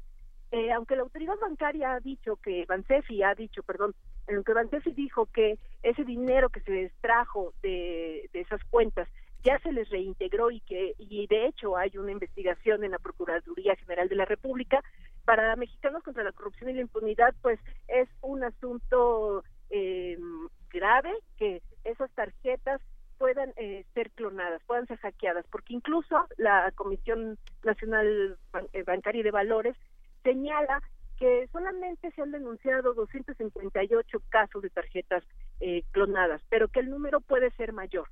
[0.53, 3.95] Eh, aunque la autoridad bancaria ha dicho que Bansefi ha dicho, perdón,
[4.29, 9.09] aunque Bansefi dijo que ese dinero que se extrajo de, de esas cuentas
[9.43, 13.77] ya se les reintegró y que y de hecho hay una investigación en la Procuraduría
[13.77, 14.83] General de la República
[15.25, 20.19] para Mexicanos contra la corrupción y la impunidad, pues es un asunto eh,
[20.71, 22.81] grave que esas tarjetas
[23.19, 28.37] puedan eh, ser clonadas, puedan ser hackeadas, porque incluso la Comisión Nacional
[28.73, 29.77] eh, Bancaria y de Valores
[30.23, 30.83] señala
[31.19, 35.25] que solamente se han denunciado 258 casos de tarjetas
[35.61, 38.09] eh, clonadas, pero que el número puede ser mayor,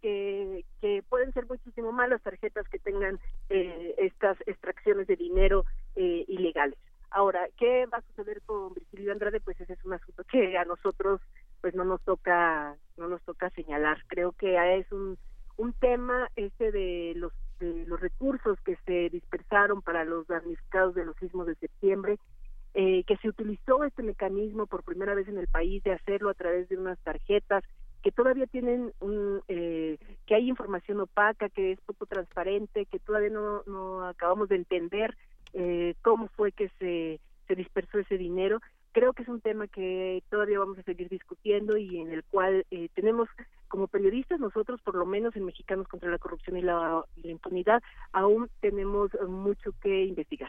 [0.00, 3.18] que, que pueden ser muchísimo más las tarjetas que tengan
[3.50, 5.64] eh, estas extracciones de dinero
[5.94, 6.78] eh, ilegales.
[7.10, 9.40] Ahora, ¿qué va a suceder con Virgilio Andrade?
[9.40, 11.20] Pues ese es un asunto que a nosotros
[11.60, 13.98] pues no nos toca no nos toca señalar.
[14.08, 15.18] Creo que es un
[15.56, 21.04] un tema ese de los de los recursos que se dispersaron para los damnificados de
[21.04, 22.18] los sismos de septiembre,
[22.74, 26.34] eh, que se utilizó este mecanismo por primera vez en el país de hacerlo a
[26.34, 27.64] través de unas tarjetas
[28.02, 33.30] que todavía tienen un, eh, que hay información opaca, que es poco transparente, que todavía
[33.30, 35.16] no, no acabamos de entender
[35.54, 37.18] eh, cómo fue que se,
[37.48, 38.60] se dispersó ese dinero.
[38.96, 42.64] Creo que es un tema que todavía vamos a seguir discutiendo y en el cual
[42.70, 43.28] eh, tenemos
[43.68, 47.32] como periodistas nosotros, por lo menos en Mexicanos contra la Corrupción y la, y la
[47.32, 47.82] Impunidad,
[48.12, 50.48] aún tenemos mucho que investigar.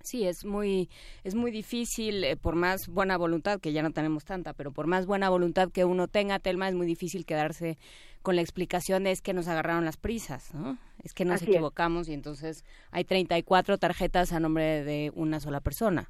[0.00, 0.88] Sí, es muy,
[1.22, 4.86] es muy difícil, eh, por más buena voluntad, que ya no tenemos tanta, pero por
[4.86, 7.76] más buena voluntad que uno tenga, Telma, es muy difícil quedarse
[8.22, 10.78] con la explicación de es que nos agarraron las prisas, ¿no?
[11.04, 11.50] Es que nos Así es.
[11.50, 16.08] equivocamos y entonces hay 34 tarjetas a nombre de una sola persona.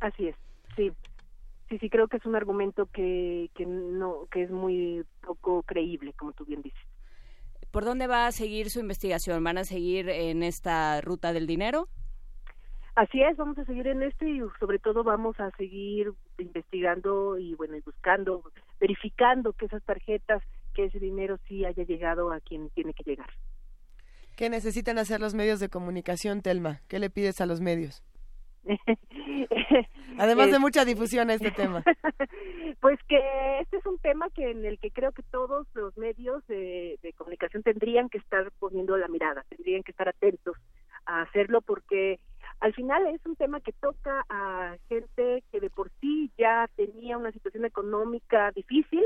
[0.00, 0.36] Así es,
[0.78, 0.92] sí.
[1.68, 6.14] Sí, sí, creo que es un argumento que, que no que es muy poco creíble,
[6.14, 6.80] como tú bien dices.
[7.70, 9.44] ¿Por dónde va a seguir su investigación?
[9.44, 11.88] ¿Van a seguir en esta ruta del dinero?
[12.94, 17.54] Así es, vamos a seguir en esto y sobre todo vamos a seguir investigando y
[17.54, 18.42] bueno, y buscando,
[18.80, 20.42] verificando que esas tarjetas,
[20.74, 23.28] que ese dinero sí haya llegado a quien tiene que llegar.
[24.36, 26.80] ¿Qué necesitan hacer los medios de comunicación, Telma?
[26.88, 28.02] ¿Qué le pides a los medios?
[30.18, 31.82] Además de Es- mucha difusión a este tema.
[32.80, 33.18] Pues que
[33.60, 37.12] este es un tema que en el que creo que todos los medios de, de
[37.14, 40.56] comunicación tendrían que estar poniendo la mirada, tendrían que estar atentos
[41.06, 42.20] a hacerlo porque
[42.60, 47.16] al final es un tema que toca a gente que de por sí ya tenía
[47.18, 49.02] una situación económica difícil.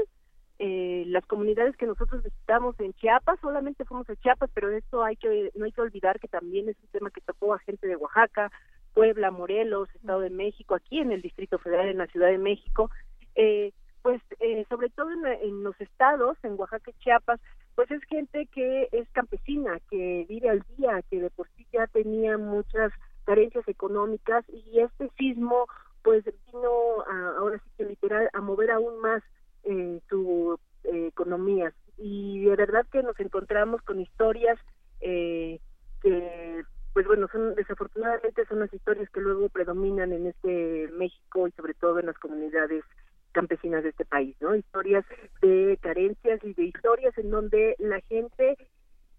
[0.58, 5.16] Eh, las comunidades que nosotros visitamos en Chiapas, solamente fuimos a Chiapas, pero esto hay
[5.16, 7.96] que no hay que olvidar que también es un tema que tocó a gente de
[7.96, 8.50] Oaxaca,
[8.94, 12.90] Puebla, Morelos, Estado de México, aquí en el Distrito Federal, en la Ciudad de México,
[13.34, 17.40] eh, pues eh, sobre todo en, en los estados, en Oaxaca y Chiapas,
[17.74, 21.86] pues es gente que es campesina, que vive al día, que de por sí ya
[21.86, 22.92] tenía muchas
[23.24, 25.66] carencias económicas y este sismo
[26.02, 29.22] pues vino a- ahora sí que literal a mover aún más
[29.64, 31.72] eh, su eh, economía.
[31.96, 34.58] Y de verdad que nos encontramos con historias
[35.00, 35.60] eh,
[36.02, 36.62] que
[36.92, 41.74] pues bueno son desafortunadamente son las historias que luego predominan en este México y sobre
[41.74, 42.84] todo en las comunidades
[43.32, 44.54] campesinas de este país, ¿no?
[44.54, 45.06] Historias
[45.40, 48.56] de carencias y de historias en donde la gente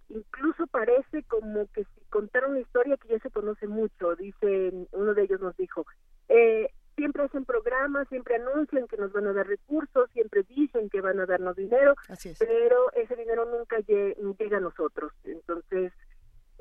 [0.09, 5.13] incluso parece como que si contara una historia que ya se conoce mucho, dicen, uno
[5.15, 5.85] de ellos nos dijo,
[6.29, 11.01] eh, siempre hacen programas, siempre anuncian que nos van a dar recursos, siempre dicen que
[11.01, 11.95] van a darnos dinero,
[12.37, 15.11] pero ese dinero nunca lle- llega a nosotros.
[15.23, 15.91] Entonces,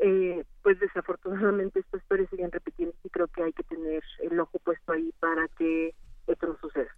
[0.03, 4.59] eh, pues desafortunadamente estas historias siguen repitiendo y creo que hay que tener el ojo
[4.59, 5.95] puesto ahí para que
[6.27, 6.91] esto no suceda.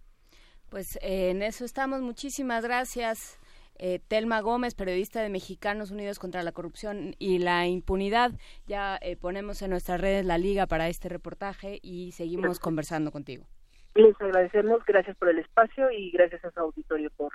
[0.69, 2.01] Pues eh, en eso estamos.
[2.01, 3.39] Muchísimas gracias.
[3.77, 8.31] Eh, Telma Gómez, periodista de Mexicanos Unidos contra la Corrupción y la Impunidad.
[8.65, 13.45] Ya eh, ponemos en nuestras redes la liga para este reportaje y seguimos conversando contigo.
[13.93, 17.33] Les agradecemos, gracias por el espacio y gracias a su auditorio por,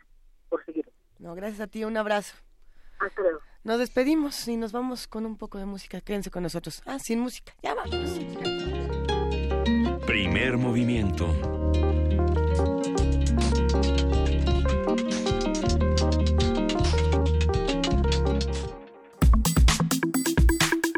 [0.49, 0.87] por seguir.
[1.19, 2.37] No, gracias a ti, un abrazo.
[3.01, 3.41] Hasta luego.
[3.65, 6.01] Nos despedimos y nos vamos con un poco de música.
[6.01, 6.83] Quédense con nosotros.
[6.87, 7.55] Ah, sin música.
[7.63, 7.95] Ya vamos.
[10.07, 11.27] Primer movimiento.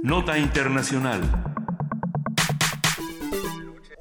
[0.02, 1.20] Nota Internacional.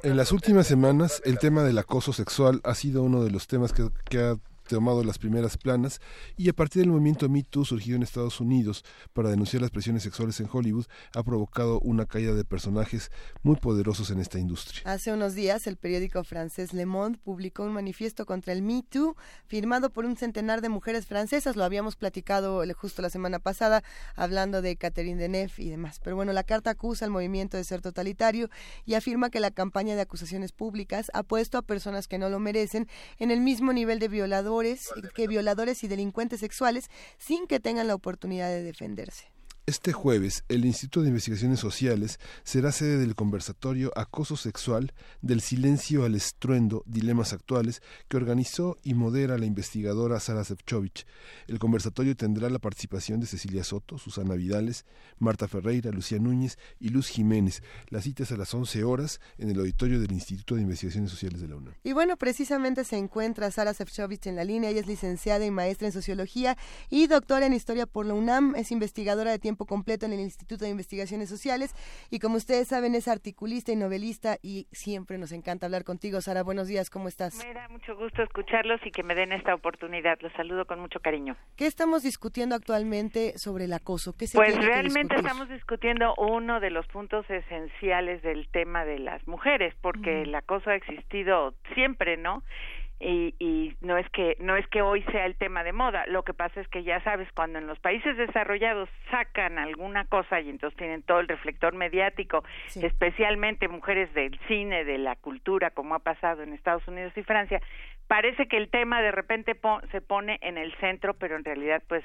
[0.04, 3.72] En las últimas semanas, el tema del acoso sexual ha sido uno de los temas
[3.72, 4.36] que, que ha
[4.76, 6.00] tomado las primeras planas
[6.38, 10.02] y a partir del movimiento Me Too surgido en Estados Unidos para denunciar las presiones
[10.02, 13.12] sexuales en Hollywood ha provocado una caída de personajes
[13.44, 14.82] muy poderosos en esta industria.
[14.86, 19.18] Hace unos días, el periódico francés Le Monde publicó un manifiesto contra el Me Too,
[19.46, 21.58] firmado por un centenar de mujeres francesas.
[21.58, 23.84] Lo habíamos platicado eh, justo la semana pasada,
[24.16, 26.00] hablando de Catherine Deneuve y demás.
[26.02, 28.50] Pero bueno, la carta acusa al movimiento de ser totalitario
[28.86, 32.40] y afirma que la campaña de acusaciones públicas ha puesto a personas que no lo
[32.40, 32.88] merecen
[33.20, 34.61] en el mismo nivel de violadores
[35.16, 39.32] que violadores y delincuentes sexuales sin que tengan la oportunidad de defenderse.
[39.68, 46.04] Este jueves, el Instituto de Investigaciones Sociales será sede del conversatorio Acoso Sexual del Silencio
[46.04, 51.06] al Estruendo, Dilemas Actuales, que organizó y modera la investigadora Sara Sefcovic.
[51.46, 54.84] El conversatorio tendrá la participación de Cecilia Soto, Susana Vidales,
[55.20, 57.62] Marta Ferreira, Lucía Núñez y Luz Jiménez.
[57.90, 61.40] La cita es a las 11 horas en el auditorio del Instituto de Investigaciones Sociales
[61.40, 61.76] de la UNAM.
[61.84, 64.72] Y bueno, precisamente se encuentra Sara Sefcovic en la línea.
[64.72, 66.58] Ella es licenciada y maestra en Sociología
[66.90, 68.56] y doctora en Historia por la UNAM.
[68.56, 71.76] Es investigadora de tiempo completo en el Instituto de Investigaciones Sociales
[72.10, 76.22] y como ustedes saben es articulista y novelista y siempre nos encanta hablar contigo.
[76.22, 77.44] Sara, buenos días, ¿cómo estás?
[77.46, 80.18] Me da mucho gusto escucharlos y que me den esta oportunidad.
[80.22, 81.36] Los saludo con mucho cariño.
[81.56, 84.16] ¿Qué estamos discutiendo actualmente sobre el acoso?
[84.18, 89.00] ¿Qué se pues que realmente estamos discutiendo uno de los puntos esenciales del tema de
[89.00, 92.44] las mujeres, porque el acoso ha existido siempre, ¿no?
[93.02, 96.06] Y, y no es que no es que hoy sea el tema de moda.
[96.08, 100.40] Lo que pasa es que ya sabes cuando en los países desarrollados sacan alguna cosa
[100.40, 102.44] y entonces tienen todo el reflector mediático
[102.86, 107.60] especialmente mujeres del cine de la cultura como ha pasado en Estados Unidos y Francia
[108.08, 111.82] parece que el tema de repente po- se pone en el centro pero en realidad
[111.88, 112.04] pues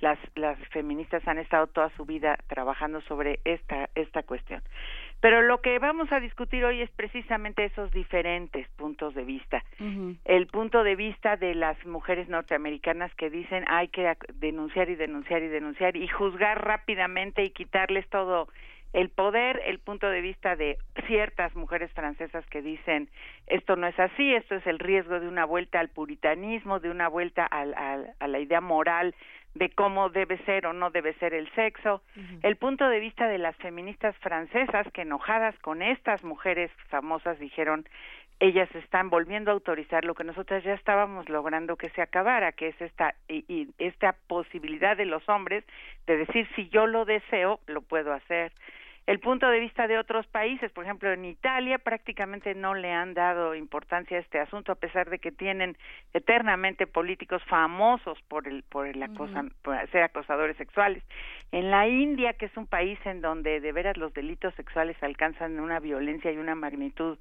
[0.00, 4.62] las las feministas han estado toda su vida trabajando sobre esta esta cuestión
[5.20, 9.64] pero lo que vamos a discutir hoy es precisamente esos diferentes puntos de vista.
[10.24, 15.42] El punto de vista de las mujeres norteamericanas que dicen hay que denunciar y denunciar
[15.42, 18.48] y denunciar y juzgar rápidamente y quitarles todo
[18.94, 23.10] el poder, el punto de vista de ciertas mujeres francesas que dicen
[23.46, 27.08] esto no es así, esto es el riesgo de una vuelta al puritanismo, de una
[27.08, 29.14] vuelta al, al- a la idea moral
[29.54, 32.02] de cómo debe ser o no debe ser el sexo,
[32.42, 37.86] el punto de vista de las feministas francesas que enojadas con estas mujeres famosas dijeron
[38.40, 42.68] ellas están volviendo a autorizar lo que nosotras ya estábamos logrando que se acabara, que
[42.68, 45.64] es esta y, y esta posibilidad de los hombres
[46.06, 48.52] de decir si yo lo deseo, lo puedo hacer.
[49.08, 53.14] El punto de vista de otros países, por ejemplo, en Italia prácticamente no le han
[53.14, 55.78] dado importancia a este asunto a pesar de que tienen
[56.12, 61.02] eternamente políticos famosos por el por el acosa, por ser acosadores sexuales.
[61.52, 65.58] En la India, que es un país en donde de veras los delitos sexuales alcanzan
[65.58, 67.16] una violencia y una magnitud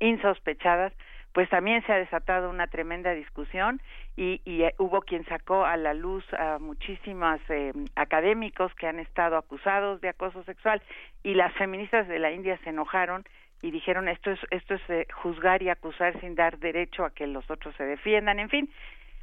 [0.00, 0.92] insospechadas,
[1.38, 3.80] pues también se ha desatado una tremenda discusión
[4.16, 8.98] y, y, eh, hubo quien sacó a la luz a muchísimos eh, académicos que han
[8.98, 10.82] estado acusados de acoso sexual
[11.22, 13.22] y las feministas de la India se enojaron
[13.62, 17.28] y dijeron esto es esto es eh, juzgar y acusar sin dar derecho a que
[17.28, 18.68] los otros se defiendan en fin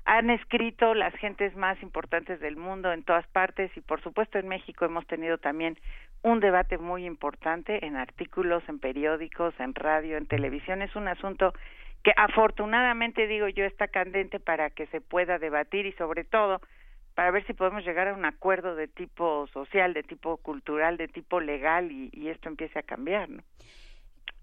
[0.06, 4.48] han escrito las gentes más importantes del mundo en todas partes y por supuesto en
[4.48, 5.78] México hemos tenido también
[6.22, 10.82] un debate muy importante en artículos, en periódicos, en radio, en televisión.
[10.82, 11.54] Es un asunto
[12.06, 16.61] que afortunadamente digo yo está candente para que se pueda debatir y sobre todo
[17.15, 21.07] para ver si podemos llegar a un acuerdo de tipo social, de tipo cultural, de
[21.07, 23.41] tipo legal y, esto empiece a cambiar, ¿no?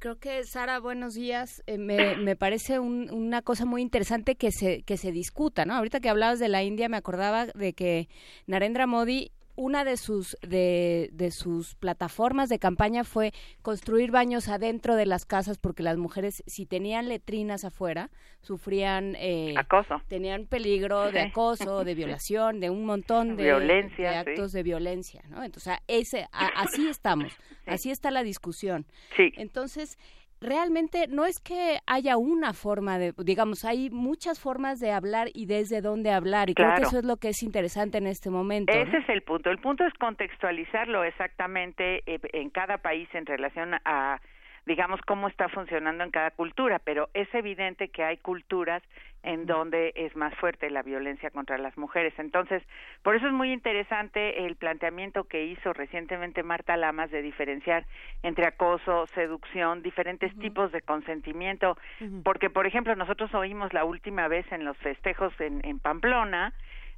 [0.00, 1.62] Creo que, Sara, buenos días.
[1.68, 5.74] Eh, me, me parece un- una cosa muy interesante que se, que se discuta, ¿no?
[5.74, 8.08] Ahorita que hablabas de la India, me acordaba de que
[8.48, 14.96] Narendra Modi, una de sus, de, de sus plataformas de campaña fue construir baños adentro
[14.96, 18.10] de las casas porque las mujeres, si tenían letrinas afuera,
[18.40, 19.14] sufrían...
[19.18, 20.00] eh, Acoso.
[20.08, 24.30] Tenían peligro de acoso, de violación, de un montón de, Violencia, de sí.
[24.30, 25.44] actos de violencia, ¿no?
[25.44, 27.32] Entonces, a- ese, a- así estamos,
[27.66, 28.86] así está la discusión.
[29.16, 29.32] Sí.
[29.36, 29.98] Entonces,
[30.42, 35.46] realmente no es que haya una forma de, digamos, hay muchas formas de hablar y
[35.46, 38.72] desde dónde hablar, y creo que eso es lo que es interesante en este momento.
[38.72, 38.98] Ese ¿no?
[38.98, 39.50] es el punto.
[39.50, 44.20] El punto es contextualizarlo exactamente eh, en cada país en relación a,
[44.66, 48.82] digamos, cómo está funcionando en cada cultura, pero es evidente que hay culturas
[49.22, 52.12] en donde es más fuerte la violencia contra las mujeres.
[52.18, 52.62] Entonces,
[53.02, 57.86] por eso es muy interesante el planteamiento que hizo recientemente Marta Lamas de diferenciar
[58.22, 61.76] entre acoso, seducción, diferentes tipos de consentimiento,
[62.24, 66.52] porque, por ejemplo, nosotros oímos la última vez en los festejos en, en Pamplona,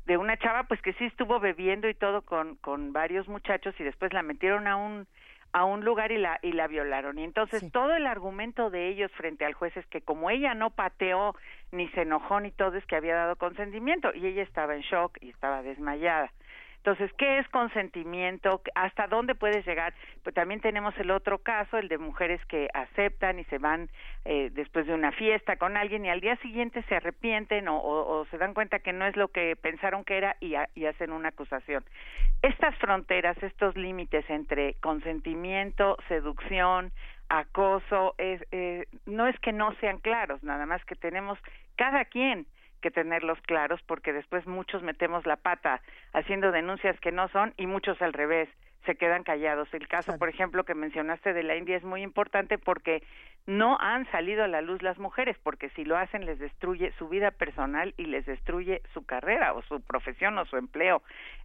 [0.06, 3.84] de una chava pues que sí estuvo bebiendo y todo con con varios muchachos y
[3.84, 5.06] después la metieron a un
[5.54, 7.16] a un lugar y la y la violaron.
[7.16, 10.70] Y entonces todo el argumento de ellos frente al juez es que como ella no
[10.70, 11.36] pateó
[11.70, 14.12] ni se enojó ni todo es que había dado consentimiento.
[14.12, 16.32] Y ella estaba en shock y estaba desmayada
[16.84, 18.60] entonces, ¿qué es consentimiento?
[18.74, 19.94] ¿Hasta dónde puedes llegar?
[20.22, 23.88] Pues también tenemos el otro caso, el de mujeres que aceptan y se van
[24.26, 28.36] eh, después de una fiesta con alguien y al día siguiente se arrepienten o, se
[28.36, 31.82] dan cuenta que no es lo que pensaron que era y, y hacen una acusación.
[32.42, 36.92] Estas fronteras, estos límites entre consentimiento, seducción,
[37.30, 41.38] acoso, es, eh, no es que no sean claros, nada más que tenemos
[41.76, 42.44] cada quien
[42.84, 45.80] que tenerlos claros porque después muchos metemos la pata
[46.12, 48.46] haciendo denuncias que no son y muchos al revés
[48.84, 49.72] se quedan callados.
[49.72, 53.02] El caso, por ejemplo, que mencionaste de la India es muy importante porque
[53.46, 57.08] no han salido a la luz las mujeres, porque si lo hacen les destruye su
[57.08, 61.00] vida personal y les destruye su carrera o su profesión o su empleo,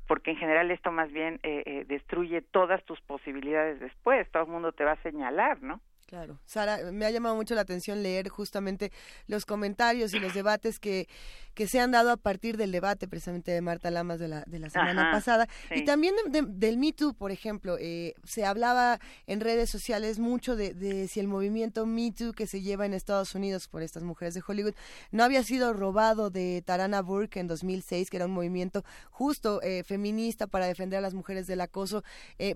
[0.10, 4.50] porque en general esto más bien eh, eh, destruye todas tus posibilidades después, todo el
[4.50, 5.80] mundo te va a señalar, ¿no?
[6.10, 6.40] Claro.
[6.44, 8.92] Sara, me ha llamado mucho la atención leer justamente
[9.28, 11.08] los comentarios y los debates que,
[11.54, 14.58] que se han dado a partir del debate precisamente de Marta Lamas de la, de
[14.58, 15.48] la semana pasada.
[15.70, 17.78] Y también del Me Too, por ejemplo.
[17.80, 22.48] Eh, se hablaba en redes sociales mucho de, de, si el movimiento Me Too que
[22.48, 24.74] se lleva en Estados Unidos por estas mujeres de Hollywood
[25.12, 29.84] no había sido robado de Tarana Burke en 2006, que era un movimiento justo eh,
[29.84, 32.04] feminista para defender a las mujeres del acoso.
[32.40, 32.56] Eh,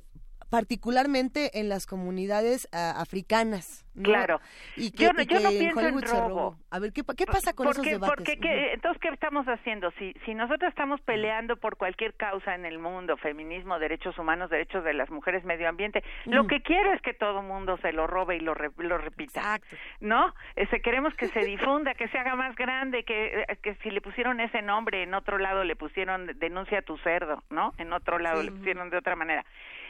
[0.53, 3.83] particularmente en las comunidades uh, africanas.
[3.95, 4.03] ¿no?
[4.03, 4.39] Claro.
[4.75, 6.57] Y que, yo, no, y que yo no en pienso en robo.
[6.69, 8.15] A ver, ¿qué, qué pasa con porque, esos debates?
[8.15, 9.89] Porque, ¿qué- entonces, ¿qué estamos haciendo?
[9.97, 14.83] Si, si nosotros estamos peleando por cualquier causa en el mundo, feminismo, derechos humanos, derechos
[14.83, 18.37] de las mujeres, medio ambiente, lo que quiero es que todo mundo se lo robe
[18.37, 19.59] y lo, re- lo repita.
[20.01, 20.33] ¿No?
[20.55, 24.01] Ese, queremos que se difunda, que se haga más grande, que, eh, que si le
[24.01, 27.73] pusieron ese nombre, en otro lado le pusieron denuncia a tu cerdo, ¿no?
[27.79, 28.45] En otro lado Sí.
[28.47, 29.43] le pusieron de otra manera.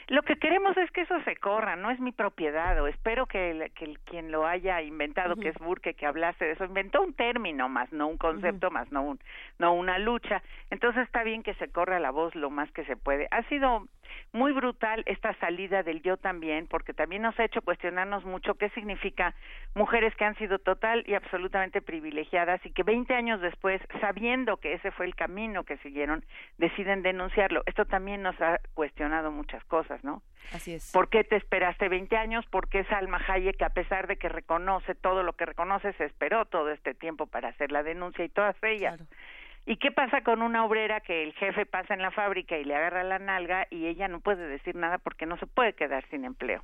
[0.07, 3.51] Lo que queremos es que eso se corra, no es mi propiedad, o espero que,
[3.51, 7.01] el- que el- quien lo haya inventado, que es Burke, que hablase de eso, inventó
[7.01, 9.19] un término más, no un concepto más, no un,
[9.59, 10.41] no una lucha.
[10.69, 13.27] Entonces está bien que se corra la voz lo más que se puede.
[13.31, 13.87] Ha sido
[14.31, 18.69] muy brutal esta salida del yo también, porque también nos ha hecho cuestionarnos mucho qué
[18.69, 19.33] significa
[19.75, 24.73] mujeres que han sido total y absolutamente privilegiadas y que 20 años después, sabiendo que
[24.73, 26.23] ese fue el camino que siguieron,
[26.57, 27.63] deciden denunciarlo.
[27.65, 30.23] Esto también nos ha cuestionado muchas cosas, ¿no?
[30.53, 30.91] Así es.
[30.91, 32.45] ¿Por qué te esperaste 20 años?
[32.47, 36.45] ¿Por qué Salma Hayek, a pesar de que reconoce todo lo que reconoce, se esperó
[36.45, 38.99] todo este tiempo para hacer la denuncia y todas ellas?
[39.65, 42.75] ¿Y qué pasa con una obrera que el jefe pasa en la fábrica y le
[42.75, 46.25] agarra la nalga y ella no puede decir nada porque no se puede quedar sin
[46.25, 46.63] empleo?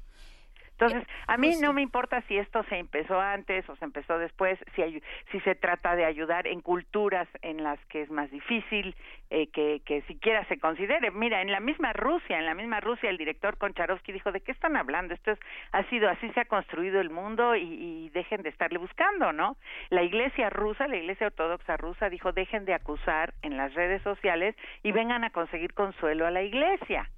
[0.80, 4.58] Entonces, a mí no me importa si esto se empezó antes o se empezó después,
[4.76, 8.96] si hay, si se trata de ayudar en culturas en las que es más difícil
[9.30, 11.12] eh, que, que siquiera se considere.
[11.12, 14.54] Mira, en la misma Rusia, en la misma Rusia, el director Koncharovsky dijo, ¿de qué
[14.54, 15.14] están hablando?
[15.14, 15.40] Esto es,
[15.74, 19.58] ha sido así, se ha construido el mundo y, y dejen de estarle buscando, ¿no?
[19.90, 24.56] La iglesia rusa, la iglesia ortodoxa rusa, dijo, dejen de acusar en las redes sociales
[24.82, 27.10] y vengan a conseguir consuelo a la iglesia.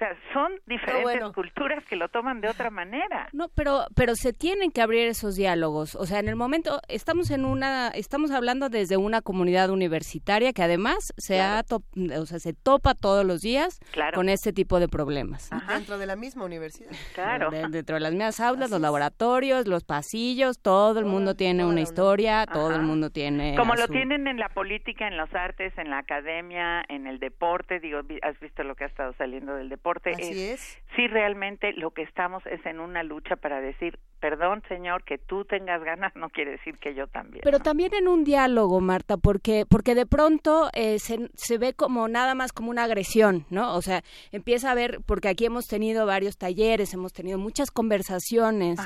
[0.00, 1.30] O sea, son diferentes bueno.
[1.34, 3.28] culturas que lo toman de otra manera.
[3.34, 5.94] No, pero pero se tienen que abrir esos diálogos.
[5.94, 10.62] O sea, en el momento estamos en una estamos hablando desde una comunidad universitaria que
[10.62, 11.82] además se ha to-
[12.18, 14.14] o sea, se topa todos los días Claro.
[14.16, 15.50] con este tipo de problemas.
[15.68, 16.90] Dentro de la misma universidad.
[17.14, 17.50] Claro.
[17.50, 21.82] De- dentro de las mismas aulas, los laboratorios, los pasillos, todo el mundo tiene una
[21.82, 25.28] historia, todo el mundo tiene Como a lo su- tienen en la política, en los
[25.34, 29.12] artes, en la academia, en el deporte, digo, vi- has visto lo que ha estado
[29.18, 29.89] saliendo del deporte.
[29.98, 30.78] Así es.
[30.96, 35.44] Sí, realmente lo que estamos es en una lucha para decir, perdón, señor, que tú
[35.44, 37.42] tengas ganas no quiere decir que yo también.
[37.44, 42.08] Pero también en un diálogo, Marta, porque porque de pronto eh, se, se ve como
[42.08, 43.74] nada más como una agresión, ¿no?
[43.74, 44.02] O sea,
[44.32, 48.78] empieza a ver, porque aquí hemos tenido varios talleres, hemos tenido muchas conversaciones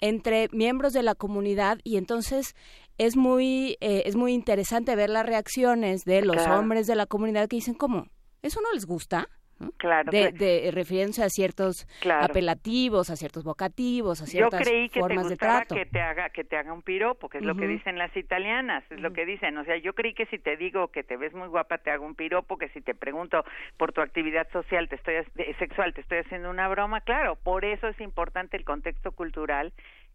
[0.00, 2.54] entre miembros de la comunidad y entonces
[2.98, 6.58] es muy eh, es muy interesante ver las reacciones de los Claro.
[6.58, 8.06] hombres de la comunidad que dicen, ¿cómo?
[8.42, 9.28] ¿Eso no les gusta?
[9.60, 9.70] ¿No?
[9.76, 10.10] Claro.
[10.10, 12.24] De, pues, de refiriéndose a ciertos Claro.
[12.24, 15.74] apelativos, a ciertos vocativos, a yo ciertas creí que te formas de gustaba trato.
[15.74, 18.82] que te haga que te haga un piropo, que es lo que dicen las italianas,
[18.90, 21.34] es lo que dicen, o sea, yo creí que si te digo que te ves
[21.34, 23.44] muy guapa te hago un piropo, que si te pregunto
[23.76, 27.64] por tu actividad social, te estoy de- sexual, te estoy haciendo una broma, claro, por
[27.64, 29.72] eso es importante el contexto cultural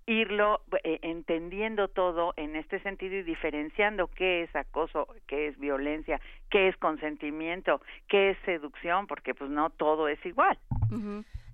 [0.07, 6.21] irlo eh, entendiendo todo en este sentido y diferenciando qué es acoso, qué es violencia,
[6.51, 10.57] qué es consentimiento, qué es seducción, porque pues no todo es igual.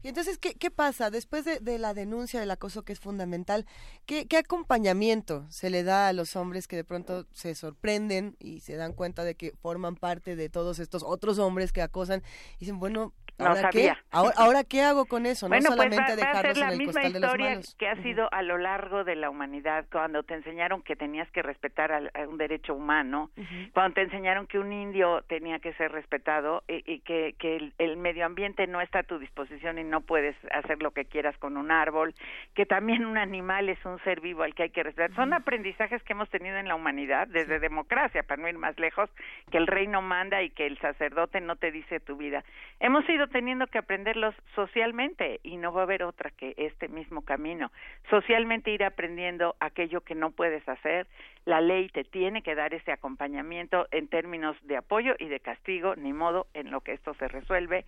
[0.04, 3.68] Y entonces, ¿qué, qué pasa después de, de la denuncia del acoso que es fundamental?
[4.08, 8.62] ¿qué, ¿Qué acompañamiento se le da a los hombres que de pronto se sorprenden y
[8.62, 12.24] se dan cuenta de que forman parte de todos estos otros hombres que acosan?
[12.56, 13.78] Y dicen, bueno, No ¿ahora qué?
[13.88, 13.98] sabía.
[14.12, 15.48] ¿Ahora, ahora qué hago con eso?
[15.48, 17.30] Bueno, no pues solamente va, va a ser la en el misma costal de los
[17.32, 21.30] historia que ha sido a lo largo de la humanidad, cuando te enseñaron que tenías
[21.32, 23.30] que respetar al- a un derecho humano,
[23.74, 27.74] cuando te enseñaron que un indio tenía que ser respetado y, y que, que el,
[27.78, 31.38] el medio ambiente no está a tu disposición y no puedes hacer lo que quieras
[31.38, 32.14] con un árbol,
[32.54, 35.16] que también un animal es un ser vivo al que hay que respetar.
[35.16, 39.10] Son aprendizajes que hemos tenido en la humanidad desde democracia, para no ir más lejos,
[39.52, 42.44] que el rey no manda y que el sacerdote no te dice tu vida.
[42.80, 47.24] Hemos sido teniendo que aprenderlos socialmente y no va a haber otra que este mismo
[47.24, 47.72] camino.
[48.10, 51.08] Socialmente ir aprendiendo aquello que no puedes hacer.
[51.46, 55.96] La ley te tiene que dar ese acompañamiento en términos de apoyo y de castigo,
[55.96, 57.86] ni modo en lo que esto se resuelve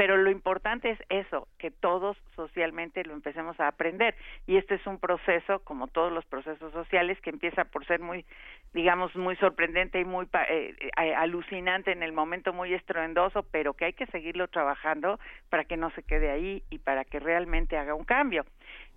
[0.00, 4.14] pero lo importante es eso, que todos socialmente lo empecemos a aprender.
[4.46, 8.24] Y este es un proceso, como todos los procesos sociales, que empieza por ser muy,
[8.72, 13.84] digamos, muy sorprendente y muy eh, eh, alucinante en el momento, muy estruendoso, pero que
[13.84, 15.20] hay que seguirlo trabajando
[15.50, 18.46] para que no se quede ahí y para que realmente haga un cambio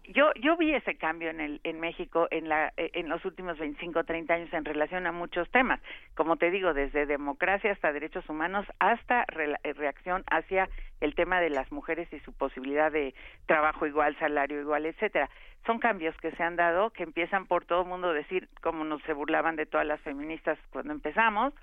[0.07, 3.57] yo yo vi ese cambio en el en México en la eh, en los últimos
[3.57, 5.79] 25 30 años en relación a muchos temas.
[6.15, 10.69] Como te digo desde democracia hasta derechos humanos hasta eh, reacción hacia
[10.99, 13.13] el tema de las mujeres y su posibilidad de
[13.45, 15.29] trabajo igual salario igual etcétera.
[15.65, 19.01] Son cambios que se han dado que empiezan por todo el mundo decir como nos
[19.03, 21.53] se burlaban de todas las feministas cuando empezamos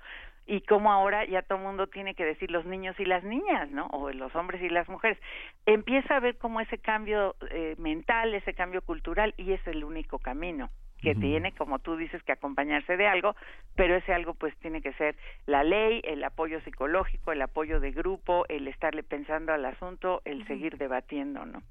[0.45, 3.69] y cómo ahora ya todo el mundo tiene que decir los niños y las niñas,
[3.71, 3.87] ¿no?
[3.87, 5.17] O los hombres y las mujeres.
[5.65, 10.19] Empieza a ver como ese cambio eh, mental, ese cambio cultural y es el único
[10.19, 10.69] camino
[11.01, 13.35] que tiene, como tú dices, que acompañarse de algo,
[13.75, 15.15] pero ese algo pues tiene que ser
[15.47, 20.45] la ley, el apoyo psicológico, el apoyo de grupo, el estarle pensando al asunto, el
[20.45, 21.63] seguir debatiendo, ¿no?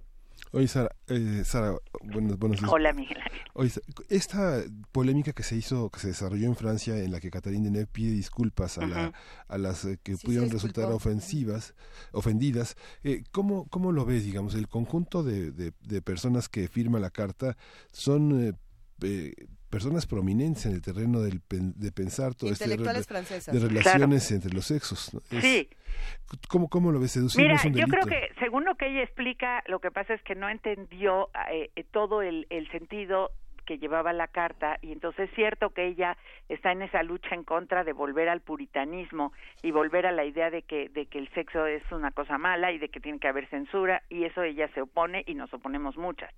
[0.52, 2.72] Oye, Sara, eh, Sara buenos, buenos días.
[2.72, 3.18] Hola, Miguel.
[3.54, 3.70] Oye,
[4.08, 7.86] esta polémica que se hizo, que se desarrolló en Francia, en la que Catherine Deneuve
[7.86, 9.12] pide disculpas a, la,
[9.46, 11.74] a las eh, que pudieron resultar ofensivas,
[12.12, 14.54] ofendidas, eh, ¿cómo, ¿cómo lo ves, digamos?
[14.54, 17.56] El conjunto de, de, de personas que firma la carta
[17.92, 18.48] son...
[18.48, 18.52] Eh,
[19.02, 19.34] eh
[19.70, 24.66] personas prominentes en el terreno del, de pensar todo este de, de relaciones entre los
[24.66, 25.16] sexos.
[25.40, 25.68] sí.
[26.48, 27.16] ¿cómo, ¿Cómo lo ves?
[27.36, 30.48] Mira, yo creo que según lo que ella explica, lo que pasa es que no
[30.48, 33.30] entendió eh, eh, todo el, el sentido
[33.64, 36.16] que llevaba la carta y entonces es cierto que ella
[36.48, 39.32] está en esa lucha en contra de volver al puritanismo
[39.62, 42.72] y volver a la idea de que de que el sexo es una cosa mala
[42.72, 45.96] y de que tiene que haber censura y eso ella se opone y nos oponemos
[45.96, 46.32] muchas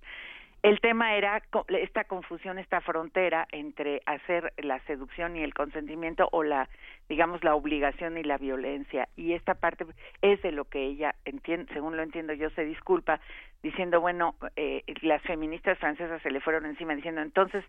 [0.63, 6.41] el tema era esta confusión, esta frontera entre hacer la seducción y el consentimiento o
[6.41, 6.69] la,
[7.09, 9.09] digamos, la obligación y la violencia.
[9.17, 9.85] Y esta parte
[10.21, 13.19] es de lo que ella, entiende, según lo entiendo yo, se disculpa
[13.61, 17.65] diciendo, bueno, eh, las feministas francesas se le fueron encima diciendo, entonces,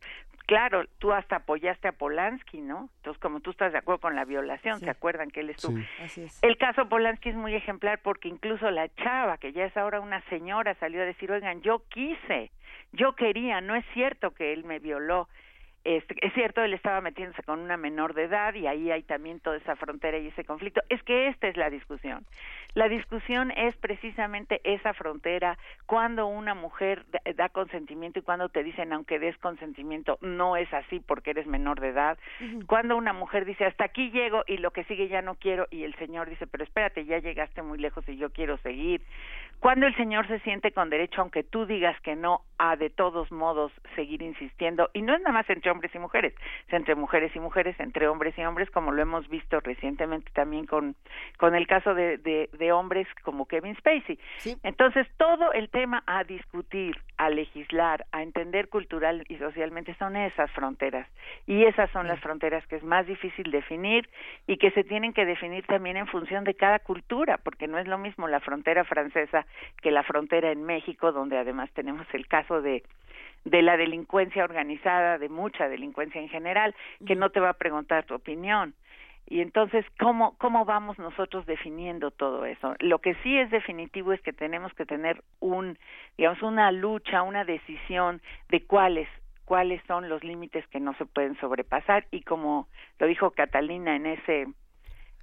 [0.47, 2.91] claro, tú hasta apoyaste a Polanski, ¿no?
[2.99, 5.79] Entonces, como tú estás de acuerdo con la violación, ¿se acuerdan que él estuvo?
[6.07, 6.27] Sí.
[6.43, 10.21] El caso Polanski es muy ejemplar porque incluso la chava, que ya es ahora una
[10.29, 12.53] señora, salió a decir, oigan, yo quise
[12.93, 15.29] yo quería, no es cierto que él me violó,
[15.85, 19.41] este, es cierto, él estaba metiéndose con una menor de edad y ahí hay también
[19.41, 20.81] toda esa frontera y ese conflicto.
[20.89, 22.25] Es que esta es la discusión.
[22.75, 27.05] La discusión es precisamente esa frontera, cuando una mujer
[27.37, 31.81] da consentimiento y cuando te dicen, aunque des consentimiento, no es así porque eres menor
[31.81, 32.19] de edad.
[32.67, 35.85] Cuando una mujer dice, hasta aquí llego y lo que sigue ya no quiero, y
[35.85, 39.03] el Señor dice, pero espérate, ya llegaste muy lejos y yo quiero seguir.
[39.61, 43.31] Cuando el Señor se siente con derecho, aunque tú digas que no, a de todos
[43.31, 46.35] modos seguir insistiendo, y no es nada más entre hombres y mujeres,
[46.69, 50.67] es entre mujeres y mujeres, entre hombres y hombres, como lo hemos visto recientemente también
[50.67, 50.95] con,
[51.37, 54.19] con el caso de, de de hombres como Kevin Spacey.
[54.63, 60.51] Entonces, todo el tema a discutir, a legislar, a entender cultural y socialmente son esas
[60.53, 61.09] fronteras.
[61.47, 64.09] Y esas son las fronteras que es más difícil definir
[64.47, 67.87] y que se tienen que definir también en función de cada cultura, porque no es
[67.87, 69.47] lo mismo la frontera francesa
[69.83, 72.83] que la frontera en México, donde además tenemos el caso de
[73.45, 76.75] de la delincuencia organizada, de mucha delincuencia en general,
[77.07, 78.75] que no te va a preguntar tu opinión.
[79.27, 82.75] Y entonces, ¿cómo, ¿cómo vamos nosotros definiendo todo eso?
[82.81, 85.79] Lo que sí es definitivo es que tenemos que tener un,
[86.19, 89.09] digamos, una lucha, una decisión de cuáles
[89.45, 92.67] cuáles son los límites que no se pueden sobrepasar y como
[92.99, 94.47] lo dijo Catalina en ese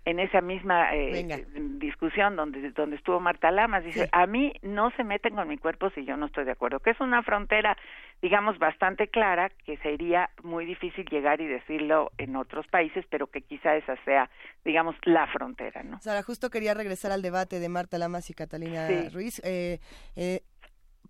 [0.06, 1.46] en esa misma eh,
[1.80, 5.90] discusión donde donde estuvo Marta Lamas dice a mí no se meten con mi cuerpo
[5.92, 7.78] si yo no estoy de acuerdo que es una frontera
[8.22, 13.42] digamos bastante clara que sería muy difícil llegar y decirlo en otros países pero que
[13.42, 14.30] quizá esa sea
[14.66, 18.88] digamos la frontera no Sara justo quería regresar al debate de Marta Lamas y Catalina
[19.12, 19.80] Ruiz eh,
[20.16, 20.42] eh,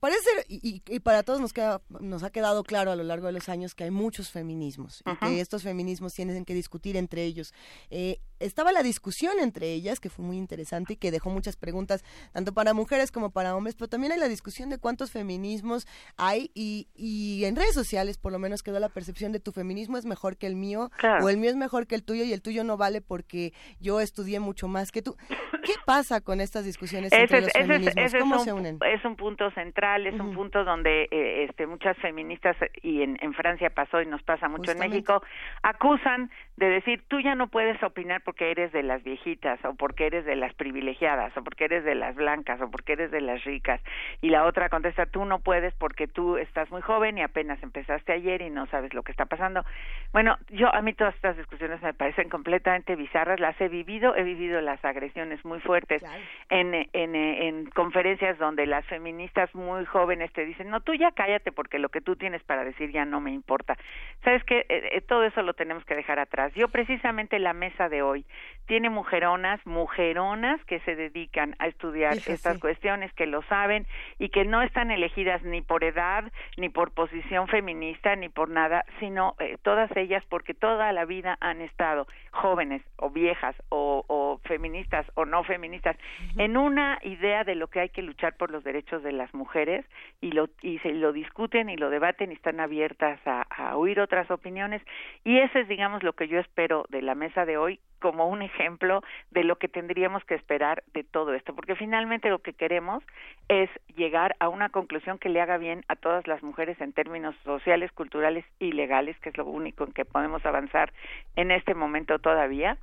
[0.01, 3.33] Parece, y, y, para todos nos, queda, nos ha quedado claro a lo largo de
[3.33, 7.53] los años que hay muchos feminismos y que estos feminismos tienen que discutir entre ellos.
[7.91, 12.03] Eh, estaba la discusión entre ellas, que fue muy interesante y que dejó muchas preguntas,
[12.33, 15.87] tanto para mujeres como para hombres, pero también hay la discusión de cuántos feminismos
[16.17, 19.97] hay y, y en redes sociales por lo menos quedó la percepción de tu feminismo
[19.97, 20.89] es mejor que el mío
[21.21, 23.99] o el mío es mejor que el tuyo y el tuyo no vale porque yo
[23.99, 25.15] estudié mucho más que tú.
[25.63, 28.15] ¿Qué pasa con estas discusiones entre los feminismos?
[28.19, 28.79] ¿Cómo se unen?
[28.85, 33.69] Es un punto central, es un punto donde eh, este, muchas feministas, y en, Francia
[33.69, 35.21] pasó y nos pasa mucho en México,
[35.63, 36.29] acusan
[36.61, 40.25] de decir, tú ya no puedes opinar porque eres de las viejitas o porque eres
[40.25, 43.81] de las privilegiadas o porque eres de las blancas o porque eres de las ricas.
[44.21, 48.13] Y la otra contesta, tú no puedes porque tú estás muy joven y apenas empezaste
[48.13, 49.65] ayer y no sabes lo que está pasando.
[50.13, 54.21] Bueno, yo a mí todas estas discusiones me parecen completamente bizarras, las he vivido, he
[54.21, 56.03] vivido las agresiones muy fuertes
[56.49, 61.51] en, en, en conferencias donde las feministas muy jóvenes te dicen, no, tú ya cállate
[61.51, 63.75] porque lo que tú tienes para decir ya no me importa.
[64.23, 68.01] Sabes que eh, todo eso lo tenemos que dejar atrás yo precisamente la mesa de
[68.01, 68.25] hoy.
[68.67, 73.85] Tiene mujeronas, mujeronas que se dedican a estudiar estas cuestiones, que lo saben
[74.17, 78.85] y que no están elegidas ni por edad, ni por posición feminista, ni por nada,
[78.99, 84.39] sino eh, todas ellas porque toda la vida han estado jóvenes o viejas o, o
[84.45, 85.97] feministas o no feministas
[86.37, 89.85] en una idea de lo que hay que luchar por los derechos de las mujeres
[90.21, 93.99] y lo y se lo discuten y lo debaten y están abiertas a, a oír
[93.99, 94.81] otras opiniones.
[95.25, 98.41] Y ese es digamos lo que yo espero de la mesa de hoy como un
[98.41, 103.03] ejemplo de lo que tendríamos que esperar de todo esto, porque finalmente lo que queremos
[103.47, 107.35] es llegar a una conclusión que le haga bien a todas las mujeres en términos
[107.45, 110.91] sociales, culturales y legales, que es lo único en que podemos avanzar
[111.35, 112.77] en este momento todavía.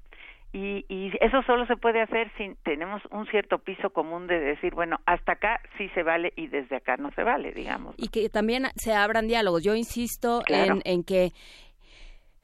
[0.50, 4.74] Y, y, eso solo se puede hacer si tenemos un cierto piso común de decir,
[4.74, 7.94] bueno, hasta acá sí se vale y desde acá no se vale, digamos.
[7.98, 9.62] Y que también se abran diálogos.
[9.62, 11.32] Yo insisto en, en que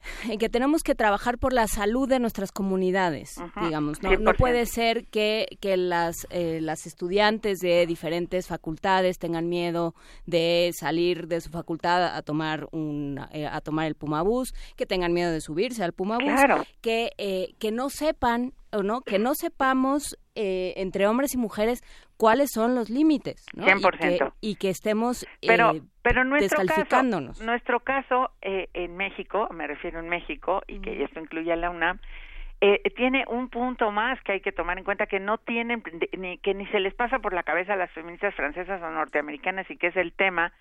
[0.29, 4.01] en que tenemos que trabajar por la salud de nuestras comunidades, digamos.
[4.01, 9.95] No, no, puede ser que, que las, eh, las estudiantes de diferentes facultades tengan miedo
[10.25, 15.13] de salir de su facultad a tomar un, eh, a tomar el Pumabús, que tengan
[15.13, 16.39] miedo de subirse al Pumabús,
[16.81, 21.81] que, eh, que no sepan o no, que no sepamos entre hombres y mujeres
[22.17, 23.65] cuáles son los límites, ¿no?
[23.65, 24.33] 100%.
[24.41, 29.99] Y que, estemos pero, eh, pero nuestro Caso, nuestro caso eh, en México, me refiero
[29.99, 31.99] en México, y que esto incluye a la UNAM,
[32.61, 35.83] eh, tiene un punto más que hay que tomar en cuenta que no tienen
[36.17, 39.69] ni que ni se les pasa por la cabeza a las feministas francesas o norteamericanas
[39.69, 40.53] y que es el tema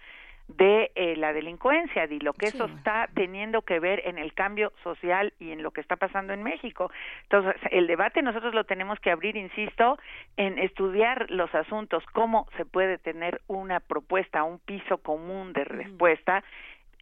[0.48, 4.72] de eh, la delincuencia, y lo que eso está teniendo que ver en el cambio
[4.82, 6.90] social y en lo que está pasando en México.
[7.22, 9.98] Entonces, el debate nosotros lo tenemos que abrir, insisto,
[10.36, 16.44] en estudiar los asuntos, cómo se puede tener una propuesta, un piso común de respuesta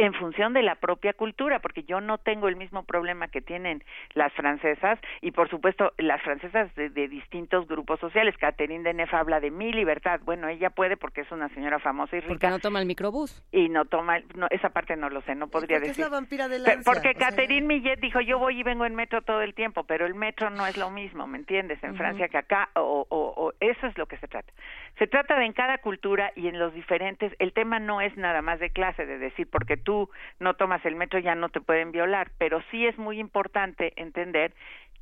[0.04, 3.84] en función de la propia cultura, porque yo no tengo el mismo problema que tienen
[4.14, 8.36] las francesas y por supuesto las francesas de, distintos grupos sociales.
[8.36, 10.20] Catherine Deneuve habla de mi libertad.
[10.24, 12.32] Bueno, ella puede porque es una señora famosa y rica.
[12.32, 13.44] Porque no toma el microbús.
[13.52, 16.04] Y no toma, no, esa parte no lo sé, no podría porque decir.
[16.04, 19.22] Es la vampira de la porque Catherine Millet dijo, yo voy y vengo en metro
[19.22, 21.82] todo el tiempo, pero el metro no es lo mismo, ¿me entiendes?
[21.84, 24.52] En Francia que acá, o, o, o eso es lo que se trata.
[24.98, 28.42] Se trata de en cada cultura y en los diferentes, el tema no es nada
[28.42, 29.91] más de clase, de decir, porque tú
[30.38, 34.52] no tomas el metro ya no te pueden violar, pero sí es muy importante entender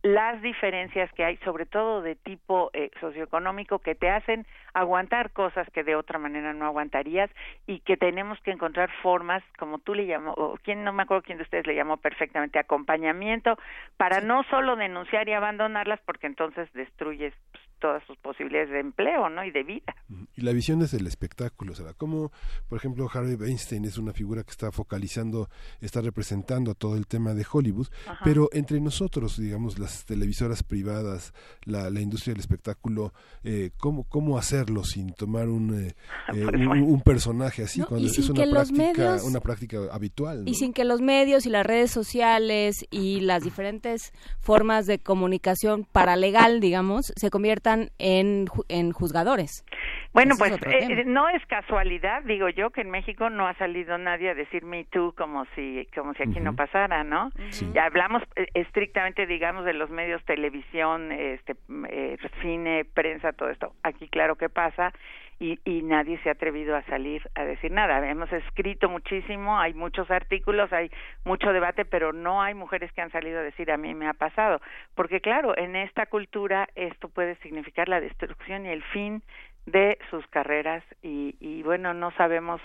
[0.03, 5.69] las diferencias que hay, sobre todo de tipo eh, socioeconómico, que te hacen aguantar cosas
[5.71, 7.31] que de otra manera no aguantarías
[7.67, 11.25] y que tenemos que encontrar formas, como tú le llamó, o quién no me acuerdo
[11.25, 13.59] quién de ustedes le llamó perfectamente, acompañamiento,
[13.99, 19.29] para no solo denunciar y abandonarlas, porque entonces destruyes pues, todas sus posibilidades de empleo,
[19.29, 19.45] ¿no?
[19.45, 19.95] Y de vida.
[20.37, 22.31] Y la visión desde el espectáculo, o sea, como,
[22.69, 25.49] por ejemplo, Harvey Weinstein es una figura que está focalizando,
[25.81, 27.89] está representando todo el tema de Hollywood,
[28.25, 31.33] pero entre nosotros, digamos, las televisoras privadas,
[31.65, 33.13] la, la industria del espectáculo,
[33.45, 35.95] eh, ¿cómo, ¿cómo hacerlo sin tomar un, eh,
[36.35, 38.83] eh, Pues un, personaje así, cuando es una práctica,
[39.17, 40.45] medios- una práctica habitual?
[40.45, 40.51] ¿no?
[40.51, 45.87] Y sin que los medios y las redes sociales y las diferentes formas de comunicación
[45.91, 49.65] paralegal, digamos, se conviertan en, ju- en juzgadores.
[50.13, 51.03] Bueno, pues eh, tema.
[51.07, 54.85] no es casualidad, digo yo, que en México no ha salido nadie a decir Me
[54.85, 57.31] Too como si, como si aquí no pasara, ¿no?
[57.51, 57.71] Sí.
[57.75, 61.55] Ya hablamos eh, estrictamente, digamos, de los medios televisión, este,
[61.91, 63.73] eh, cine, prensa, todo esto.
[63.85, 64.93] Aquí, claro que pasa
[65.41, 68.09] y, y nadie se ha atrevido a salir a decir nada.
[68.09, 70.91] Hemos escrito muchísimo, hay muchos artículos, hay
[71.25, 74.13] mucho debate, pero no hay mujeres que han salido a decir a mí me ha
[74.13, 74.61] pasado,
[74.95, 79.23] porque claro, en esta cultura esto puede significar la destrucción y el fin
[79.67, 82.61] de sus carreras y, y bueno, no sabemos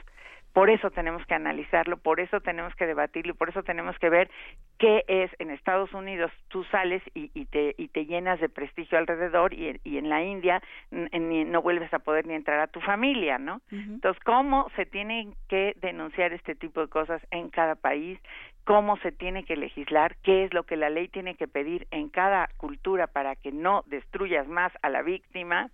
[0.55, 4.31] por eso tenemos que analizarlo, por eso tenemos que debatirlo, por eso tenemos que ver
[4.79, 8.97] qué es en Estados Unidos tú sales y, y te y te llenas de prestigio
[8.97, 10.61] alrededor y, en- y en la India
[10.91, 13.59] no vuelves a poder ni entrar a tu familia, ¿no?
[13.69, 18.17] Entonces, ¿cómo se tienen que denunciar este tipo de cosas en cada país?
[18.63, 20.15] ¿Cómo se tiene que legislar?
[20.23, 23.83] ¿Qué es lo que la ley tiene que pedir en cada cultura para que no
[23.87, 25.69] destruyas más a la víctima?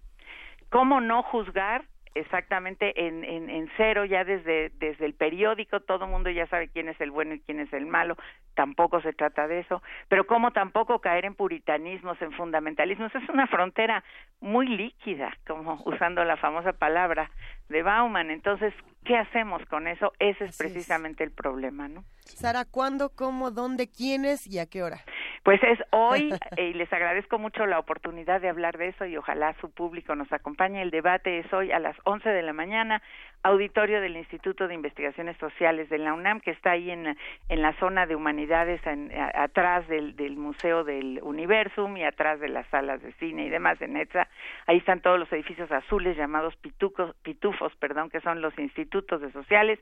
[0.71, 1.83] ¿Cómo no juzgar
[2.15, 6.67] exactamente en, en, en, cero ya desde, desde el periódico, todo el mundo ya sabe
[6.67, 8.17] quién es el bueno y quién es el malo,
[8.55, 13.47] tampoco se trata de eso, pero como tampoco caer en puritanismos, en fundamentalismos, es una
[13.47, 14.03] frontera
[14.39, 17.31] muy líquida, como usando la famosa palabra
[17.69, 18.73] de Bauman, entonces,
[19.05, 20.11] ¿qué hacemos con eso?
[20.19, 22.03] Ese es precisamente el problema, ¿no?
[22.25, 24.99] Sara, ¿cuándo, cómo, dónde, quiénes y a qué hora?
[25.43, 29.53] Pues es hoy y les agradezco mucho la oportunidad de hablar de eso y ojalá
[29.61, 30.81] su público nos acompañe.
[30.81, 33.01] El debate es hoy a las 11 de la mañana,
[33.43, 37.17] auditorio del Instituto de Investigaciones Sociales de la UNAM, que está ahí en,
[37.49, 42.49] en la zona de humanidades, en, atrás del, del, Museo del Universum y atrás de
[42.49, 44.27] las salas de cine y demás en ETSA.
[44.67, 49.31] Ahí están todos los edificios azules llamados pitucos, pitufos, perdón, que son los institutos de
[49.31, 49.79] sociales.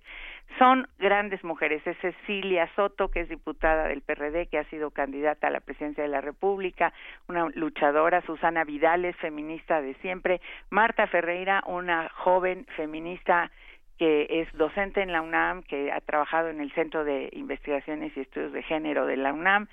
[0.58, 1.86] Son grandes mujeres.
[1.86, 6.04] Es Cecilia Soto, que es diputada del PRD, que ha sido candidata a la presidencia
[6.04, 6.94] de la República,
[7.28, 13.52] una luchadora, Susana Vidales, feminista de siempre, Marta Ferreira, una joven feminista
[13.98, 18.22] que es docente en la UNAM, que ha trabajado en el Centro de Investigaciones y
[18.22, 19.68] Estudios de Género de la UNAM,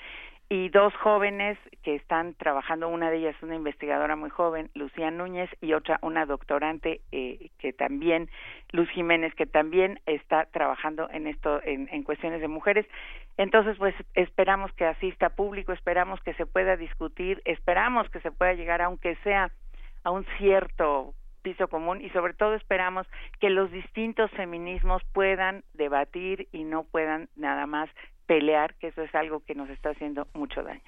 [0.48, 5.10] y dos jóvenes que están trabajando, una de ellas es una investigadora muy joven, Lucía
[5.10, 8.30] Núñez, y otra una doctorante eh, que también,
[8.70, 12.86] Luz Jiménez, que también está trabajando en esto, en, en cuestiones de mujeres.
[13.36, 18.54] Entonces, pues esperamos que asista público, esperamos que se pueda discutir, esperamos que se pueda
[18.54, 19.50] llegar, aunque sea
[20.04, 23.06] a un cierto piso común y sobre todo esperamos
[23.40, 27.88] que los distintos feminismos puedan debatir y no puedan nada más
[28.26, 30.82] pelear, que eso es algo que nos está haciendo mucho daño.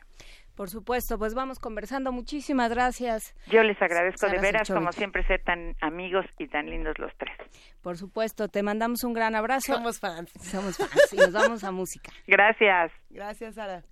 [0.59, 2.11] Por supuesto, pues vamos conversando.
[2.11, 3.33] Muchísimas gracias.
[3.47, 7.33] Yo les agradezco de veras, como siempre, ser tan amigos y tan lindos los tres.
[7.81, 9.75] Por supuesto, te mandamos un gran abrazo.
[9.75, 10.33] Somos fans.
[10.41, 12.11] Somos fans y nos vamos a música.
[12.27, 12.91] Gracias.
[13.09, 13.85] Gracias, Sara.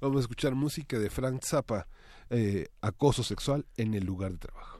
[0.00, 1.86] Vamos a escuchar música de Frank Zappa,
[2.30, 4.75] eh, acoso sexual en el lugar de trabajo.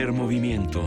[0.00, 0.80] Primer movimiento.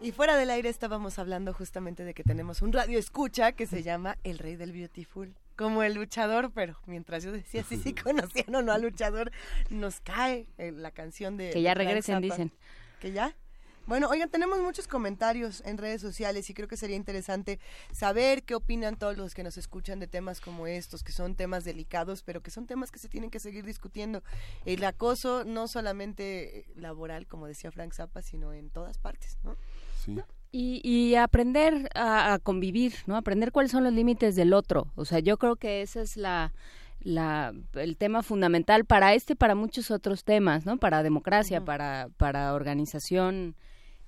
[0.00, 3.82] Y fuera del aire estábamos hablando justamente de que tenemos un radio escucha que se
[3.82, 5.34] llama El Rey del Beautiful.
[5.56, 9.30] Como el luchador, pero mientras yo decía sí, sí conocían o no al luchador,
[9.68, 11.50] nos cae eh, la canción de...
[11.50, 12.50] Que ya regresen, dicen.
[13.00, 13.36] ¿Que ya?
[13.86, 17.60] Bueno, oigan, tenemos muchos comentarios en redes sociales y creo que sería interesante
[17.92, 21.64] saber qué opinan todos los que nos escuchan de temas como estos, que son temas
[21.64, 24.22] delicados, pero que son temas que se tienen que seguir discutiendo.
[24.64, 29.54] El acoso no solamente laboral, como decía Frank Zappa, sino en todas partes, ¿no?
[30.02, 30.16] Sí.
[30.50, 33.16] Y, y aprender a, a convivir, ¿no?
[33.16, 34.92] Aprender cuáles son los límites del otro.
[34.94, 36.54] O sea, yo creo que ese es la,
[37.00, 40.78] la, el tema fundamental para este y para muchos otros temas, ¿no?
[40.78, 43.56] Para democracia, para, para organización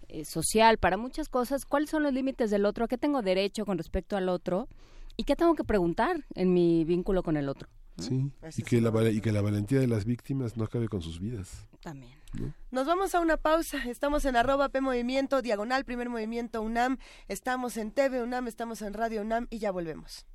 [0.09, 1.65] eh, social, para muchas cosas.
[1.65, 2.85] ¿Cuáles son los límites del otro?
[2.85, 4.69] ¿A qué tengo derecho con respecto al otro?
[5.17, 7.69] ¿Y qué tengo que preguntar en mi vínculo con el otro?
[7.99, 11.19] Sí, y que, la, y que la valentía de las víctimas no acabe con sus
[11.19, 11.67] vidas.
[11.81, 12.13] También.
[12.35, 12.53] ¿no?
[12.71, 13.79] Nos vamos a una pausa.
[13.89, 16.99] Estamos en arroba P Movimiento, diagonal, primer movimiento UNAM.
[17.29, 20.27] Estamos en TV UNAM, estamos en Radio UNAM y ya volvemos.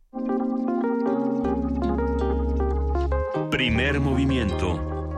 [3.51, 5.15] Primer movimiento.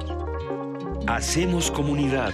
[1.07, 2.33] Hacemos comunidad.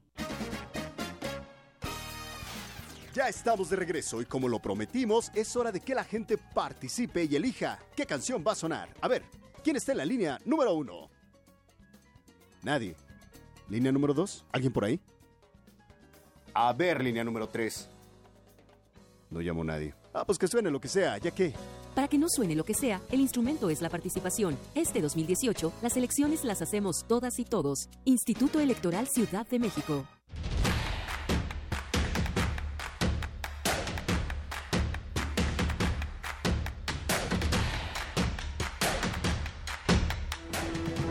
[3.13, 7.25] Ya estamos de regreso y como lo prometimos, es hora de que la gente participe
[7.25, 8.87] y elija qué canción va a sonar.
[9.01, 9.23] A ver,
[9.61, 11.09] ¿quién está en la línea número uno?
[12.63, 12.95] Nadie.
[13.67, 14.45] ¿Línea número dos?
[14.53, 14.97] ¿Alguien por ahí?
[16.53, 17.89] A ver, línea número tres.
[19.29, 19.93] No llamo nadie.
[20.13, 21.53] Ah, pues que suene lo que sea, ya que...
[21.95, 24.57] Para que no suene lo que sea, el instrumento es la participación.
[24.75, 27.89] Este 2018, las elecciones las hacemos todas y todos.
[28.05, 30.05] Instituto Electoral Ciudad de México.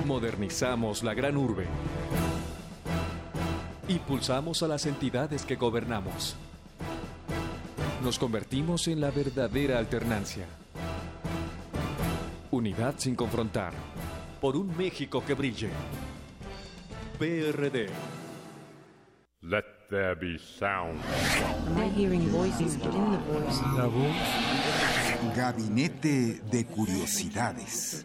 [0.07, 1.67] Modernizamos la gran urbe.
[3.89, 6.37] Impulsamos a las entidades que gobernamos.
[8.03, 10.47] Nos convertimos en la verdadera alternancia.
[12.53, 13.73] Unidad sin confrontar.
[14.41, 15.71] Por un México que brille.
[17.17, 17.87] PRD.
[19.43, 21.01] Let there be sound.
[21.97, 23.61] Hearing voices within the voice?
[23.77, 24.17] La voz.
[25.37, 28.05] Gabinete de Curiosidades.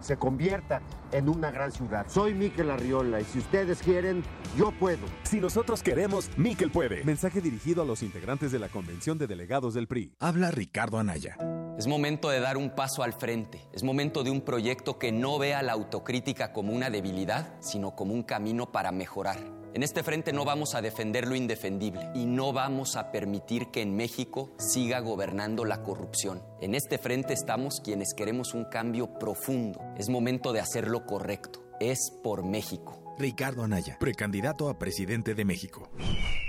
[0.00, 2.06] se convierta en una gran ciudad.
[2.08, 4.22] Soy Miquel Arriola y si ustedes quieren,
[4.56, 5.06] yo puedo.
[5.22, 7.04] Si nosotros queremos, Miquel puede.
[7.04, 10.14] Mensaje dirigido a los integrantes de la Convención de Delegados del PRI.
[10.20, 11.36] Habla Ricardo Anaya.
[11.78, 13.68] Es momento de dar un paso al frente.
[13.72, 18.14] Es momento de un proyecto que no vea la autocrítica como una debilidad, sino como
[18.14, 19.57] un camino para mejorar.
[19.74, 23.82] En este frente no vamos a defender lo indefendible y no vamos a permitir que
[23.82, 26.42] en México siga gobernando la corrupción.
[26.60, 29.80] En este frente estamos quienes queremos un cambio profundo.
[29.96, 31.62] Es momento de hacer lo correcto.
[31.80, 32.97] Es por México.
[33.18, 35.90] Ricardo Anaya, precandidato a presidente de México.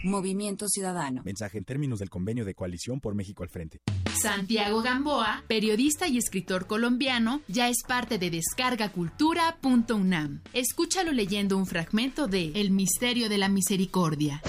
[0.04, 1.24] Movimiento Ciudadano.
[1.26, 3.82] Mensaje en términos del convenio de coalición por México al frente.
[4.22, 10.42] Santiago Gamboa, periodista y escritor colombiano, ya es parte de descargacultura.unam.
[10.54, 14.42] Escúchalo leyendo un fragmento de El misterio de la misericordia.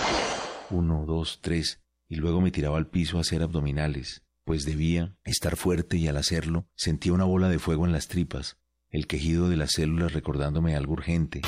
[0.70, 5.56] Uno, dos, tres, y luego me tiraba al piso a hacer abdominales, pues debía estar
[5.56, 8.58] fuerte y al hacerlo sentía una bola de fuego en las tripas,
[8.90, 11.42] el quejido de las células recordándome algo urgente.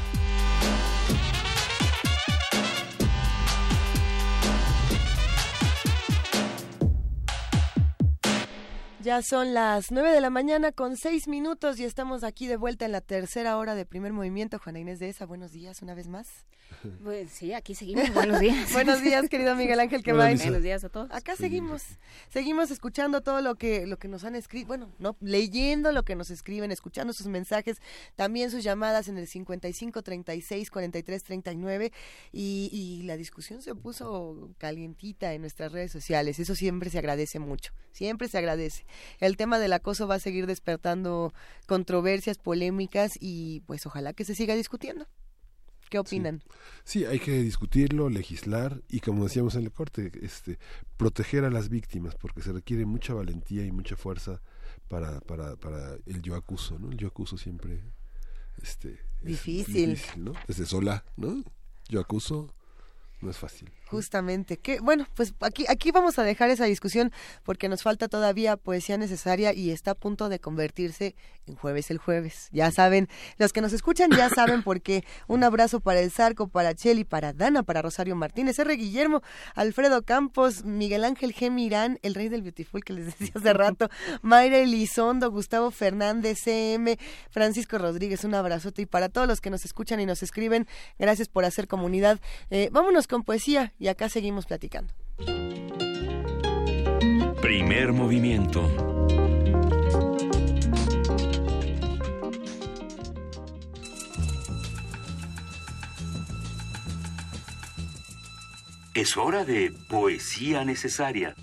[9.02, 12.84] Ya son las nueve de la mañana con seis minutos y estamos aquí de vuelta
[12.84, 14.60] en la tercera hora de primer movimiento.
[14.60, 16.28] Juana Inés de esa, buenos días una vez más.
[17.04, 18.14] Pues sí, aquí seguimos.
[18.14, 18.72] Buenos días.
[18.74, 20.38] Buenos días, querido Miguel Ángel Quemain.
[20.38, 21.10] Buenos días a todos.
[21.12, 21.84] Acá seguimos,
[22.30, 26.16] seguimos escuchando todo lo que lo que nos han escrito, bueno, no leyendo lo que
[26.16, 27.78] nos escriben, escuchando sus mensajes,
[28.16, 31.92] también sus llamadas en el 55 36 43 39
[32.32, 36.40] y, y la discusión se puso calientita en nuestras redes sociales.
[36.40, 38.86] Eso siempre se agradece mucho, siempre se agradece.
[39.20, 41.34] El tema del acoso va a seguir despertando
[41.68, 45.08] controversias, polémicas y pues ojalá que se siga discutiendo.
[45.90, 46.44] ¿Qué opinan?
[46.84, 47.00] Sí.
[47.00, 47.06] sí.
[47.06, 50.60] hay que discutirlo, legislar y como decíamos en el corte, este,
[50.98, 54.42] proteger a las víctimas porque se requiere mucha valentía y mucha fuerza
[54.88, 56.92] para, para, para el yo acuso, ¿no?
[56.92, 57.82] El yo acuso siempre
[58.62, 59.92] este, difícil.
[59.92, 60.34] difícil, ¿no?
[60.48, 61.44] Desde sola, ¿no?
[61.88, 62.54] Yo acuso,
[63.22, 63.72] no es fácil.
[63.90, 67.12] Justamente, que bueno, pues aquí aquí vamos a dejar esa discusión
[67.44, 71.16] porque nos falta todavía poesía necesaria y está a punto de convertirse
[71.48, 72.50] en jueves el jueves.
[72.52, 75.04] Ya saben, los que nos escuchan ya saben por qué.
[75.28, 78.76] Un abrazo para el Zarco, para Cheli, para Dana, para Rosario Martínez, R.
[78.76, 79.24] Guillermo,
[79.56, 81.50] Alfredo Campos, Miguel Ángel G.
[81.50, 83.90] Mirán, el rey del Beautiful que les decía hace rato,
[84.22, 87.00] Mayra Elizondo, Gustavo Fernández, CM,
[87.32, 90.68] Francisco Rodríguez, un abrazote y para todos los que nos escuchan y nos escriben,
[91.00, 92.20] gracias por hacer comunidad.
[92.52, 94.94] Eh, vámonos con poesía y acá seguimos platicando.
[97.42, 98.70] Primer movimiento.
[108.94, 111.34] Es hora de poesía necesaria.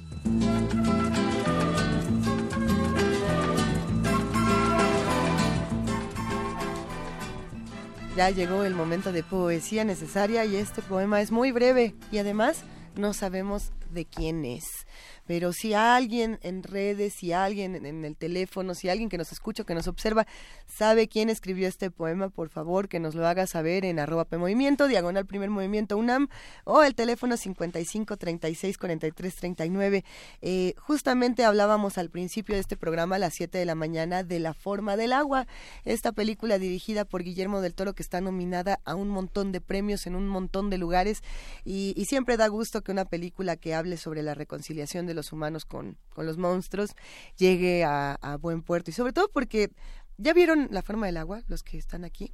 [8.17, 12.63] Ya llegó el momento de poesía necesaria y este poema es muy breve y además
[12.95, 14.87] no sabemos de quién es
[15.27, 19.65] pero si alguien en redes, si alguien en el teléfono, si alguien que nos escucha,
[19.65, 20.27] que nos observa,
[20.67, 24.39] sabe quién escribió este poema, por favor que nos lo haga saber en arroba P
[24.39, 26.29] Movimiento, diagonal primer movimiento UNAM,
[26.65, 30.05] o el teléfono 55 36 43 39.
[30.43, 34.41] Eh, justamente hablábamos al principio de este programa, a las 7 de la mañana, de
[34.41, 35.47] La forma del agua,
[35.85, 40.07] esta película dirigida por Guillermo del Toro que está nominada a un montón de premios
[40.07, 41.23] en un montón de lugares
[41.65, 45.33] y, y siempre da gusto que una película que hable sobre la reconciliación de los
[45.33, 46.91] humanos con, con los monstruos
[47.37, 48.91] llegue a, a, buen puerto.
[48.91, 49.71] Y sobre todo porque,
[50.17, 52.33] ¿ya vieron la forma del agua, los que están aquí?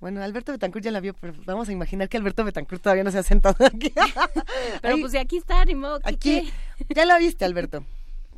[0.00, 3.10] Bueno, Alberto Betancourt ya la vio, pero vamos a imaginar que Alberto Betancourt todavía no
[3.10, 3.92] se ha sentado aquí.
[4.82, 6.00] pero pues de aquí está, ni modo.
[6.04, 6.50] Aquí.
[6.88, 7.84] Ya la viste, Alberto.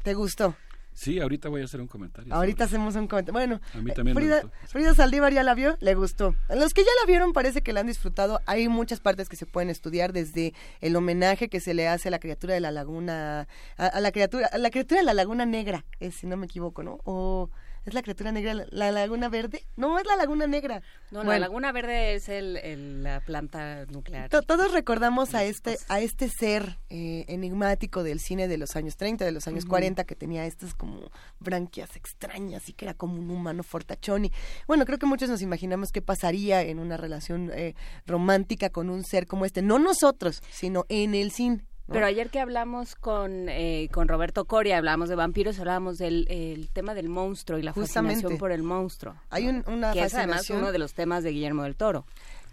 [0.03, 0.57] ¿Te gustó?
[0.94, 2.35] Sí, ahorita voy a hacer un comentario.
[2.35, 3.32] Ahorita hacemos un comentario.
[3.32, 6.35] Bueno, a mí también Frida, Frida Saldívar ya la vio, le gustó.
[6.55, 8.40] Los que ya la vieron parece que la han disfrutado.
[8.47, 12.10] Hay muchas partes que se pueden estudiar desde el homenaje que se le hace a
[12.10, 15.85] la criatura de la laguna, a, la criatura, a la criatura de la laguna negra,
[16.01, 16.98] es, si no me equivoco, ¿no?
[17.05, 17.51] O
[17.85, 19.65] ¿Es la criatura negra la, laguna verde?
[19.77, 20.83] No, es la laguna negra.
[21.11, 24.29] No, la laguna verde es el, la planta nuclear.
[24.29, 29.25] todos recordamos a este, a este ser eh, enigmático del cine de los años 30,
[29.25, 31.11] de los años 40, que tenía estas como
[31.41, 34.27] branquias extrañas y que era como un humano fortachón.
[34.27, 34.33] Y
[34.69, 37.75] bueno, creo que muchos nos imaginamos qué pasaría en una relación eh,
[38.07, 39.61] romántica con un ser como este.
[39.61, 44.78] No nosotros, sino en el cine pero ayer que hablamos con, eh, con Roberto Coria,
[44.78, 49.14] hablamos de vampiros, hablábamos del el tema del monstruo y la fascinación por el monstruo.
[49.31, 52.05] Hay una que es además uno de los temas de Guillermo del Toro.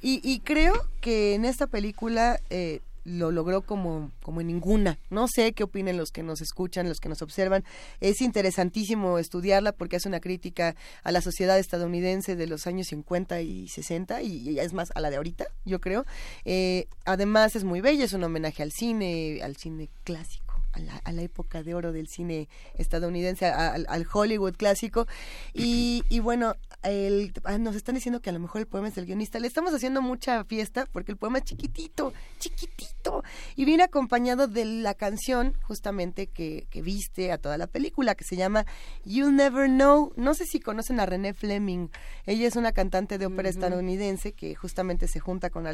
[0.02, 5.00] Y, y creo que en esta película eh, lo logró como, como en ninguna.
[5.10, 7.64] No sé qué opinen los que nos escuchan, los que nos observan.
[8.00, 13.42] Es interesantísimo estudiarla porque hace una crítica a la sociedad estadounidense de los años 50
[13.42, 16.06] y 60 y, es más a la de ahorita, yo creo.
[16.46, 21.22] Eh, además es muy bella, es un homenaje al cine, al cine clásico a la,
[21.22, 25.08] época de oro del cine estadounidense, al, Hollywood clásico.
[25.54, 28.96] Y, y bueno, el, ah, nos están diciendo que a lo mejor el poema es
[28.96, 29.40] del guionista.
[29.40, 33.24] Le estamos haciendo mucha fiesta porque el poema es chiquitito, chiquitito.
[33.56, 38.24] Y viene acompañado de la canción justamente que, que viste a toda la película, que
[38.24, 38.66] se llama
[39.04, 40.14] You'll Never Know.
[40.16, 41.90] No sé si conocen a René Fleming.
[42.26, 45.66] Ella es una cantante de ópera estadounidense que justamente se junta con,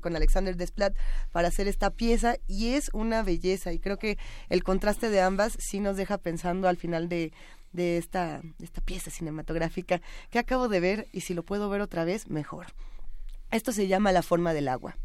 [0.00, 0.94] con Alexander Desplat
[1.32, 3.72] para hacer esta pieza y es una belleza.
[3.72, 4.18] Y creo que
[4.50, 7.32] el contraste de ambas sí nos deja pensando al final de,
[7.72, 12.04] de esta, esta pieza cinematográfica que acabo de ver y si lo puedo ver otra
[12.04, 12.66] vez, mejor.
[13.50, 14.98] Esto se llama La forma del agua.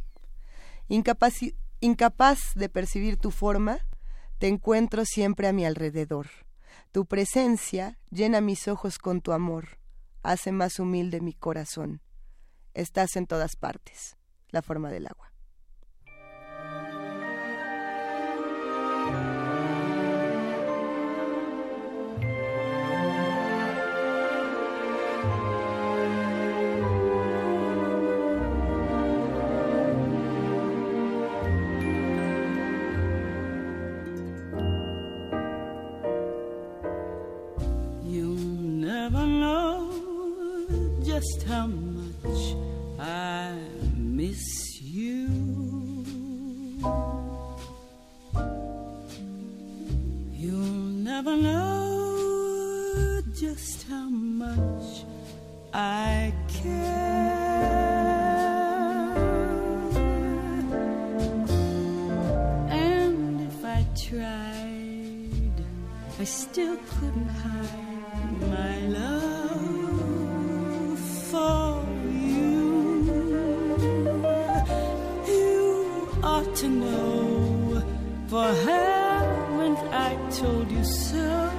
[0.88, 1.36] Incapaz,
[1.80, 3.80] incapaz de percibir tu forma,
[4.40, 6.28] te encuentro siempre a mi alrededor.
[6.92, 9.80] Tu presencia llena mis ojos con tu amor,
[10.24, 12.02] hace más humilde mi corazón.
[12.74, 14.18] Estás en todas partes.
[14.50, 15.35] La forma del agua.
[41.56, 42.44] How much
[43.00, 43.56] I
[43.96, 44.44] miss
[44.82, 45.28] you.
[50.42, 55.06] You'll never know just how much
[55.74, 57.46] I care.
[62.70, 65.58] And if I tried,
[66.20, 67.25] I still couldn't
[76.56, 77.84] to know,
[78.28, 81.50] for haven't I told you so?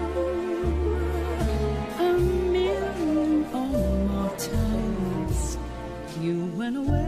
[1.98, 3.68] A million or
[4.09, 5.59] more times
[6.20, 7.05] you went away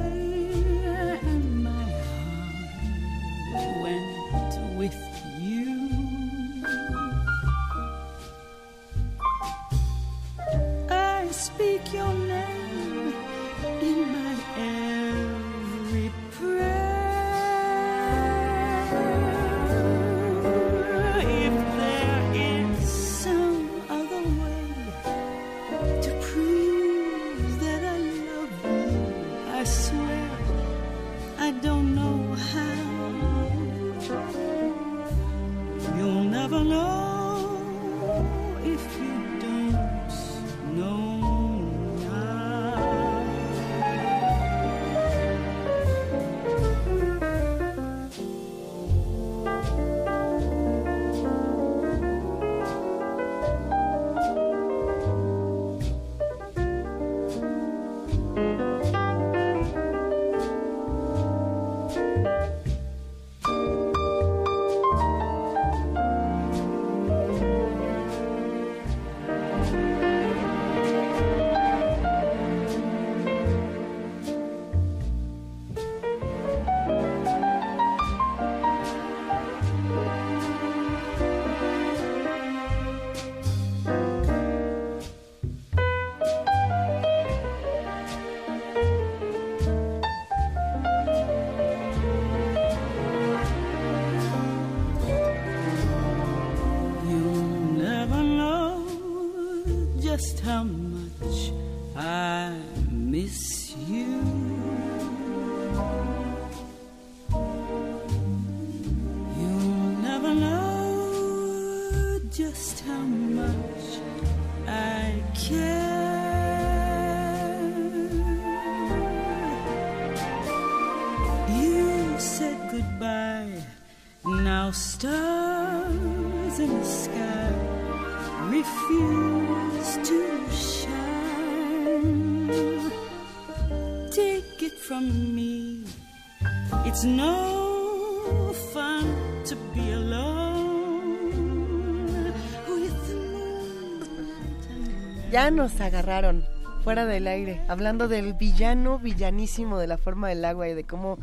[145.31, 146.45] Ya nos agarraron
[146.85, 151.19] fuera del aire, hablando del villano villanísimo de la forma del agua y de cómo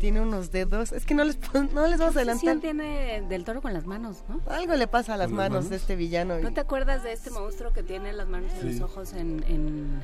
[0.00, 0.90] tiene unos dedos.
[0.90, 1.38] Es que no les,
[1.72, 2.54] no les vamos a adelantar.
[2.56, 4.40] Sí, tiene del toro con las manos, ¿no?
[4.52, 5.70] Algo le pasa a las ¿Con las manos, manos?
[5.70, 6.40] de este villano.
[6.40, 8.72] y- ¿No te acuerdas de este monstruo que tiene las manos Sí.
[8.72, 10.00] los ojos en, en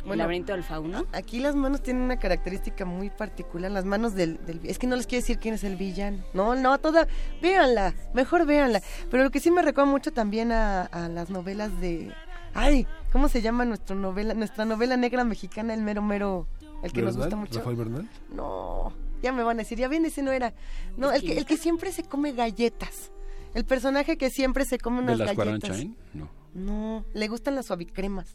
[0.00, 1.04] el Bueno, laberinto del fauno?
[1.12, 3.70] Aquí las manos tienen una característica muy particular.
[3.70, 6.22] Las manos del, del- Es que no les quiero decir quién es el villano.
[6.32, 7.06] No, no, toda...
[7.42, 8.80] Véanla, mejor véanla.
[9.10, 12.10] Pero lo que sí me recuerda mucho también a, a las novelas de...
[12.54, 16.46] Ay, ¿cómo se llama nuestra novela, nuestra novela negra mexicana, el mero mero...
[16.82, 17.58] El que nos gusta mucho.
[17.58, 18.10] ¿Rafael Bernal?
[18.34, 18.92] No,
[19.22, 20.52] ya me van a decir, ya ven, ese no era.
[20.96, 23.12] No, el que, el que siempre se come galletas.
[23.54, 25.84] El personaje que siempre se come ¿De unas las galletas.
[26.12, 26.28] No.
[26.54, 28.26] No, le gustan las suavicremas.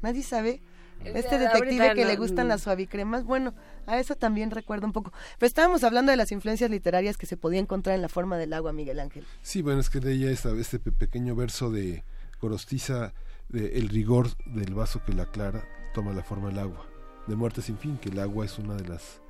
[0.00, 0.62] Nadie sabe.
[1.04, 3.54] Este detective que le gustan las suavicremas, bueno,
[3.86, 5.12] a eso también recuerdo un poco.
[5.38, 8.52] Pero estábamos hablando de las influencias literarias que se podía encontrar en la forma del
[8.52, 9.26] agua, Miguel Ángel.
[9.42, 12.04] Sí, bueno, es que de ella esta, este pe- pequeño verso de
[12.40, 13.12] Gorostiza,
[13.52, 15.64] de el rigor del vaso que la aclara
[15.94, 16.86] toma la forma del agua.
[17.26, 19.20] De muerte sin fin, que el agua es una de las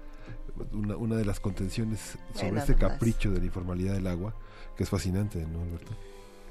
[0.72, 4.34] una, una de las contenciones sobre este capricho de la informalidad del agua,
[4.76, 5.92] que es fascinante, ¿no, Alberto?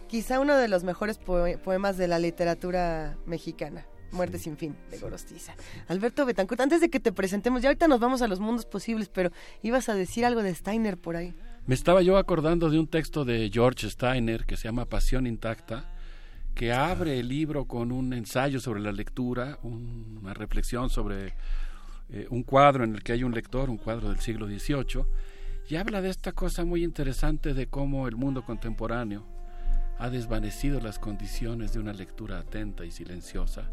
[0.07, 3.85] Quizá uno de los mejores poe- poemas de la literatura mexicana.
[4.11, 5.53] Muerte sin fin, de Gorostiza.
[5.87, 9.07] Alberto Betancourt, antes de que te presentemos, ya ahorita nos vamos a los mundos posibles,
[9.07, 9.31] pero
[9.61, 11.33] ibas a decir algo de Steiner por ahí.
[11.65, 15.90] Me estaba yo acordando de un texto de George Steiner que se llama Pasión Intacta,
[16.55, 21.33] que abre el libro con un ensayo sobre la lectura, un- una reflexión sobre
[22.13, 25.05] eh, un cuadro en el que hay un lector, un cuadro del siglo XVIII,
[25.69, 29.25] y habla de esta cosa muy interesante de cómo el mundo contemporáneo
[29.97, 33.69] ha desvanecido las condiciones de una lectura atenta y silenciosa.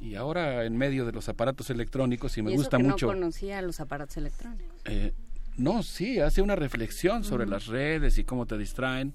[0.00, 3.06] Y ahora en medio de los aparatos electrónicos, y me y eso gusta que mucho...
[3.06, 4.80] no conocía los aparatos electrónicos.
[4.86, 5.12] Eh,
[5.56, 9.14] no, sí, hace una reflexión sobre las redes y cómo te distraen.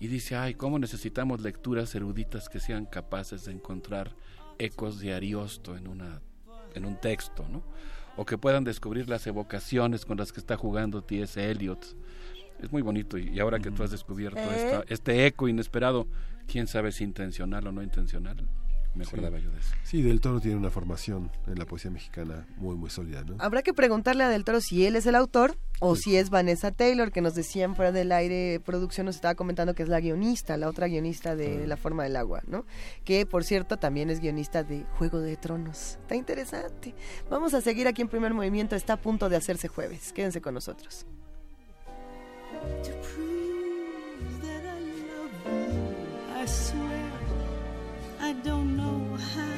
[0.00, 4.14] Y dice, ay, cómo necesitamos lecturas eruditas que sean capaces de encontrar
[4.58, 6.20] ecos de Ariosto en, una,
[6.74, 7.62] en un texto, ¿no?
[8.16, 11.50] O que puedan descubrir las evocaciones con las que está jugando T.S.
[11.50, 11.84] Eliot.
[12.60, 14.54] Es muy bonito y, y ahora que tú has descubierto ¿Eh?
[14.56, 16.06] esta- este eco inesperado,
[16.46, 18.36] quién sabe si intencional o no intencional,
[18.94, 19.74] me acordaba yo de eso.
[19.82, 23.36] Sí, Del Toro tiene una formación en la poesía mexicana muy, muy sólida, ¿no?
[23.38, 26.70] Habrá que preguntarle a Del Toro si él es el autor o si es Vanessa
[26.70, 30.56] Taylor, que nos decían fuera del aire, producción nos estaba comentando que es la guionista,
[30.56, 32.64] la otra guionista de La Forma del Agua, ¿no?
[33.04, 35.98] Que, por cierto, también es guionista de Juego de Tronos.
[36.00, 36.94] Está interesante.
[37.28, 40.12] Vamos a seguir aquí en Primer Movimiento, está a punto de hacerse jueves.
[40.12, 41.06] Quédense con nosotros.
[42.84, 46.93] To prove that I love you, I swear
[48.24, 49.53] I don't know how.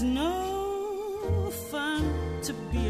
[0.00, 2.02] It's no fun
[2.40, 2.89] to be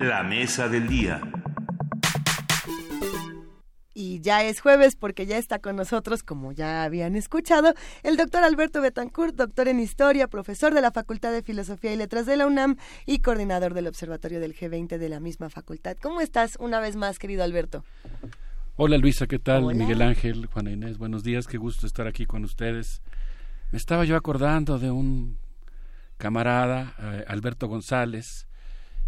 [0.00, 1.20] La mesa del día.
[3.94, 8.42] Y ya es jueves porque ya está con nosotros, como ya habían escuchado, el doctor
[8.42, 12.48] Alberto Betancourt, doctor en Historia, profesor de la Facultad de Filosofía y Letras de la
[12.48, 12.76] UNAM
[13.06, 15.96] y coordinador del Observatorio del G20 de la misma facultad.
[16.02, 17.84] ¿Cómo estás una vez más, querido Alberto?
[18.76, 19.62] Hola Luisa, ¿qué tal?
[19.62, 19.78] Hola.
[19.78, 23.02] Miguel Ángel, Juana Inés, buenos días, qué gusto estar aquí con ustedes.
[23.70, 25.38] Me estaba yo acordando de un
[26.16, 28.48] camarada, eh, Alberto González,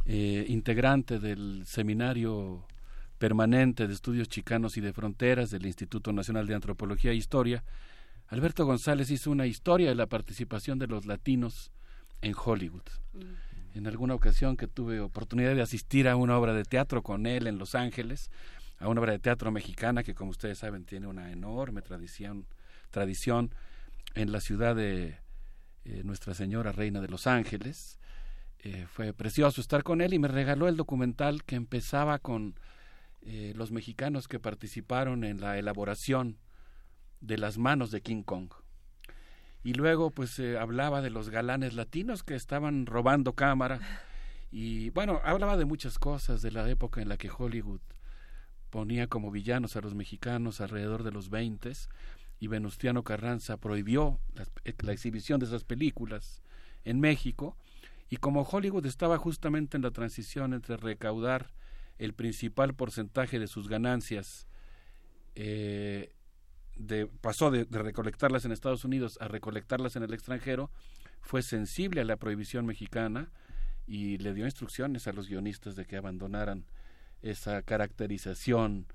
[0.04, 2.64] eh, integrante del Seminario
[3.18, 7.64] Permanente de Estudios Chicanos y de Fronteras del Instituto Nacional de Antropología e Historia.
[8.28, 11.72] Alberto González hizo una historia de la participación de los latinos
[12.22, 12.86] en Hollywood.
[13.74, 17.48] En alguna ocasión que tuve oportunidad de asistir a una obra de teatro con él
[17.48, 18.30] en Los Ángeles,
[18.78, 22.46] a una obra de teatro mexicana que como ustedes saben tiene una enorme tradición,
[22.90, 23.54] tradición
[24.14, 25.18] en la ciudad de
[25.84, 27.98] eh, Nuestra Señora Reina de Los Ángeles.
[28.58, 32.58] Eh, fue precioso estar con él y me regaló el documental que empezaba con
[33.22, 36.38] eh, los mexicanos que participaron en la elaboración
[37.20, 38.50] de las manos de King Kong.
[39.62, 43.80] Y luego pues hablaba de los galanes latinos que estaban robando cámara
[44.50, 47.80] y bueno, hablaba de muchas cosas de la época en la que Hollywood
[48.70, 51.72] ponía como villanos a los mexicanos alrededor de los 20
[52.38, 54.46] y Venustiano Carranza prohibió la,
[54.80, 56.42] la exhibición de esas películas
[56.84, 57.56] en México
[58.08, 61.52] y como Hollywood estaba justamente en la transición entre recaudar
[61.98, 64.46] el principal porcentaje de sus ganancias
[65.34, 66.12] eh,
[66.76, 70.70] de, pasó de, de, recolectarlas en Estados Unidos a recolectarlas en el extranjero,
[71.20, 73.30] fue sensible a la prohibición mexicana
[73.86, 76.64] y le dio instrucciones a los guionistas de que abandonaran
[77.30, 78.86] esa caracterización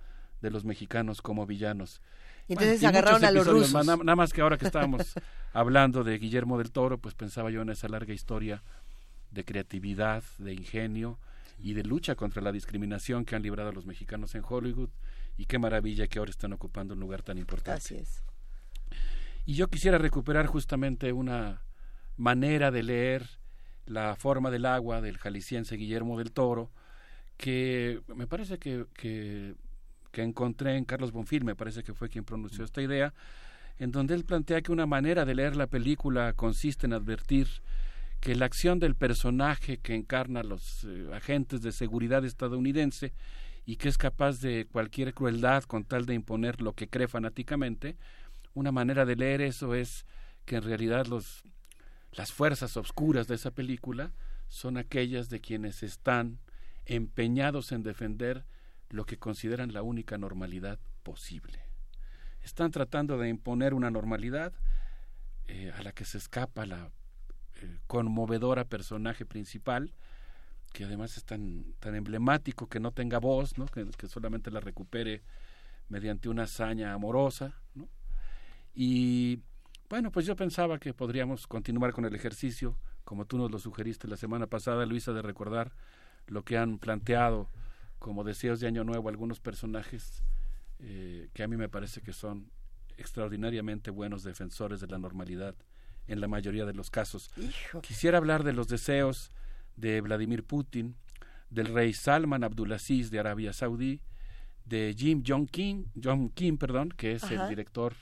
[0.41, 2.01] de los mexicanos como villanos.
[2.47, 3.73] Y entonces bueno, agarraron a los rusos.
[3.73, 5.13] Más, nada, nada más que ahora que estábamos
[5.53, 8.63] hablando de Guillermo del Toro, pues pensaba yo en esa larga historia
[9.31, 11.19] de creatividad, de ingenio
[11.59, 14.89] y de lucha contra la discriminación que han librado los mexicanos en Hollywood
[15.37, 17.77] y qué maravilla que ahora están ocupando un lugar tan importante.
[17.77, 18.23] Así es.
[19.45, 21.61] Y yo quisiera recuperar justamente una
[22.17, 23.29] manera de leer
[23.85, 26.71] la forma del agua del jalisciense Guillermo del Toro,
[27.41, 29.55] que me parece que, que,
[30.11, 33.15] que encontré en Carlos Bonfil, me parece que fue quien pronunció esta idea,
[33.79, 37.47] en donde él plantea que una manera de leer la película consiste en advertir
[38.19, 43.11] que la acción del personaje que encarna los eh, agentes de seguridad estadounidense
[43.65, 47.97] y que es capaz de cualquier crueldad con tal de imponer lo que cree fanáticamente,
[48.53, 50.05] una manera de leer eso es
[50.45, 51.41] que en realidad los,
[52.11, 54.11] las fuerzas obscuras de esa película
[54.47, 56.37] son aquellas de quienes están
[56.85, 58.45] empeñados en defender
[58.89, 61.65] lo que consideran la única normalidad posible.
[62.41, 64.53] Están tratando de imponer una normalidad
[65.47, 66.91] eh, a la que se escapa la
[67.87, 69.93] conmovedora personaje principal,
[70.73, 73.65] que además es tan, tan emblemático que no tenga voz, ¿no?
[73.65, 75.21] que, que solamente la recupere
[75.89, 77.53] mediante una hazaña amorosa.
[78.73, 79.41] Y
[79.89, 84.07] bueno, pues yo pensaba que podríamos continuar con el ejercicio, como tú nos lo sugeriste
[84.07, 85.73] la semana pasada, Luisa, de recordar
[86.31, 87.49] lo que han planteado
[87.99, 90.23] como deseos de Año Nuevo algunos personajes
[90.79, 92.49] eh, que a mí me parece que son
[92.97, 95.55] extraordinariamente buenos defensores de la normalidad
[96.07, 97.29] en la mayoría de los casos.
[97.37, 97.81] Hijo.
[97.81, 99.31] Quisiera hablar de los deseos
[99.75, 100.95] de Vladimir Putin,
[101.49, 104.01] del rey Salman Abdulaziz de Arabia Saudí,
[104.65, 107.43] de Jim Jong Kim, John Kim, perdón, que es Ajá.
[107.43, 107.93] el director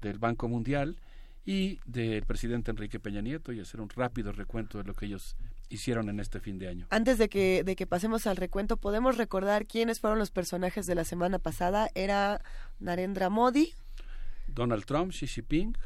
[0.00, 0.96] del Banco Mundial,
[1.44, 5.36] y del presidente Enrique Peña Nieto, y hacer un rápido recuento de lo que ellos
[5.68, 6.86] hicieron en este fin de año.
[6.90, 10.94] Antes de que, de que pasemos al recuento, ¿podemos recordar quiénes fueron los personajes de
[10.94, 11.88] la semana pasada?
[11.94, 12.40] Era
[12.78, 13.72] Narendra Modi,
[14.46, 15.76] Donald Trump, Xi Jinping,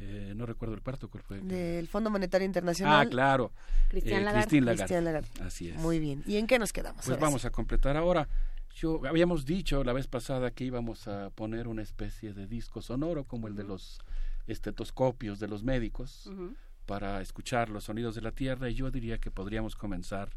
[0.00, 1.40] eh, no recuerdo el parto, ¿cuál fue?
[1.40, 3.06] del Fondo Monetario Internacional.
[3.06, 3.52] Ah, claro.
[3.88, 4.60] Cristian Eh, Lagarde.
[4.60, 4.76] Lagarde.
[4.82, 5.28] Cristian Lagarde.
[5.42, 5.76] Así es.
[5.78, 6.22] Muy bien.
[6.26, 7.04] ¿Y en qué nos quedamos?
[7.04, 7.46] Pues vamos sí?
[7.48, 8.28] a completar ahora.
[8.74, 13.24] Yo habíamos dicho la vez pasada que íbamos a poner una especie de disco sonoro
[13.24, 13.98] como el de los
[14.46, 16.54] estetoscopios de los médicos Ujú.
[16.88, 20.30] Para escuchar los sonidos de la tierra y yo diría que podríamos comenzar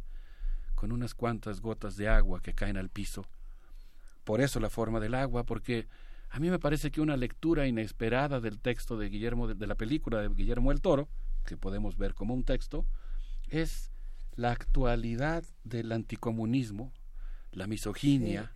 [0.75, 3.25] con unas cuantas gotas de agua que caen al piso.
[4.25, 5.88] Por eso la forma del agua, porque
[6.30, 9.75] a mí me parece que una lectura inesperada del texto de Guillermo de, de la
[9.75, 11.07] película de Guillermo el Toro,
[11.45, 12.85] que podemos ver como un texto,
[13.47, 13.89] es
[14.35, 16.91] la actualidad del anticomunismo,
[17.53, 18.51] la misoginia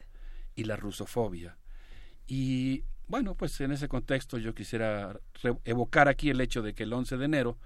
[0.54, 1.58] y la rusofobia.
[2.28, 5.18] Y bueno, pues en ese contexto yo quisiera
[5.64, 7.58] evocar aquí el hecho de que el 11 de enero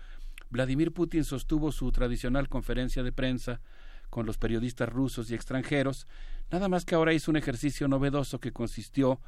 [0.50, 3.62] Vladimir Putin sostuvo su tradicional conferencia de prensa
[4.10, 6.08] con los periodistas rusos y extranjeros,
[6.52, 9.20] nada más que ahora hizo un ejercicio novedoso que consistió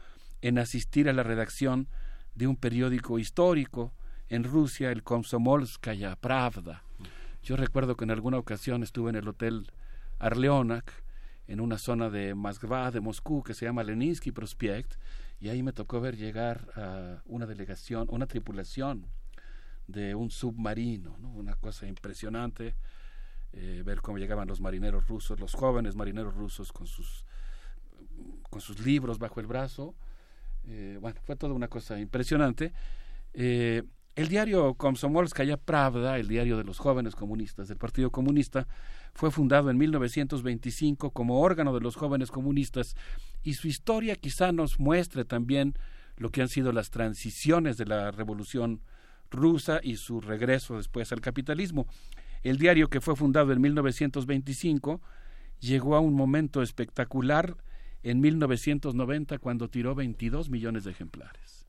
[0.41, 1.88] en asistir a la redacción
[2.33, 3.93] de un periódico histórico
[4.30, 6.83] en Rusia, el Komsomolskaya Pravda.
[7.43, 9.72] Yo recuerdo que en alguna ocasión estuve en el hotel
[10.17, 10.91] Arleonak,
[11.48, 14.95] en una zona de Moskva, de Moscú, que se llama Leninsky Prospekt,
[15.40, 19.06] y ahí me tocó ver llegar a una delegación, una tripulación
[19.92, 21.32] de un submarino, ¿no?
[21.32, 22.76] una cosa impresionante,
[23.53, 27.26] eh, ver cómo llegaban los marineros rusos, los jóvenes marineros rusos con sus,
[28.50, 29.94] con sus libros bajo el brazo.
[30.66, 32.74] Eh, bueno, fue toda una cosa impresionante.
[33.34, 33.84] Eh,
[34.16, 38.68] el diario Komsomolskaya Pravda, el diario de los jóvenes comunistas del Partido Comunista,
[39.14, 42.95] fue fundado en 1925 como órgano de los jóvenes comunistas
[43.42, 45.76] y su historia quizá nos muestre también
[46.18, 48.82] lo que han sido las transiciones de la revolución
[49.32, 51.88] rusa y su regreso después al capitalismo.
[52.43, 55.01] El diario que fue fundado en 1925
[55.60, 57.56] llegó a un momento espectacular
[58.03, 61.68] en 1990 cuando tiró 22 millones de ejemplares.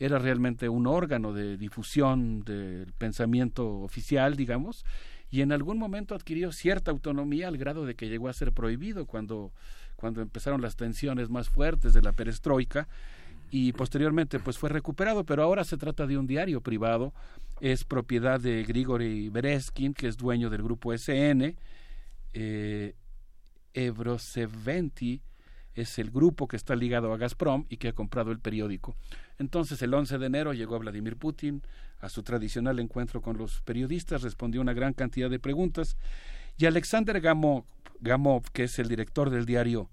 [0.00, 4.84] Era realmente un órgano de difusión del pensamiento oficial, digamos,
[5.30, 9.06] y en algún momento adquirió cierta autonomía al grado de que llegó a ser prohibido
[9.06, 9.52] cuando,
[9.96, 12.88] cuando empezaron las tensiones más fuertes de la perestroika
[13.50, 17.12] y posteriormente pues fue recuperado, pero ahora se trata de un diario privado,
[17.60, 21.56] es propiedad de Grigory Bereskin, que es dueño del grupo SN,
[22.34, 22.94] eh,
[23.74, 25.22] Evroseventi
[25.74, 28.96] es el grupo que está ligado a Gazprom y que ha comprado el periódico.
[29.38, 31.62] Entonces, el 11 de enero llegó Vladimir Putin
[32.00, 35.96] a su tradicional encuentro con los periodistas, respondió una gran cantidad de preguntas.
[36.56, 37.64] Y Alexander Gamov,
[38.00, 39.88] Gamov que es el director del diario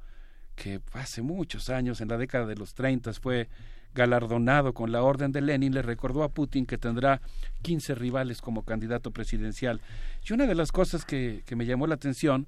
[0.56, 3.50] que hace muchos años, en la década de los 30, fue
[3.94, 7.22] galardonado con la Orden de Lenin, le recordó a Putin que tendrá
[7.62, 9.80] 15 rivales como candidato presidencial.
[10.28, 12.46] Y una de las cosas que, que me llamó la atención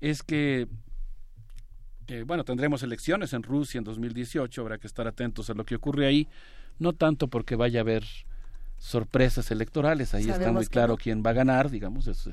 [0.00, 0.68] es que
[2.08, 5.76] eh, bueno, tendremos elecciones en Rusia en 2018, habrá que estar atentos a lo que
[5.76, 6.28] ocurre ahí,
[6.78, 8.04] no tanto porque vaya a haber
[8.78, 10.96] sorpresas electorales, ahí está muy claro no.
[10.98, 12.28] quién va a ganar, digamos, es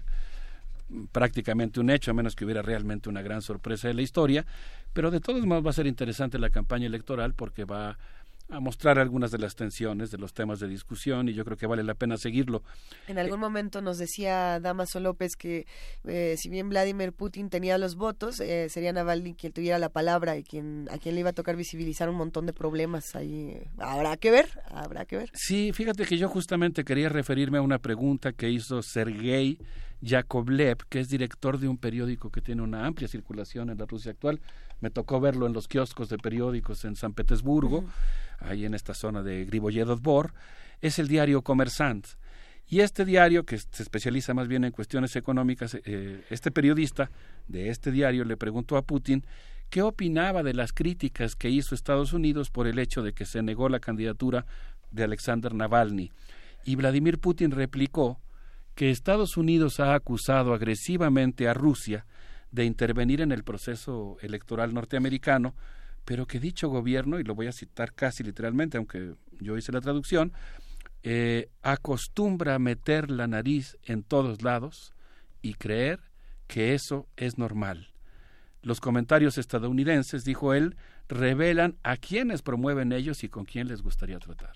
[1.11, 4.45] prácticamente un hecho, a menos que hubiera realmente una gran sorpresa de la historia,
[4.93, 7.97] pero de todos modos va a ser interesante la campaña electoral porque va
[8.51, 11.67] a mostrar algunas de las tensiones de los temas de discusión y yo creo que
[11.67, 12.63] vale la pena seguirlo.
[13.07, 15.67] En algún momento nos decía Damaso López que
[16.05, 20.35] eh, si bien Vladimir Putin tenía los votos, eh, sería Navalny quien tuviera la palabra
[20.37, 23.61] y quien a quien le iba a tocar visibilizar un montón de problemas ahí.
[23.77, 25.29] Habrá que ver, habrá que ver.
[25.33, 29.59] Sí, fíjate que yo justamente quería referirme a una pregunta que hizo Sergei
[30.01, 34.11] Yakovlev, que es director de un periódico que tiene una amplia circulación en la Rusia
[34.11, 34.39] actual.
[34.81, 37.83] Me tocó verlo en los kioscos de periódicos en San Petersburgo,
[38.39, 40.33] ahí en esta zona de Griboyedov Bor.
[40.81, 42.07] Es el diario Comersant.
[42.67, 47.09] Y este diario, que se especializa más bien en cuestiones económicas, eh, este periodista
[47.47, 49.25] de este diario le preguntó a Putin
[49.71, 53.41] qué opinaba de las críticas que hizo Estados Unidos por el hecho de que se
[53.41, 54.45] negó la candidatura
[54.91, 56.11] de Alexander Navalny.
[56.63, 58.19] Y Vladimir Putin replicó
[58.79, 62.05] que Estados Unidos ha acusado agresivamente a Rusia
[62.49, 65.53] de intervenir en el proceso electoral norteamericano,
[66.05, 69.81] pero que dicho gobierno, y lo voy a citar casi literalmente, aunque yo hice la
[69.81, 70.31] traducción,
[71.03, 74.93] eh, acostumbra meter la nariz en todos lados
[75.41, 75.99] y creer
[76.47, 77.89] que eso es normal.
[78.61, 80.77] Los comentarios estadounidenses, dijo él,
[81.09, 84.53] revelan a quiénes promueven ellos y con quién les gustaría tratar.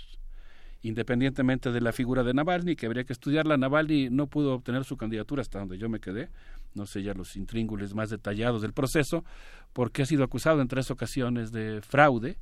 [0.84, 3.58] Independientemente de la figura de Navalny, que habría que estudiarla.
[3.58, 6.30] Navalny no pudo obtener su candidatura hasta donde yo me quedé,
[6.76, 9.24] no sé ya los intríngules más detallados del proceso,
[9.72, 12.38] porque ha sido acusado en tres ocasiones de fraude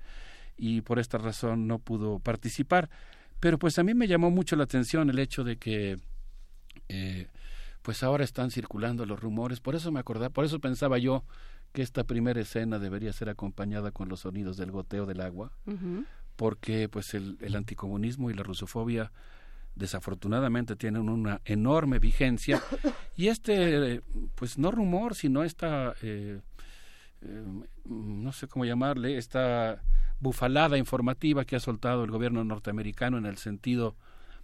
[0.57, 2.89] y por esta razón no pudo participar.
[3.39, 5.97] Pero pues a mí me llamó mucho la atención el hecho de que
[6.89, 7.27] eh,
[7.83, 11.23] pues ahora están circulando los rumores, por eso me acordaba, por eso pensaba yo
[11.73, 15.51] que esta primera escena debería ser acompañada con los sonidos del goteo del agua,
[16.41, 19.11] porque pues el, el anticomunismo y la rusofobia
[19.75, 22.59] desafortunadamente tienen una enorme vigencia.
[23.15, 24.01] Y este
[24.33, 26.39] pues no rumor sino esta eh,
[27.21, 27.45] eh,
[27.85, 29.83] no sé cómo llamarle esta
[30.19, 33.95] bufalada informativa que ha soltado el gobierno norteamericano en el sentido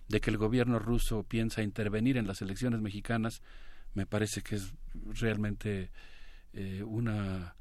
[0.07, 3.41] de que el gobierno ruso piensa intervenir en las elecciones mexicanas
[3.95, 4.71] me parece que es
[5.19, 5.89] realmente
[6.53, 7.55] eh, una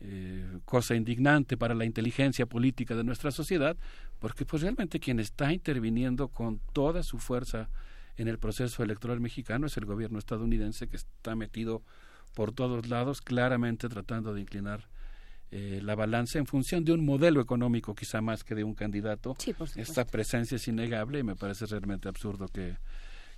[0.00, 3.76] eh, cosa indignante para la inteligencia política de nuestra sociedad,
[4.18, 7.68] porque pues realmente quien está interviniendo con toda su fuerza
[8.16, 11.82] en el proceso electoral mexicano es el gobierno estadounidense que está metido
[12.34, 14.88] por todos lados, claramente tratando de inclinar
[15.50, 19.36] eh, la balanza en función de un modelo económico quizá más que de un candidato.
[19.76, 22.76] Esta presencia es innegable y me parece realmente absurdo que,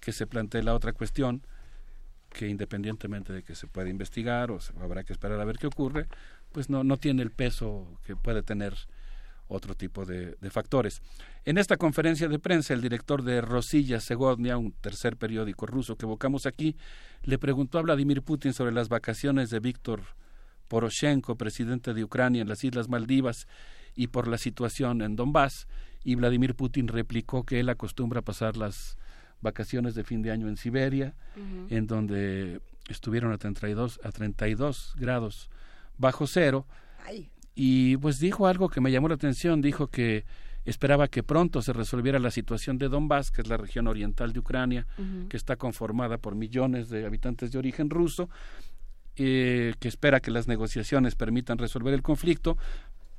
[0.00, 1.42] que se plantee la otra cuestión
[2.30, 6.06] que independientemente de que se pueda investigar o habrá que esperar a ver qué ocurre,
[6.56, 8.72] pues no, no tiene el peso que puede tener
[9.46, 11.02] otro tipo de, de, factores.
[11.44, 16.06] En esta conferencia de prensa, el director de Rosilla Segodnia, un tercer periódico ruso que
[16.06, 16.74] evocamos aquí,
[17.24, 20.00] le preguntó a Vladimir Putin sobre las vacaciones de Víctor
[20.68, 23.46] Poroshenko, presidente de Ucrania en las Islas Maldivas,
[23.94, 25.68] y por la situación en Donbass,
[26.04, 28.96] y Vladimir Putin replicó que él acostumbra pasar las
[29.42, 31.14] vacaciones de fin de año en Siberia,
[31.68, 35.50] en donde estuvieron a 32, a 32 grados
[35.98, 36.66] bajo cero.
[37.54, 40.24] Y pues dijo algo que me llamó la atención, dijo que
[40.66, 44.40] esperaba que pronto se resolviera la situación de Donbass, que es la región oriental de
[44.40, 44.86] Ucrania,
[45.30, 48.28] que está conformada por millones de habitantes de origen ruso,
[49.14, 52.58] eh, que espera que las negociaciones permitan resolver el conflicto,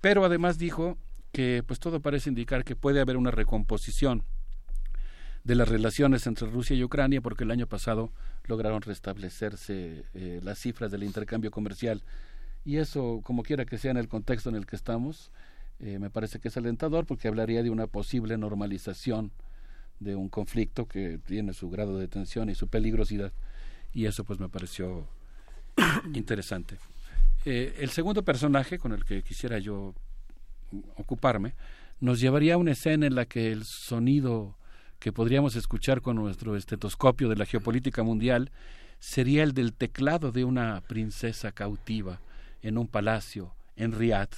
[0.01, 0.97] pero además dijo
[1.31, 4.23] que pues todo parece indicar que puede haber una recomposición
[5.43, 8.11] de las relaciones entre Rusia y Ucrania, porque el año pasado
[8.43, 12.03] lograron restablecerse eh, las cifras del intercambio comercial
[12.67, 15.31] y eso, como quiera que sea en el contexto en el que estamos,
[15.79, 19.31] eh, me parece que es alentador porque hablaría de una posible normalización
[20.01, 23.31] de un conflicto que tiene su grado de tensión y su peligrosidad.
[23.93, 25.07] Y eso pues me pareció
[26.13, 26.75] interesante.
[27.45, 29.95] Eh, el segundo personaje con el que quisiera yo
[30.97, 31.53] ocuparme
[32.01, 34.57] nos llevaría a una escena en la que el sonido
[34.99, 38.51] que podríamos escuchar con nuestro estetoscopio de la geopolítica mundial
[38.99, 42.19] sería el del teclado de una princesa cautiva
[42.61, 44.33] en un palacio en Riyadh.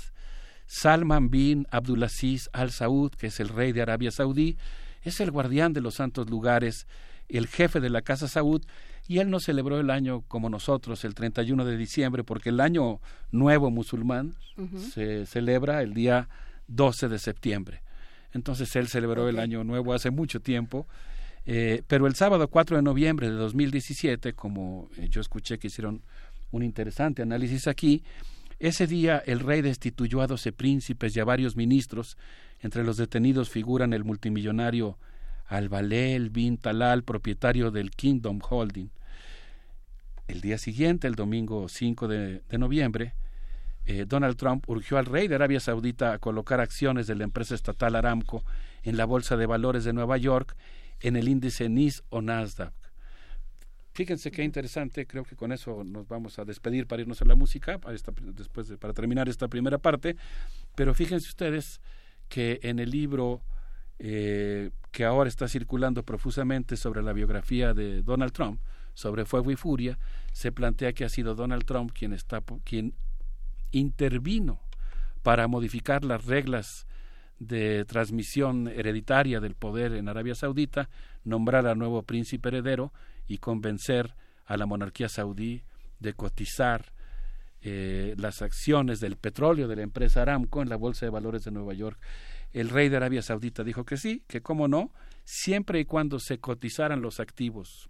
[0.65, 4.57] Salman bin Abdulaziz al Saud, que es el rey de Arabia Saudí,
[5.03, 6.85] es el guardián de los santos lugares,
[7.27, 8.63] el jefe de la Casa Saud,
[9.07, 12.99] y él no celebró el año como nosotros, el 31 de diciembre, porque el año
[13.31, 14.35] nuevo musulmán
[14.93, 16.29] se celebra el día
[16.67, 17.81] 12 de septiembre.
[18.33, 20.85] Entonces él celebró el año nuevo hace mucho tiempo,
[21.45, 26.03] eh, pero el sábado 4 de noviembre de 2017, como eh, yo escuché que hicieron
[26.51, 28.03] un interesante análisis aquí.
[28.59, 32.17] Ese día el rey destituyó a doce príncipes y a varios ministros.
[32.61, 34.97] Entre los detenidos figuran el multimillonario
[35.47, 38.89] Albalel bin Talal, propietario del Kingdom Holding.
[40.27, 43.13] El día siguiente, el domingo 5 de, noviembre,
[43.85, 47.55] eh, Donald Trump urgió al rey de Arabia Saudita a colocar acciones de la empresa
[47.55, 48.43] estatal Aramco
[48.83, 50.55] en la Bolsa de Valores de Nueva York
[50.99, 52.73] en el índice NIS o Nasdaq.
[53.99, 57.35] Fíjense qué interesante, creo que con eso nos vamos a despedir para irnos a la
[57.35, 57.97] música, para
[58.31, 60.15] después para terminar esta primera parte,
[60.73, 61.81] pero fíjense ustedes
[62.29, 63.41] que en el libro
[63.99, 68.61] eh, que ahora está circulando profusamente sobre la biografía de Donald Trump,
[68.93, 69.99] sobre Fuego y Furia,
[70.31, 72.93] se plantea que ha sido Donald Trump quien, está, quien
[73.71, 74.61] intervino
[75.23, 76.87] para modificar las reglas
[77.37, 80.87] de transmisión hereditaria del poder en Arabia Saudita,
[81.25, 82.93] nombrar al nuevo príncipe heredero
[83.29, 85.63] y convencer a la monarquía saudí
[85.99, 86.91] de cotizar
[87.61, 91.51] eh, las acciones del petróleo de la empresa Aramco en la Bolsa de Valores de
[91.51, 91.99] Nueva York.
[92.51, 94.91] El rey de Arabia Saudita dijo que sí, que cómo no,
[95.23, 97.89] siempre y cuando se cotizaran los activos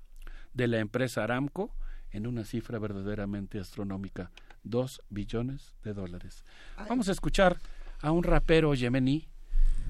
[0.54, 1.74] de la empresa Aramco
[2.12, 4.32] en una cifra verdaderamente astronómica,
[4.64, 6.44] dos billones de dólares.
[6.90, 7.60] Vamos a escuchar
[8.02, 9.30] a un rapero yemení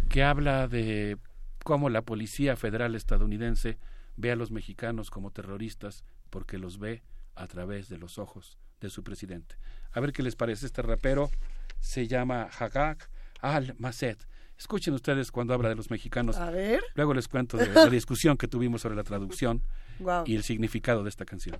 [0.09, 1.17] que habla de
[1.63, 3.79] cómo la Policía Federal estadounidense
[4.19, 7.03] ve a los mexicanos como terroristas porque los ve
[7.35, 9.55] a través de los ojos de su presidente.
[9.93, 11.29] A ver qué les parece este rapero.
[11.79, 13.09] Se llama Hagak
[13.41, 14.27] al-Maset.
[14.57, 16.35] Escuchen ustedes cuando habla de los mexicanos.
[16.35, 16.83] A ver.
[16.95, 19.63] Luego les cuento de la discusión que tuvimos sobre la traducción
[19.99, 20.23] Wow.
[20.25, 21.57] y el significado de esta canción.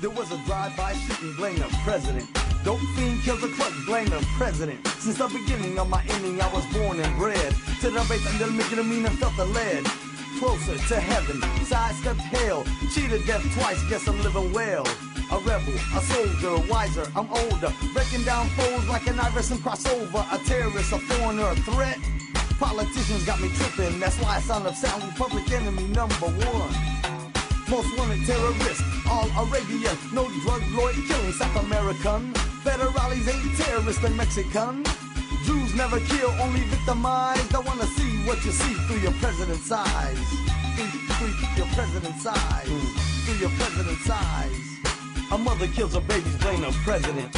[0.00, 2.24] There was a drive-by shooting, blame the president.
[2.64, 4.86] Dope fiend kills a clerk, blame the president.
[5.00, 7.52] Since the beginning of my inning, I was born and bred.
[7.80, 9.84] To the base under making a mean and felt the lead.
[10.38, 12.64] Closer to heaven, sidestepped hell.
[12.92, 14.86] Cheated death twice, guess I'm living well.
[15.32, 17.72] A rebel, a soldier, wiser, I'm older.
[17.92, 20.24] Breaking down foes like an Iverson crossover.
[20.32, 21.98] A terrorist, a foreigner, a threat.
[22.58, 26.74] Politicians got me tripping, that's why I sound up sound public enemy number one.
[27.70, 32.32] Most wanted terrorist, all Arabian, no drug lord killing South American.
[32.64, 34.82] Federales ain't terrorists, they Mexican.
[35.44, 37.54] Jews never kill, only victimize.
[37.54, 40.18] I wanna see what you see through your president's eyes.
[40.76, 42.68] Through, through your president's eyes.
[43.24, 44.60] Through your president's eyes.
[45.32, 47.32] A mother kills her babies, blame the president.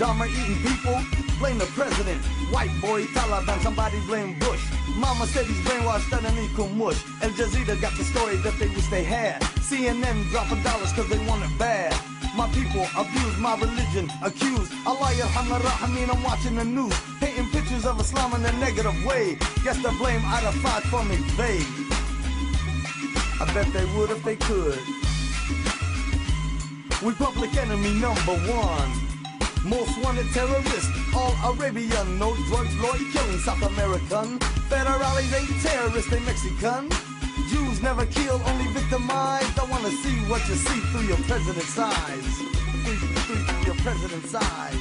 [0.00, 0.98] Dahmer eating people,
[1.38, 2.20] blame the president.
[2.50, 4.64] White boy, Taliban, somebody blame Bush.
[4.96, 7.00] Mama said he's brainwashed underneath mush.
[7.22, 9.40] Al Jazeera got the story that they wish they had.
[9.62, 11.94] CNN dropping dollars cause they want it bad.
[12.36, 14.72] My people abuse my religion, accused.
[14.86, 16.94] Allah I mean I'm watching the news.
[17.20, 19.38] Painting pictures of Islam in a negative way.
[19.62, 21.66] Guess the blame I'd have for me vague.
[23.40, 24.78] I bet they would if they could.
[27.04, 28.90] We public enemy number one.
[29.64, 34.38] Most wanted terrorist, all Arabian, no drugs, Lloyd killing South American.
[34.68, 37.13] Federales ain't terrorists, they Mexican
[37.73, 39.57] Jews never kill, only victimized.
[39.59, 42.25] I wanna see what you see through your president's eyes.
[42.83, 44.79] Through, through your president's eyes.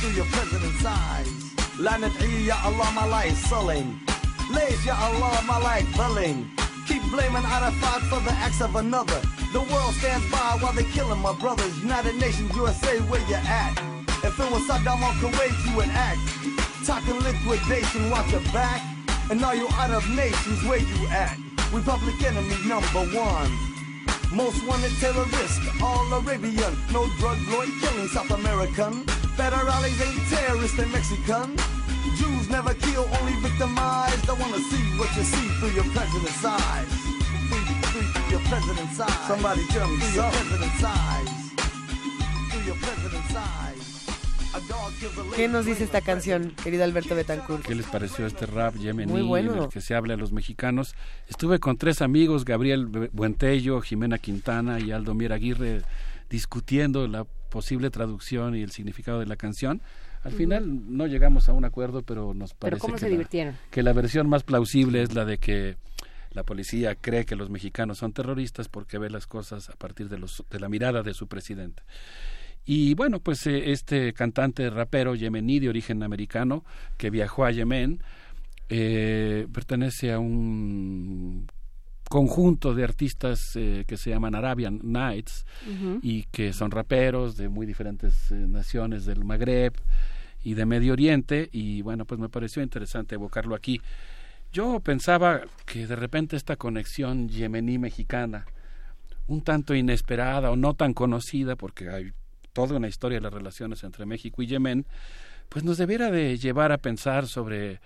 [0.00, 1.30] Through your president's eyes.
[1.78, 3.98] لا ندعي يا الله ما لا يصلين.
[4.50, 6.46] ليش يا الله ما لا يقبلين.
[6.88, 9.20] Keep blaming Arafat for the acts of another.
[9.52, 11.74] The world stands by while they killing my brothers.
[11.82, 13.74] United Nations, USA, where you at?
[14.24, 16.20] If it was Saddam or Kuwait, you would act.
[16.86, 18.80] Talking liquidation, watch your back.
[19.31, 21.37] And now you out of nations, where you at?
[21.71, 23.49] Republic enemy number one.
[24.35, 26.75] Most wanted terrorist, all Arabian.
[26.91, 29.05] No drug lord killing South American.
[29.39, 31.55] Federales ain't terrorists, they Mexican.
[32.19, 34.29] Jews never kill, only victimized.
[34.29, 36.91] I wanna see what you see through your president's eyes.
[37.47, 39.27] Through, through your president's eyes.
[39.27, 41.29] Somebody tell me through your president's eyes.
[42.51, 43.70] Through your president's eyes.
[45.35, 47.65] ¿Qué nos dice esta canción, querido Alberto Betancourt?
[47.65, 49.53] ¿Qué les pareció este rap yemení Muy bueno.
[49.55, 50.93] en el que se habla a los mexicanos?
[51.29, 55.81] Estuve con tres amigos, Gabriel Bu- Buentello, Jimena Quintana y Aldo Mier Aguirre,
[56.29, 59.81] discutiendo la posible traducción y el significado de la canción.
[60.23, 63.55] Al final no llegamos a un acuerdo, pero nos Pero parece ¿cómo que, se la,
[63.71, 65.77] que la versión más plausible es la de que
[66.31, 70.17] la policía cree que los mexicanos son terroristas porque ve las cosas a partir de,
[70.19, 71.83] los, de la mirada de su presidente.
[72.65, 76.63] Y bueno, pues eh, este cantante rapero yemení de origen americano
[76.97, 78.01] que viajó a Yemen
[78.73, 81.45] eh, pertenece a un
[82.11, 85.45] conjunto de artistas eh, que se llaman Arabian Nights
[86.01, 89.73] y que son raperos de muy diferentes eh, naciones del Magreb
[90.43, 93.81] y de Medio Oriente y bueno, pues me pareció interesante evocarlo aquí.
[94.53, 98.45] Yo pensaba que de repente esta conexión yemení-mexicana,
[99.27, 102.11] un tanto inesperada o no tan conocida, porque hay
[102.53, 104.85] toda una historia de las relaciones entre México y Yemen,
[105.49, 107.79] pues nos debiera de llevar a pensar sobre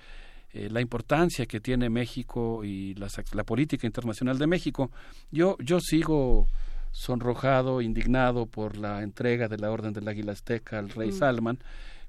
[0.53, 4.91] eh, la importancia que tiene México y las la política internacional de México.
[5.31, 6.47] Yo, yo sigo
[6.91, 11.13] sonrojado, indignado por la entrega de la Orden del Águila Azteca al rey Mm.
[11.13, 11.59] Salman,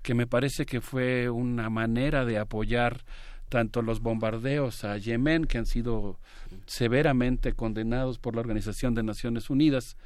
[0.02, 3.05] que me parece que fue una manera de apoyar
[3.49, 6.18] tanto los bombardeos a Yemen, que han sido
[6.67, 9.97] severamente condenados por la Organización de Naciones Unidas,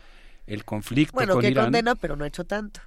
[0.50, 1.66] el conflicto Bueno, con que Irán.
[1.66, 2.80] condena, pero no ha hecho tanto.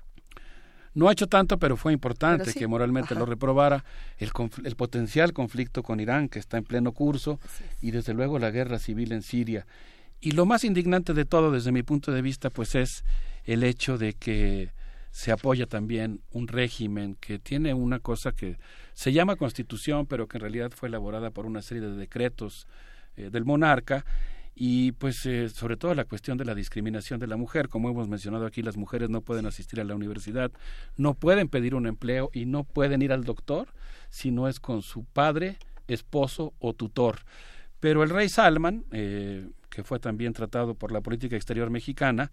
[0.94, 2.60] No ha hecho tanto, pero fue importante Pero sí.
[2.60, 3.84] que moralmente lo reprobara.
[4.20, 7.40] El potencial conflicto con Irán, que está en pleno curso,
[7.82, 9.66] y desde luego la guerra civil en Siria.
[10.22, 13.04] Y lo más indignante de todo, desde mi punto de vista, pues es
[13.46, 14.72] el hecho de que
[15.12, 18.58] se apoya también un régimen que tiene una cosa que
[18.94, 22.68] se llama constitución, pero que en realidad fue elaborada por una serie de decretos
[23.16, 24.06] eh, del monarca
[24.56, 28.08] y pues eh, sobre todo la cuestión de la discriminación de la mujer, como hemos
[28.08, 30.52] mencionado aquí, las mujeres no pueden asistir a la universidad,
[30.96, 33.68] no pueden pedir un empleo y no pueden ir al doctor
[34.10, 35.58] si no es con su padre,
[35.88, 37.20] esposo o tutor.
[37.80, 42.32] Pero el rey Salman, eh, que fue también tratado por la política exterior mexicana,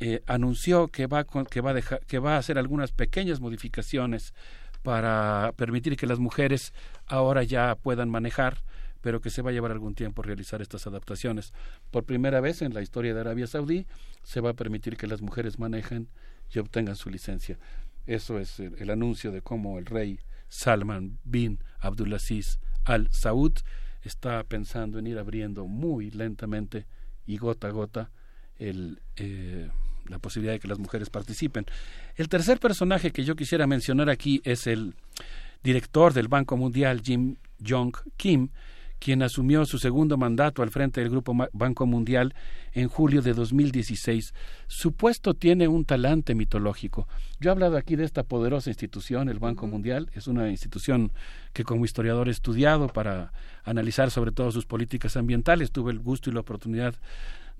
[0.00, 3.40] eh, anunció que va, con- que, va a dejar- que va a hacer algunas pequeñas
[3.40, 4.34] modificaciones
[4.82, 6.72] para permitir que las mujeres
[7.06, 8.58] ahora ya puedan manejar,
[9.00, 11.52] pero que se va a llevar algún tiempo realizar estas adaptaciones.
[11.90, 13.86] Por primera vez en la historia de Arabia Saudí
[14.22, 16.08] se va a permitir que las mujeres manejen
[16.52, 17.58] y obtengan su licencia.
[18.06, 20.18] Eso es el, anuncio de cómo el rey
[20.48, 23.52] Salman bin Abdulaziz Al Saud
[24.02, 26.86] está pensando en ir abriendo muy lentamente
[27.26, 28.10] y gota a gota
[28.58, 29.68] el, eh,
[30.06, 31.66] la posibilidad de que las mujeres participen.
[32.16, 34.94] El tercer personaje que yo quisiera mencionar aquí es el
[35.62, 37.36] director del Banco Mundial, Jim
[37.66, 38.48] Jong Kim,
[38.98, 42.34] quien asumió su segundo mandato al frente del Grupo Banco Mundial
[42.72, 44.34] en julio de 2016.
[44.66, 47.08] Su puesto tiene un talante mitológico.
[47.40, 50.10] Yo he hablado aquí de esta poderosa institución, el Banco Mundial.
[50.14, 51.12] Es una institución
[51.52, 53.32] que como historiador he estudiado para
[53.64, 55.70] analizar sobre todo sus políticas ambientales.
[55.70, 56.94] Tuve el gusto y la oportunidad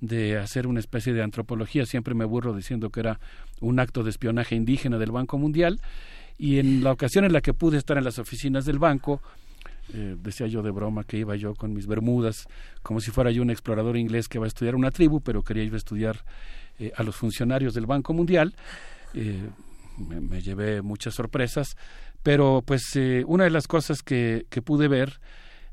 [0.00, 1.86] de hacer una especie de antropología.
[1.86, 3.20] Siempre me burro diciendo que era
[3.60, 5.80] un acto de espionaje indígena del Banco Mundial.
[6.36, 9.20] Y en la ocasión en la que pude estar en las oficinas del banco,
[9.94, 12.46] eh, decía yo de broma que iba yo con mis bermudas,
[12.82, 15.64] como si fuera yo un explorador inglés que va a estudiar una tribu, pero quería
[15.64, 16.24] ir a estudiar
[16.78, 18.54] eh, a los funcionarios del Banco Mundial.
[19.14, 19.48] Eh,
[19.98, 21.76] me, llevé muchas sorpresas,
[22.22, 22.82] pero pues
[23.26, 25.20] una de las cosas que, que pude ver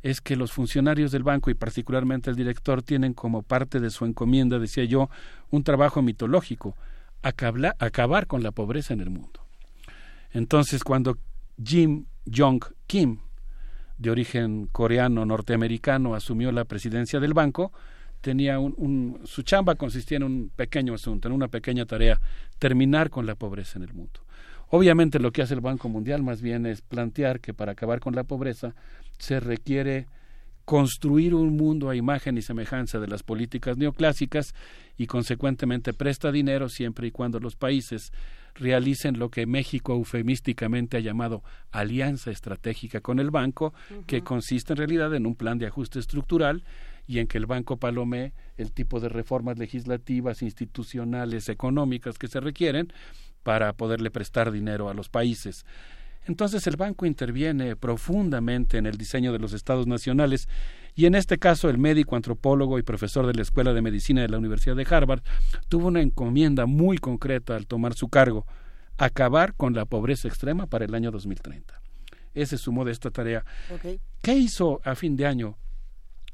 [0.02, 4.06] es que los funcionarios del banco y particularmente el director tienen como parte de su
[4.06, 5.10] encomienda, decía yo,
[5.50, 6.76] un trabajo mitológico,
[7.24, 9.46] acabar con la pobreza en el mundo.
[10.32, 11.18] Entonces, cuando
[11.64, 13.20] Jim Jong Kim
[13.98, 17.72] de origen coreano norteamericano asumió la presidencia del banco,
[18.22, 22.20] tenía un, su chamba consistía en un pequeño asunto, en una pequeña tarea,
[22.60, 24.22] terminar con la pobreza en el mundo.
[24.70, 28.16] Obviamente lo que hace el Banco Mundial más bien es plantear que para acabar con
[28.16, 28.74] la pobreza
[29.20, 30.08] se requiere
[30.66, 34.56] construir un mundo a imagen y semejanza de las políticas neoclásicas
[34.98, 38.12] y consecuentemente presta dinero siempre y cuando los países
[38.56, 43.74] realicen lo que México eufemísticamente ha llamado alianza estratégica con el banco,
[44.08, 46.64] que consiste en realidad en un plan de ajuste estructural
[47.08, 52.40] y en que el banco palome el tipo de reformas legislativas, institucionales, económicas que se
[52.40, 52.92] requieren
[53.44, 55.66] para poderle prestar dinero a los países.
[56.26, 60.50] Entonces el banco interviene profundamente en el diseño de los estados nacionales
[60.96, 64.30] y en este caso el médico, antropólogo y profesor de la Escuela de Medicina de
[64.30, 65.22] la Universidad de Harvard
[65.68, 68.46] tuvo una encomienda muy concreta al tomar su cargo,
[68.98, 71.82] acabar con la pobreza extrema para el año 2030.
[72.34, 73.44] Ese es su modesta tarea.
[74.22, 75.58] ¿Qué hizo a fin de año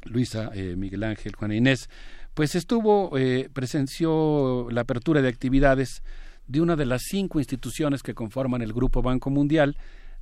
[0.03, 1.89] Luisa, eh, Miguel Ángel, Juana Inés?
[2.33, 6.03] Pues estuvo, eh, presenció la apertura de actividades
[6.47, 9.77] de una de las cinco instituciones que conforman el Grupo Banco Mundial,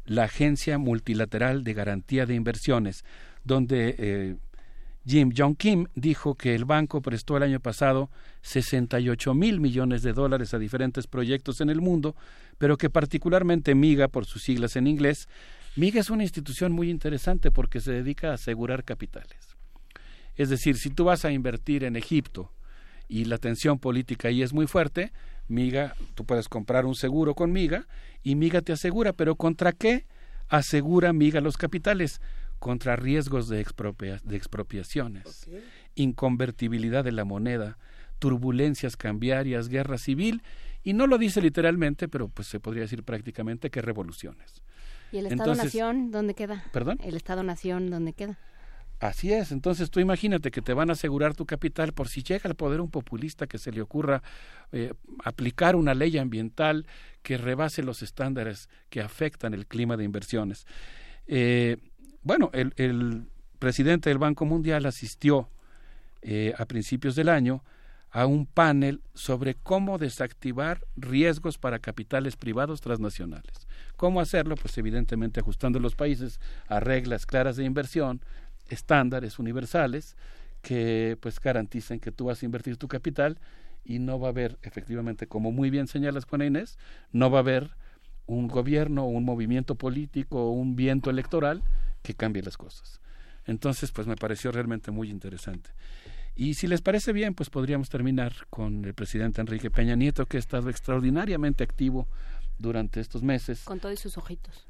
[0.05, 3.03] la Agencia Multilateral de Garantía de Inversiones,
[3.43, 4.35] donde eh,
[5.05, 8.09] Jim Jong Kim dijo que el banco prestó el año pasado
[8.41, 12.15] 68 mil millones de dólares a diferentes proyectos en el mundo,
[12.57, 15.27] pero que particularmente MIGA, por sus siglas en inglés,
[15.75, 19.57] MIGA es una institución muy interesante porque se dedica a asegurar capitales.
[20.35, 22.51] Es decir, si tú vas a invertir en Egipto
[23.07, 25.11] y la tensión política ahí es muy fuerte,
[25.47, 27.87] MIGA, tú puedes comprar un seguro con MIGA
[28.21, 30.05] y MIGA te asegura, pero ¿contra qué
[30.47, 32.21] asegura MIGA los capitales?
[32.59, 33.65] Contra riesgos de,
[34.23, 35.49] de expropiaciones,
[35.95, 37.77] inconvertibilidad de la moneda,
[38.19, 40.43] turbulencias cambiarias, guerra civil,
[40.83, 44.61] y no lo dice literalmente, pero pues se podría decir prácticamente que revoluciones.
[45.11, 46.63] ¿Y el Estado-Nación dónde queda?
[46.71, 46.99] ¿Perdón?
[47.03, 48.37] ¿El Estado-Nación dónde queda?
[48.99, 52.49] Así es, entonces tú imagínate que te van a asegurar tu capital por si llega
[52.49, 54.21] al poder un populista que se le ocurra
[54.73, 56.85] eh, aplicar una ley ambiental
[57.21, 60.67] que rebase los estándares que afectan el clima de inversiones.
[61.27, 61.77] Eh,
[62.29, 63.25] bueno, el,
[63.57, 65.49] presidente del Banco Mundial asistió
[66.21, 67.63] eh, a principios del año
[68.11, 73.67] a un panel sobre cómo desactivar riesgos para capitales privados transnacionales.
[73.97, 74.53] ¿Cómo hacerlo?
[74.57, 78.21] Pues evidentemente ajustando los países a reglas claras de inversión,
[78.67, 80.15] estándares universales
[80.61, 83.39] que pues garanticen que tú vas a invertir tu capital
[83.83, 86.77] y no va a haber, efectivamente, como muy bien señalas Juana Inés,
[87.11, 87.71] no va a haber
[88.27, 91.63] un gobierno, un movimiento político, un viento electoral
[92.01, 92.99] que cambie las cosas.
[93.45, 95.71] Entonces, pues me pareció realmente muy interesante.
[96.35, 100.37] Y si les parece bien, pues podríamos terminar con el presidente Enrique Peña Nieto, que
[100.37, 102.07] ha estado extraordinariamente activo
[102.57, 103.63] durante estos meses.
[103.63, 104.65] Con todos sus ojitos,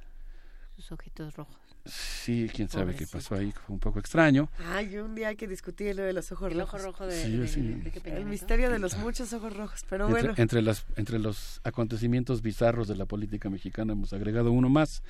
[0.76, 1.59] sus ojitos rojos.
[1.86, 4.50] Sí, quién sabe qué pasó ahí, fue un poco extraño.
[4.68, 6.56] Ay, un día hay que discutir lo de los ojos rojos.
[6.56, 10.34] El ojo rojo de, El misterio de los muchos ojos rojos, pero bueno.
[10.38, 15.04] Entre, las, entre los acontecimientos bizarros de la política mexicana hemos agregado uno más.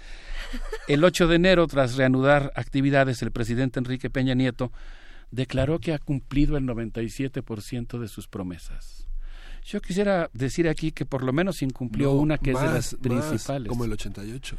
[0.87, 4.71] El 8 de enero, tras reanudar actividades, el presidente Enrique Peña Nieto
[5.31, 9.07] declaró que ha cumplido el 97% de sus promesas.
[9.65, 13.67] Yo quisiera decir aquí que por lo menos incumplió una que es de las principales.
[13.67, 14.57] como el 88.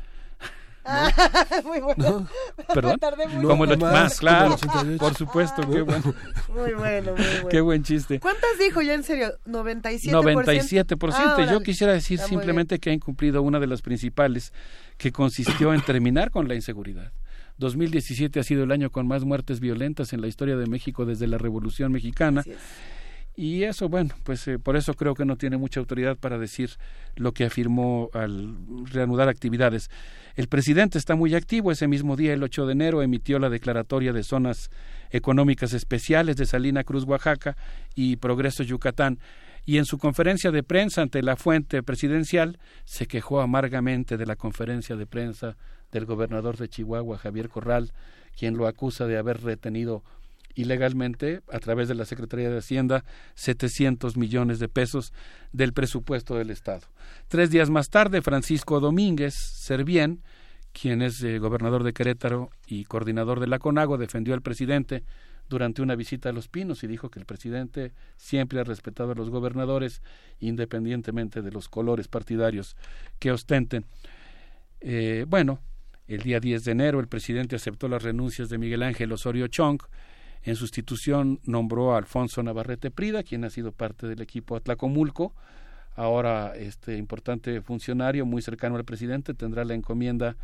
[1.65, 2.27] muy bueno.
[2.75, 2.99] ¿Perdón?
[3.43, 4.57] como el más, claro.
[4.99, 6.15] Por supuesto, qué bueno.
[6.55, 7.49] Muy bueno, muy bueno.
[7.49, 8.19] Qué buen chiste.
[8.19, 9.33] ¿Cuántas dijo ya en serio?
[9.47, 10.11] 97%.
[10.11, 11.13] 97%.
[11.15, 14.53] Ah, Yo quisiera decir simplemente que ha incumplido una de las principales,
[14.99, 17.13] que consistió en terminar con la inseguridad
[17.61, 21.27] 2017 ha sido el año con más muertes violentas en la historia de México desde
[21.27, 22.43] la Revolución Mexicana.
[23.37, 26.71] Y eso, bueno, pues eh, por eso creo que no tiene mucha autoridad para decir
[27.17, 28.57] lo que afirmó al
[28.91, 29.91] reanudar actividades.
[30.41, 31.71] El presidente está muy activo.
[31.71, 34.71] Ese mismo día, el 8 de enero, emitió la declaratoria de zonas
[35.11, 37.59] económicas especiales de Salina Cruz, Oaxaca
[37.95, 39.19] y Progreso, Yucatán.
[39.67, 44.35] Y en su conferencia de prensa ante la fuente presidencial se quejó amargamente de la
[44.35, 45.59] conferencia de prensa
[45.93, 47.93] del gobernador de Chihuahua, Javier Corral,
[48.35, 50.03] quien lo acusa de haber retenido
[50.55, 53.05] ilegalmente a través de la Secretaría de Hacienda
[53.35, 55.13] 700 millones de pesos
[55.53, 56.87] del presupuesto del Estado.
[57.29, 60.23] Tres días más tarde, Francisco Domínguez Servién,
[60.73, 65.05] quien es eh, gobernador de Querétaro y coordinador de la CONAGO, defendió al presidente
[65.49, 69.15] durante una visita a Los Pinos y dijo que el presidente siempre ha respetado a
[69.17, 70.01] los gobernadores
[70.39, 72.77] independientemente de los colores partidarios
[73.19, 73.85] que ostenten.
[74.81, 75.59] Eh, bueno,
[76.07, 79.81] el día 10 de enero el presidente aceptó las renuncias de Miguel Ángel Osorio Chong
[80.43, 85.35] en sustitución nombró a Alfonso Navarrete Prida, quien ha sido parte del equipo Atlacomulco.
[85.97, 90.37] Ahora este importante funcionario muy cercano al presidente tendrá la encomienda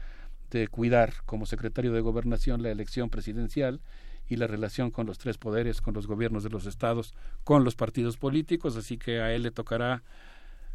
[0.50, 3.80] de cuidar como secretario de Gobernación la elección presidencial
[4.28, 7.74] y la relación con los tres poderes, con los gobiernos de los estados, con los
[7.74, 10.02] partidos políticos, así que a él le tocará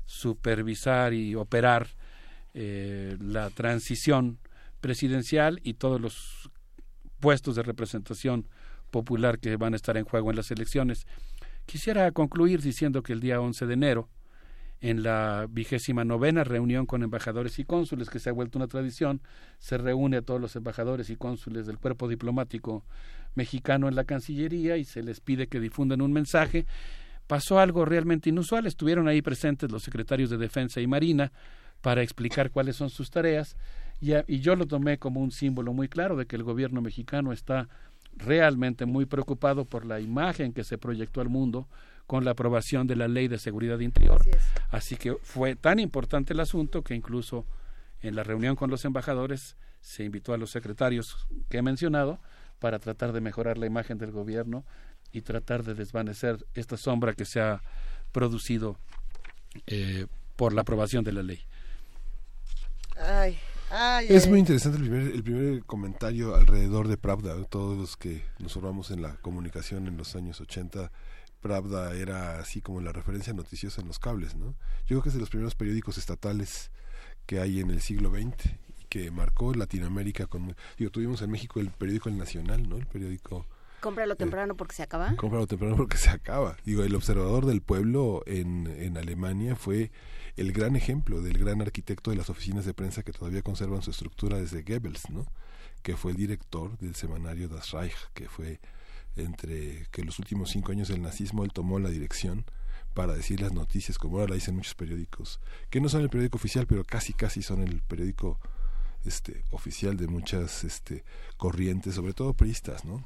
[0.05, 1.87] supervisar y operar
[2.53, 4.39] eh, la transición
[4.79, 6.49] presidencial y todos los
[7.19, 8.47] puestos de representación
[8.91, 11.07] popular que van a estar en juego en las elecciones.
[11.65, 14.09] Quisiera concluir diciendo que el día 11 de enero,
[14.81, 19.21] en la vigésima novena reunión con embajadores y cónsules, que se ha vuelto una tradición,
[19.59, 22.83] se reúne a todos los embajadores y cónsules del cuerpo diplomático
[23.35, 26.65] mexicano en la Cancillería y se les pide que difundan un mensaje.
[27.27, 31.31] Pasó algo realmente inusual, estuvieron ahí presentes los secretarios de Defensa y Marina
[31.81, 33.55] para explicar cuáles son sus tareas
[34.01, 37.31] y, y yo lo tomé como un símbolo muy claro de que el gobierno mexicano
[37.31, 37.69] está
[38.17, 41.67] realmente muy preocupado por la imagen que se proyectó al mundo
[42.07, 44.21] con la aprobación de la Ley de Seguridad Interior.
[44.69, 47.45] Así, que fue tan importante el asunto que incluso
[48.01, 52.19] en la reunión con los embajadores se invitó a los secretarios que he mencionado
[52.59, 54.65] para tratar de mejorar la imagen del gobierno
[55.11, 57.61] y tratar de desvanecer esta sombra que se ha
[58.11, 58.77] producido
[59.67, 61.39] eh, por la aprobación de la ley.
[62.97, 63.37] Ay,
[64.07, 67.41] es muy interesante el primer, el primer comentario alrededor de Pravda.
[67.45, 70.91] Todos los que nos formamos en la comunicación en los años 80,
[71.41, 74.35] Pravda era así como la referencia noticiosa en los cables.
[74.35, 74.55] ¿no?
[74.85, 76.71] Yo creo que es de los primeros periódicos estatales
[77.25, 78.51] que hay en el siglo XX
[78.89, 80.27] que marcó Latinoamérica.
[80.27, 82.77] Con, digo, tuvimos en México el periódico El Nacional, ¿no?
[82.77, 83.45] el periódico
[83.81, 85.15] Cómpralo temprano porque se acaba.
[85.15, 86.55] Cómpralo temprano porque se acaba.
[86.65, 89.91] Digo, el observador del pueblo en, en Alemania fue
[90.37, 93.91] el gran ejemplo del gran arquitecto de las oficinas de prensa que todavía conservan su
[93.91, 95.25] estructura desde Goebbels, ¿no?
[95.81, 98.59] que fue el director del semanario Das Reich, que fue
[99.15, 102.45] entre que los últimos cinco años del nazismo él tomó la dirección
[102.93, 106.37] para decir las noticias, como ahora la dicen muchos periódicos, que no son el periódico
[106.37, 108.39] oficial, pero casi casi son el periódico
[109.05, 111.03] este oficial de muchas este
[111.37, 113.03] corrientes, sobre todo priistas, ¿no?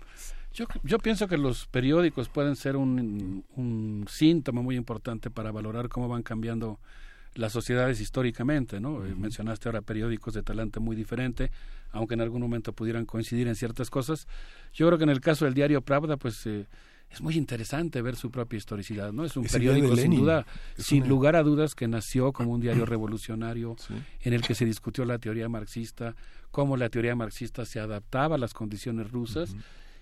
[0.54, 5.90] Yo, yo pienso que los periódicos pueden ser un, un síntoma muy importante para valorar
[5.90, 6.80] cómo van cambiando
[7.36, 9.06] las sociedades históricamente, ¿no?
[9.06, 11.52] Eh, mencionaste ahora periódicos de talante muy diferente,
[11.92, 14.28] aunque en algún momento pudieran coincidir en ciertas cosas.
[14.74, 16.66] Yo creo que en el caso del diario Pravda, pues eh,
[17.10, 19.26] es muy interesante ver su propia historicidad, ¿no?
[19.26, 20.46] Es un periódico sin duda,
[20.78, 23.76] sin lugar a dudas, que nació como un diario revolucionario
[24.22, 26.16] en el que se discutió la teoría marxista,
[26.52, 29.56] cómo la teoría marxista se adaptaba a las condiciones rusas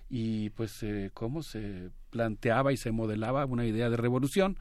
[0.08, 4.56] y pues eh, cómo se planteaba y se modelaba una idea de revolución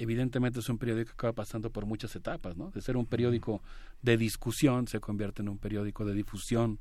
[0.00, 2.70] evidentemente es un periódico que va pasando por muchas etapas, ¿no?
[2.70, 3.62] De ser un periódico
[4.00, 6.78] de discusión se convierte en un periódico de difusión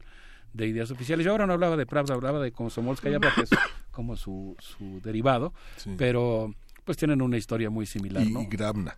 [0.53, 1.25] de ideas oficiales.
[1.25, 3.49] Yo ahora no hablaba de Pravda, hablaba de Komsomolskaya porque es
[3.91, 5.53] como su, su derivado,
[5.97, 8.41] pero pues tienen una historia muy similar, y, ¿no?
[8.41, 8.97] Y Grabna,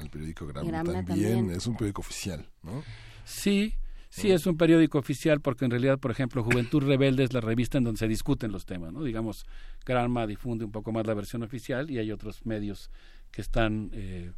[0.00, 2.82] el periódico Grabna, también, es un periódico oficial, ¿no?
[3.24, 3.74] Sí,
[4.10, 7.78] Sí, es un periódico oficial porque en realidad, por ejemplo, Juventud Rebelde es la revista
[7.78, 9.04] en donde se discuten los temas, ¿no?
[9.04, 9.44] Digamos,
[9.84, 12.90] Granma difunde un poco más la versión oficial y hay otros medios
[13.30, 14.32] que están eh,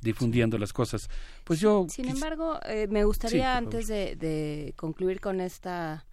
[0.00, 1.08] difundiendo las cosas.
[1.44, 1.86] Pues yo...
[1.88, 6.06] Sin embargo, eh, me gustaría antes de, concluir con esta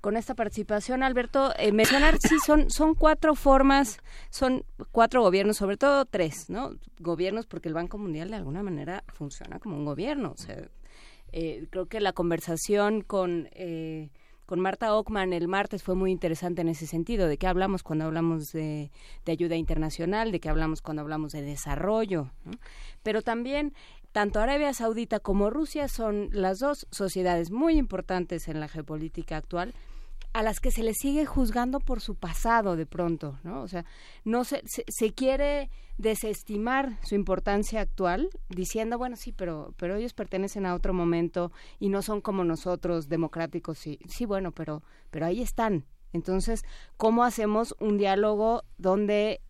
[0.00, 3.98] con esta participación, Alberto, eh, mencionar, sí, son, son cuatro formas,
[4.30, 6.70] son cuatro gobiernos, sobre todo tres, ¿no?
[7.00, 10.30] Gobiernos, porque el Banco Mundial de alguna manera funciona como un gobierno.
[10.30, 10.68] O sea,
[11.32, 13.48] creo que la conversación con
[14.48, 18.06] con Marta Ockman el martes fue muy interesante en ese sentido, de qué hablamos cuando
[18.06, 18.90] hablamos de,
[19.26, 22.30] ayuda internacional, de qué hablamos cuando hablamos de desarrollo,
[23.02, 23.74] pero también
[24.10, 29.74] tanto Arabia Saudita como Rusia son las dos sociedades muy importantes en la geopolítica actual
[30.32, 33.62] a las que se les sigue juzgando por su pasado de pronto, ¿no?
[33.62, 33.84] O sea,
[34.24, 40.66] no se, se, quiere desestimar su importancia actual diciendo, bueno, sí, pero, pero ellos pertenecen
[40.66, 45.40] a otro momento y no son como nosotros democráticos, sí, sí, bueno, pero, pero ahí
[45.40, 45.86] están.
[46.12, 46.62] Entonces,
[46.96, 49.40] ¿cómo hacemos un diálogo donde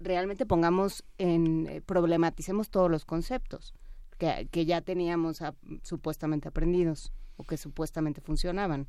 [0.00, 3.74] realmente pongamos en, eh, problematicemos todos los conceptos
[4.18, 5.42] que, que ya teníamos
[5.82, 8.86] supuestamente aprendidos o que supuestamente funcionaban?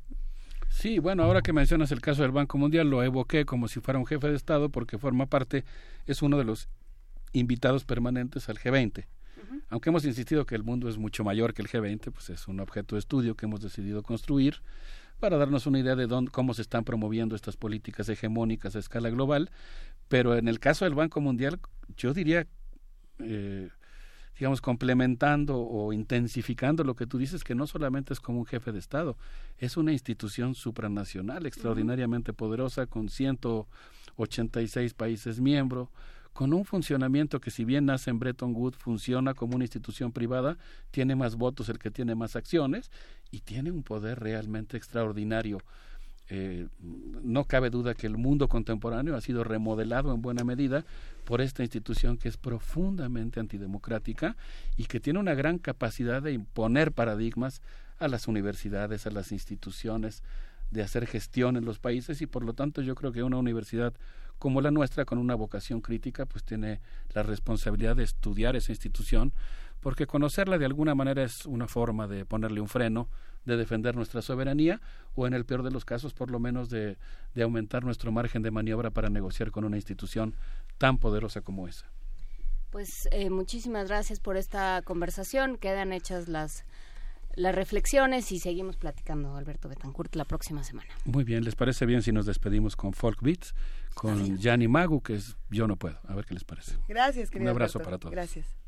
[0.70, 3.98] Sí, bueno, ahora que mencionas el caso del Banco Mundial, lo evoqué como si fuera
[3.98, 5.64] un jefe de Estado porque forma parte,
[6.06, 6.68] es uno de los
[7.32, 9.04] invitados permanentes al G20.
[9.68, 12.60] Aunque hemos insistido que el mundo es mucho mayor que el G20, pues es un
[12.60, 14.62] objeto de estudio que hemos decidido construir
[15.18, 19.10] para darnos una idea de dónde, cómo se están promoviendo estas políticas hegemónicas a escala
[19.10, 19.50] global.
[20.08, 21.60] Pero en el caso del Banco Mundial,
[21.96, 22.46] yo diría
[23.18, 23.68] eh,
[24.40, 28.72] digamos, complementando o intensificando lo que tú dices, que no solamente es como un jefe
[28.72, 29.18] de Estado,
[29.58, 35.90] es una institución supranacional extraordinariamente poderosa con 186 países miembros,
[36.32, 40.56] con un funcionamiento que si bien nace en Bretton Woods, funciona como una institución privada,
[40.90, 42.90] tiene más votos el que tiene más acciones
[43.30, 45.58] y tiene un poder realmente extraordinario
[46.32, 50.84] eh, no cabe duda que el mundo contemporáneo ha sido remodelado en buena medida
[51.24, 54.36] por esta institución que es profundamente antidemocrática
[54.76, 57.62] y que tiene una gran capacidad de imponer paradigmas
[57.98, 60.22] a las universidades, a las instituciones,
[60.70, 63.92] de hacer gestión en los países y por lo tanto yo creo que una universidad
[64.38, 66.80] como la nuestra, con una vocación crítica, pues tiene
[67.12, 69.32] la responsabilidad de estudiar esa institución,
[69.80, 73.08] porque conocerla de alguna manera es una forma de ponerle un freno
[73.44, 74.80] de defender nuestra soberanía
[75.14, 76.98] o en el peor de los casos por lo menos de,
[77.34, 80.34] de aumentar nuestro margen de maniobra para negociar con una institución
[80.78, 81.90] tan poderosa como esa.
[82.70, 85.56] Pues eh, muchísimas gracias por esta conversación.
[85.56, 86.64] Quedan hechas las
[87.36, 90.90] las reflexiones y seguimos platicando, Alberto Betancourt, la próxima semana.
[91.04, 93.54] Muy bien, ¿les parece bien si nos despedimos con Folk Beats,
[93.94, 95.98] con Gianni Magu, que es Yo no puedo?
[96.08, 96.76] A ver qué les parece.
[96.88, 98.12] Gracias, querido Un abrazo para todos.
[98.12, 98.59] Gracias.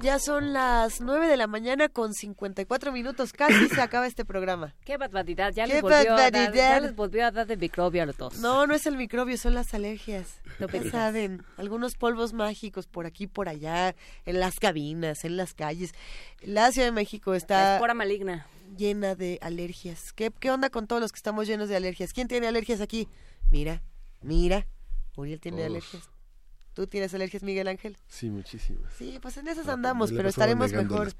[0.00, 3.32] Ya son las 9 de la mañana con 54 minutos.
[3.32, 4.72] Casi se acaba este programa.
[4.84, 5.52] Qué barbaridad.
[5.52, 6.54] Ya, les volvió, A dar, barbaridad.
[6.54, 8.38] ya les volvió a dar de microbio a los dos.
[8.38, 10.40] No, no es el microbio, son las alergias.
[10.60, 15.52] No Ya saben, algunos polvos mágicos por aquí, por allá, en las cabinas, en las
[15.54, 15.92] calles.
[16.42, 18.46] La Ciudad de México La está espora maligna.
[18.76, 20.12] llena de alergias.
[20.12, 22.12] ¿Qué, ¿Qué onda con todos los que estamos llenos de alergias?
[22.12, 23.08] ¿Quién tiene alergias aquí?
[23.50, 23.82] Mira,
[24.22, 24.64] mira.
[25.16, 25.70] Uriel tiene Todos.
[25.70, 26.10] alergias.
[26.78, 27.96] ¿Tú tienes alergias, Miguel Ángel?
[28.06, 28.94] Sí, muchísimas.
[28.94, 31.12] Sí, pues en esas Ah, andamos, pero estaremos mejor.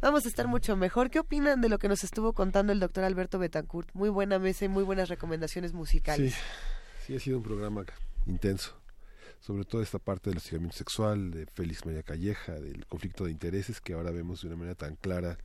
[0.00, 1.10] Vamos a estar mucho mejor.
[1.10, 3.88] ¿Qué opinan de lo que nos estuvo contando el doctor Alberto Betancourt?
[3.92, 6.32] Muy buena mesa y muy buenas recomendaciones musicales.
[6.32, 6.40] Sí,
[7.08, 7.84] sí, ha sido un programa
[8.26, 8.80] intenso.
[9.40, 13.80] Sobre todo esta parte del hostigamiento sexual, de Félix María Calleja, del conflicto de intereses
[13.80, 15.38] que ahora vemos de una manera tan clara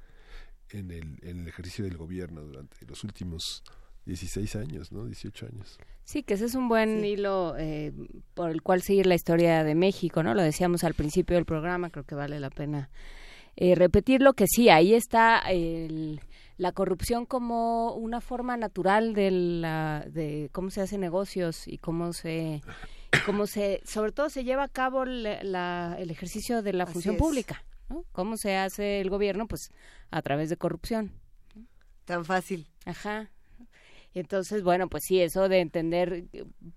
[0.70, 3.64] en el, en el ejercicio del gobierno durante los últimos
[4.06, 5.06] 16 años, ¿no?
[5.06, 5.78] 18 años.
[6.04, 7.92] Sí, que ese es un buen hilo eh,
[8.36, 10.34] por el cual seguir la historia de México, ¿no?
[10.36, 12.90] Lo decíamos al principio del programa, creo que vale la pena
[13.56, 16.20] eh, repetirlo, que sí, ahí está el-
[16.58, 22.14] la corrupción como una forma natural de, la, de cómo se hacen negocios y cómo
[22.14, 22.62] se,
[23.26, 26.94] cómo se, sobre todo se lleva a cabo la- la- el ejercicio de la Así
[26.94, 27.20] función es.
[27.22, 28.04] pública, ¿no?
[28.12, 29.48] ¿Cómo se hace el gobierno?
[29.48, 29.72] Pues
[30.12, 31.12] a través de corrupción.
[32.06, 32.68] Tan fácil.
[32.86, 33.32] Ajá.
[34.16, 36.26] Entonces, bueno, pues sí, eso de entender,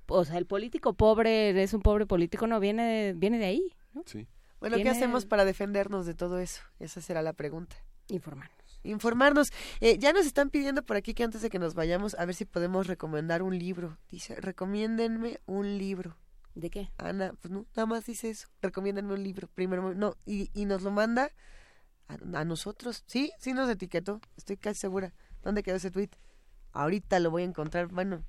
[0.09, 3.77] o sea, el político pobre, es un pobre político, no viene de, viene de ahí,
[3.95, 4.03] ¿no?
[4.07, 4.27] Sí.
[4.59, 6.63] Bueno, ¿qué hacemos para defendernos de todo eso?
[6.81, 7.77] Esa será la pregunta.
[8.09, 8.81] Informarnos.
[8.83, 9.53] Informarnos.
[9.81, 12.35] Eh, ya nos están pidiendo por aquí que antes de que nos vayamos, a ver
[12.35, 13.99] si podemos recomendar un libro.
[14.11, 16.17] Dice, recomiéndenme un libro.
[16.57, 16.91] ¿De qué?
[16.99, 18.49] Ana, pues no, nada más dice eso.
[18.61, 19.47] Recomiéndenme un libro.
[19.55, 21.31] Primero, no, y, y nos lo manda
[22.09, 23.05] a, a nosotros.
[23.07, 24.21] Sí, sí nos etiquetó.
[24.37, 25.15] Estoy casi segura.
[25.45, 26.11] ¿Dónde quedó ese tweet?
[26.73, 27.89] Ahorita lo voy a encontrar.
[27.89, 28.23] Bueno,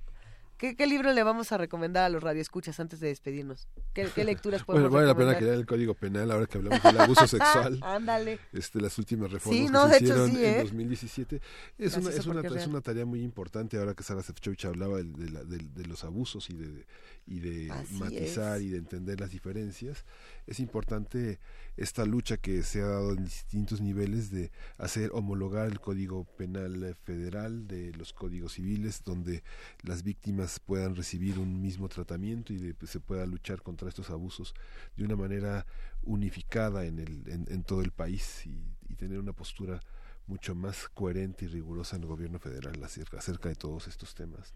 [0.58, 3.68] ¿qué, qué libro le vamos a recomendar a los radioescuchas antes de despedirnos?
[3.94, 6.58] ¿Qué, qué lecturas podemos Bueno, vale la pena que lea el Código Penal ahora que
[6.58, 7.80] hablamos del abuso sexual.
[7.82, 8.40] Ándale.
[8.54, 10.64] Este, las últimas reformas Sí, que no, se de hecho hicieron sí, en ¿eh?
[10.64, 11.42] 2017.
[11.78, 15.04] Es una, es, una, es una tarea muy importante ahora que Sara Sefcovic hablaba de,
[15.04, 16.86] del- de los abusos y de,
[17.28, 20.06] y de Así matizar y de entender las diferencias.
[20.50, 21.40] Es importante
[21.78, 26.96] esta lucha que se ha dado en distintos niveles de hacer homologar el Código Penal
[27.04, 29.44] Federal de los códigos civiles, donde
[29.84, 34.10] las víctimas puedan recibir un mismo tratamiento y de- pues, se pueda luchar contra estos
[34.10, 34.56] abusos
[34.98, 35.68] de una manera
[36.02, 38.60] unificada en, el, en, en todo el país y,
[38.96, 39.80] tener una postura
[40.28, 44.52] mucho más coherente y rigurosa en el gobierno federal acerca, de todos estos temas.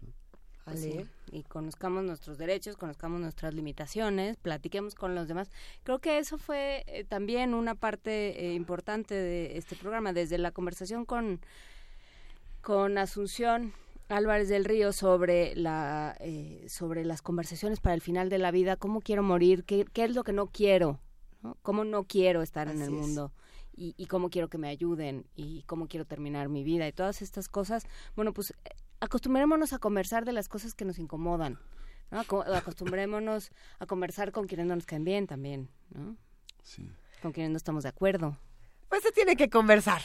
[0.64, 5.50] Pues sí, y conozcamos nuestros derechos, conozcamos nuestras limitaciones, platiquemos con los demás.
[5.82, 10.52] Creo que eso fue eh, también una parte eh, importante de este programa, desde la
[10.52, 11.40] conversación con,
[12.62, 13.74] con Asunción
[14.08, 18.76] Álvarez del Río sobre, la, eh, sobre las conversaciones para el final de la vida,
[18.76, 20.98] cómo quiero morir, qué, qué es lo que no quiero,
[21.42, 21.58] ¿no?
[21.60, 23.00] cómo no quiero estar en el Así es.
[23.00, 23.32] mundo.
[23.76, 27.22] Y, y cómo quiero que me ayuden y cómo quiero terminar mi vida y todas
[27.22, 28.54] estas cosas, bueno, pues
[29.04, 31.58] acostumbrémonos a conversar de las cosas que nos incomodan,
[32.10, 32.20] ¿no?
[32.20, 36.16] Aco- Acostumbrémonos a conversar con quienes no nos caen bien también, ¿no?
[36.62, 36.90] Sí.
[37.22, 38.36] Con quienes no estamos de acuerdo.
[38.88, 40.02] Pues se tiene que conversar.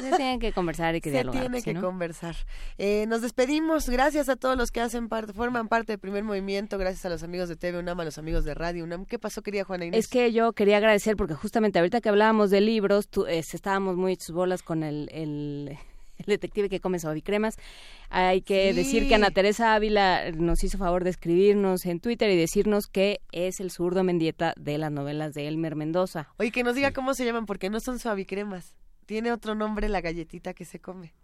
[0.00, 1.42] Se tienen que conversar y que Se dialogar.
[1.42, 1.82] tiene ¿sí, que no?
[1.82, 2.36] conversar.
[2.78, 3.88] Eh, nos despedimos.
[3.90, 6.78] Gracias a todos los que hacen parte, forman parte del primer movimiento.
[6.78, 9.04] Gracias a los amigos de TV UNAM, a los amigos de Radio UNAM.
[9.04, 9.98] ¿Qué pasó, querida Juana Inés?
[10.06, 13.96] Es que yo quería agradecer porque justamente ahorita que hablábamos de libros, tú, este, estábamos
[13.96, 15.76] muy hechos bolas con el, el,
[16.24, 17.56] el detective que come suavicremas.
[18.10, 18.76] Hay que Sí.
[18.76, 23.20] decir que Ana Teresa Ávila nos hizo favor de escribirnos en Twitter y decirnos que
[23.32, 26.28] es el zurdo Mendieta de las novelas de Elmer Mendoza.
[26.38, 28.74] Oye, que nos diga cómo se llaman, porque no son suavicremas.
[29.06, 31.14] Tiene otro nombre la galletita que se come.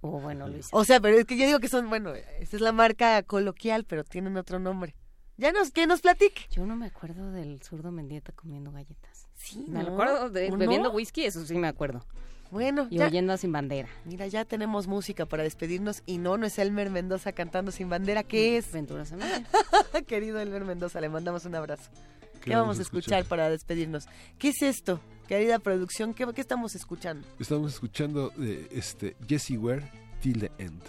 [0.00, 0.68] Oh, bueno, Luisa.
[0.72, 3.84] O sea, pero es que yo digo que son, bueno, esta es la marca coloquial,
[3.84, 4.94] pero tienen otro nombre.
[5.36, 6.42] Ya nos, que nos platique.
[6.50, 9.28] Yo no me acuerdo del zurdo Mendieta comiendo galletas.
[9.34, 9.90] Sí, Me ¿no?
[9.92, 10.56] acuerdo de ¿O no?
[10.56, 12.04] bebiendo whisky, eso sí me acuerdo.
[12.50, 13.06] Bueno, Y ya.
[13.06, 13.88] oyendo a Sin Bandera.
[14.04, 18.22] Mira, ya tenemos música para despedirnos y no, no es Elmer Mendoza cantando sin bandera,
[18.22, 18.72] ¿qué es?
[18.72, 19.44] Venturosamente.
[20.06, 21.90] Querido Elmer Mendoza, le mandamos un abrazo.
[22.40, 23.28] ¿Qué, ¿Qué vamos a escuchar, escuchar?
[23.28, 24.06] para despedirnos?
[24.38, 25.00] ¿Qué es esto?
[25.26, 27.26] Querida producción, ¿qué, qué estamos escuchando?
[27.38, 29.90] Estamos escuchando de este Jessie Ware
[30.22, 30.80] Till the End.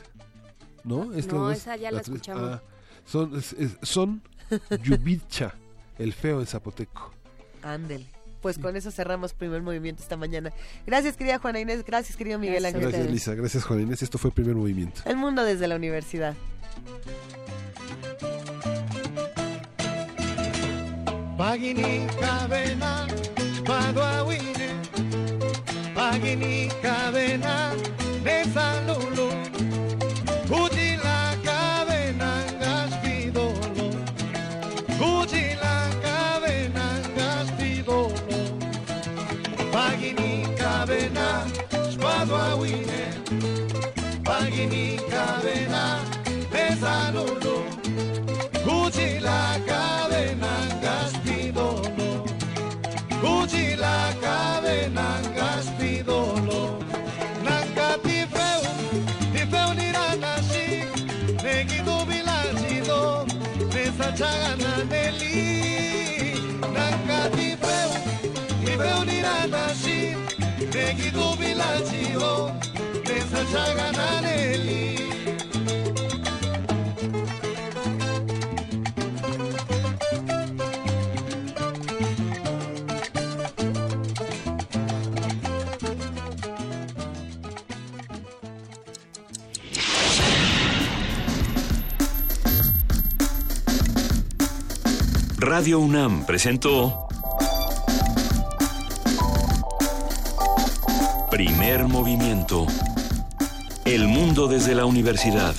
[0.85, 1.13] ¿No?
[1.13, 2.43] Estas No, esa ya la tres- escuchamos.
[2.43, 2.63] ah,
[3.05, 4.21] son es- es- son
[4.83, 5.55] Yubicha,
[5.97, 7.11] el feo en zapoteco.
[7.63, 8.05] Ándele
[8.41, 10.51] pues con eso cerramos primer movimiento esta mañana.
[10.85, 11.83] Gracias, querida Juana Inés.
[11.85, 12.81] Gracias, querido Miguel Ángel.
[12.81, 13.35] Gracias, Lisa.
[13.35, 14.01] Gracias, Juana Inés.
[14.01, 15.01] Esto fue primer movimiento.
[15.05, 16.35] El mundo desde la universidad.
[21.37, 23.07] Pagini Cabena,
[23.65, 24.69] Paduawine,
[25.95, 27.71] Pagini Cabena,
[28.23, 29.08] de salud.
[95.59, 97.08] Radio UNAM presentó
[101.69, 102.65] Primer movimiento.
[103.85, 105.53] El mundo desde la universidad.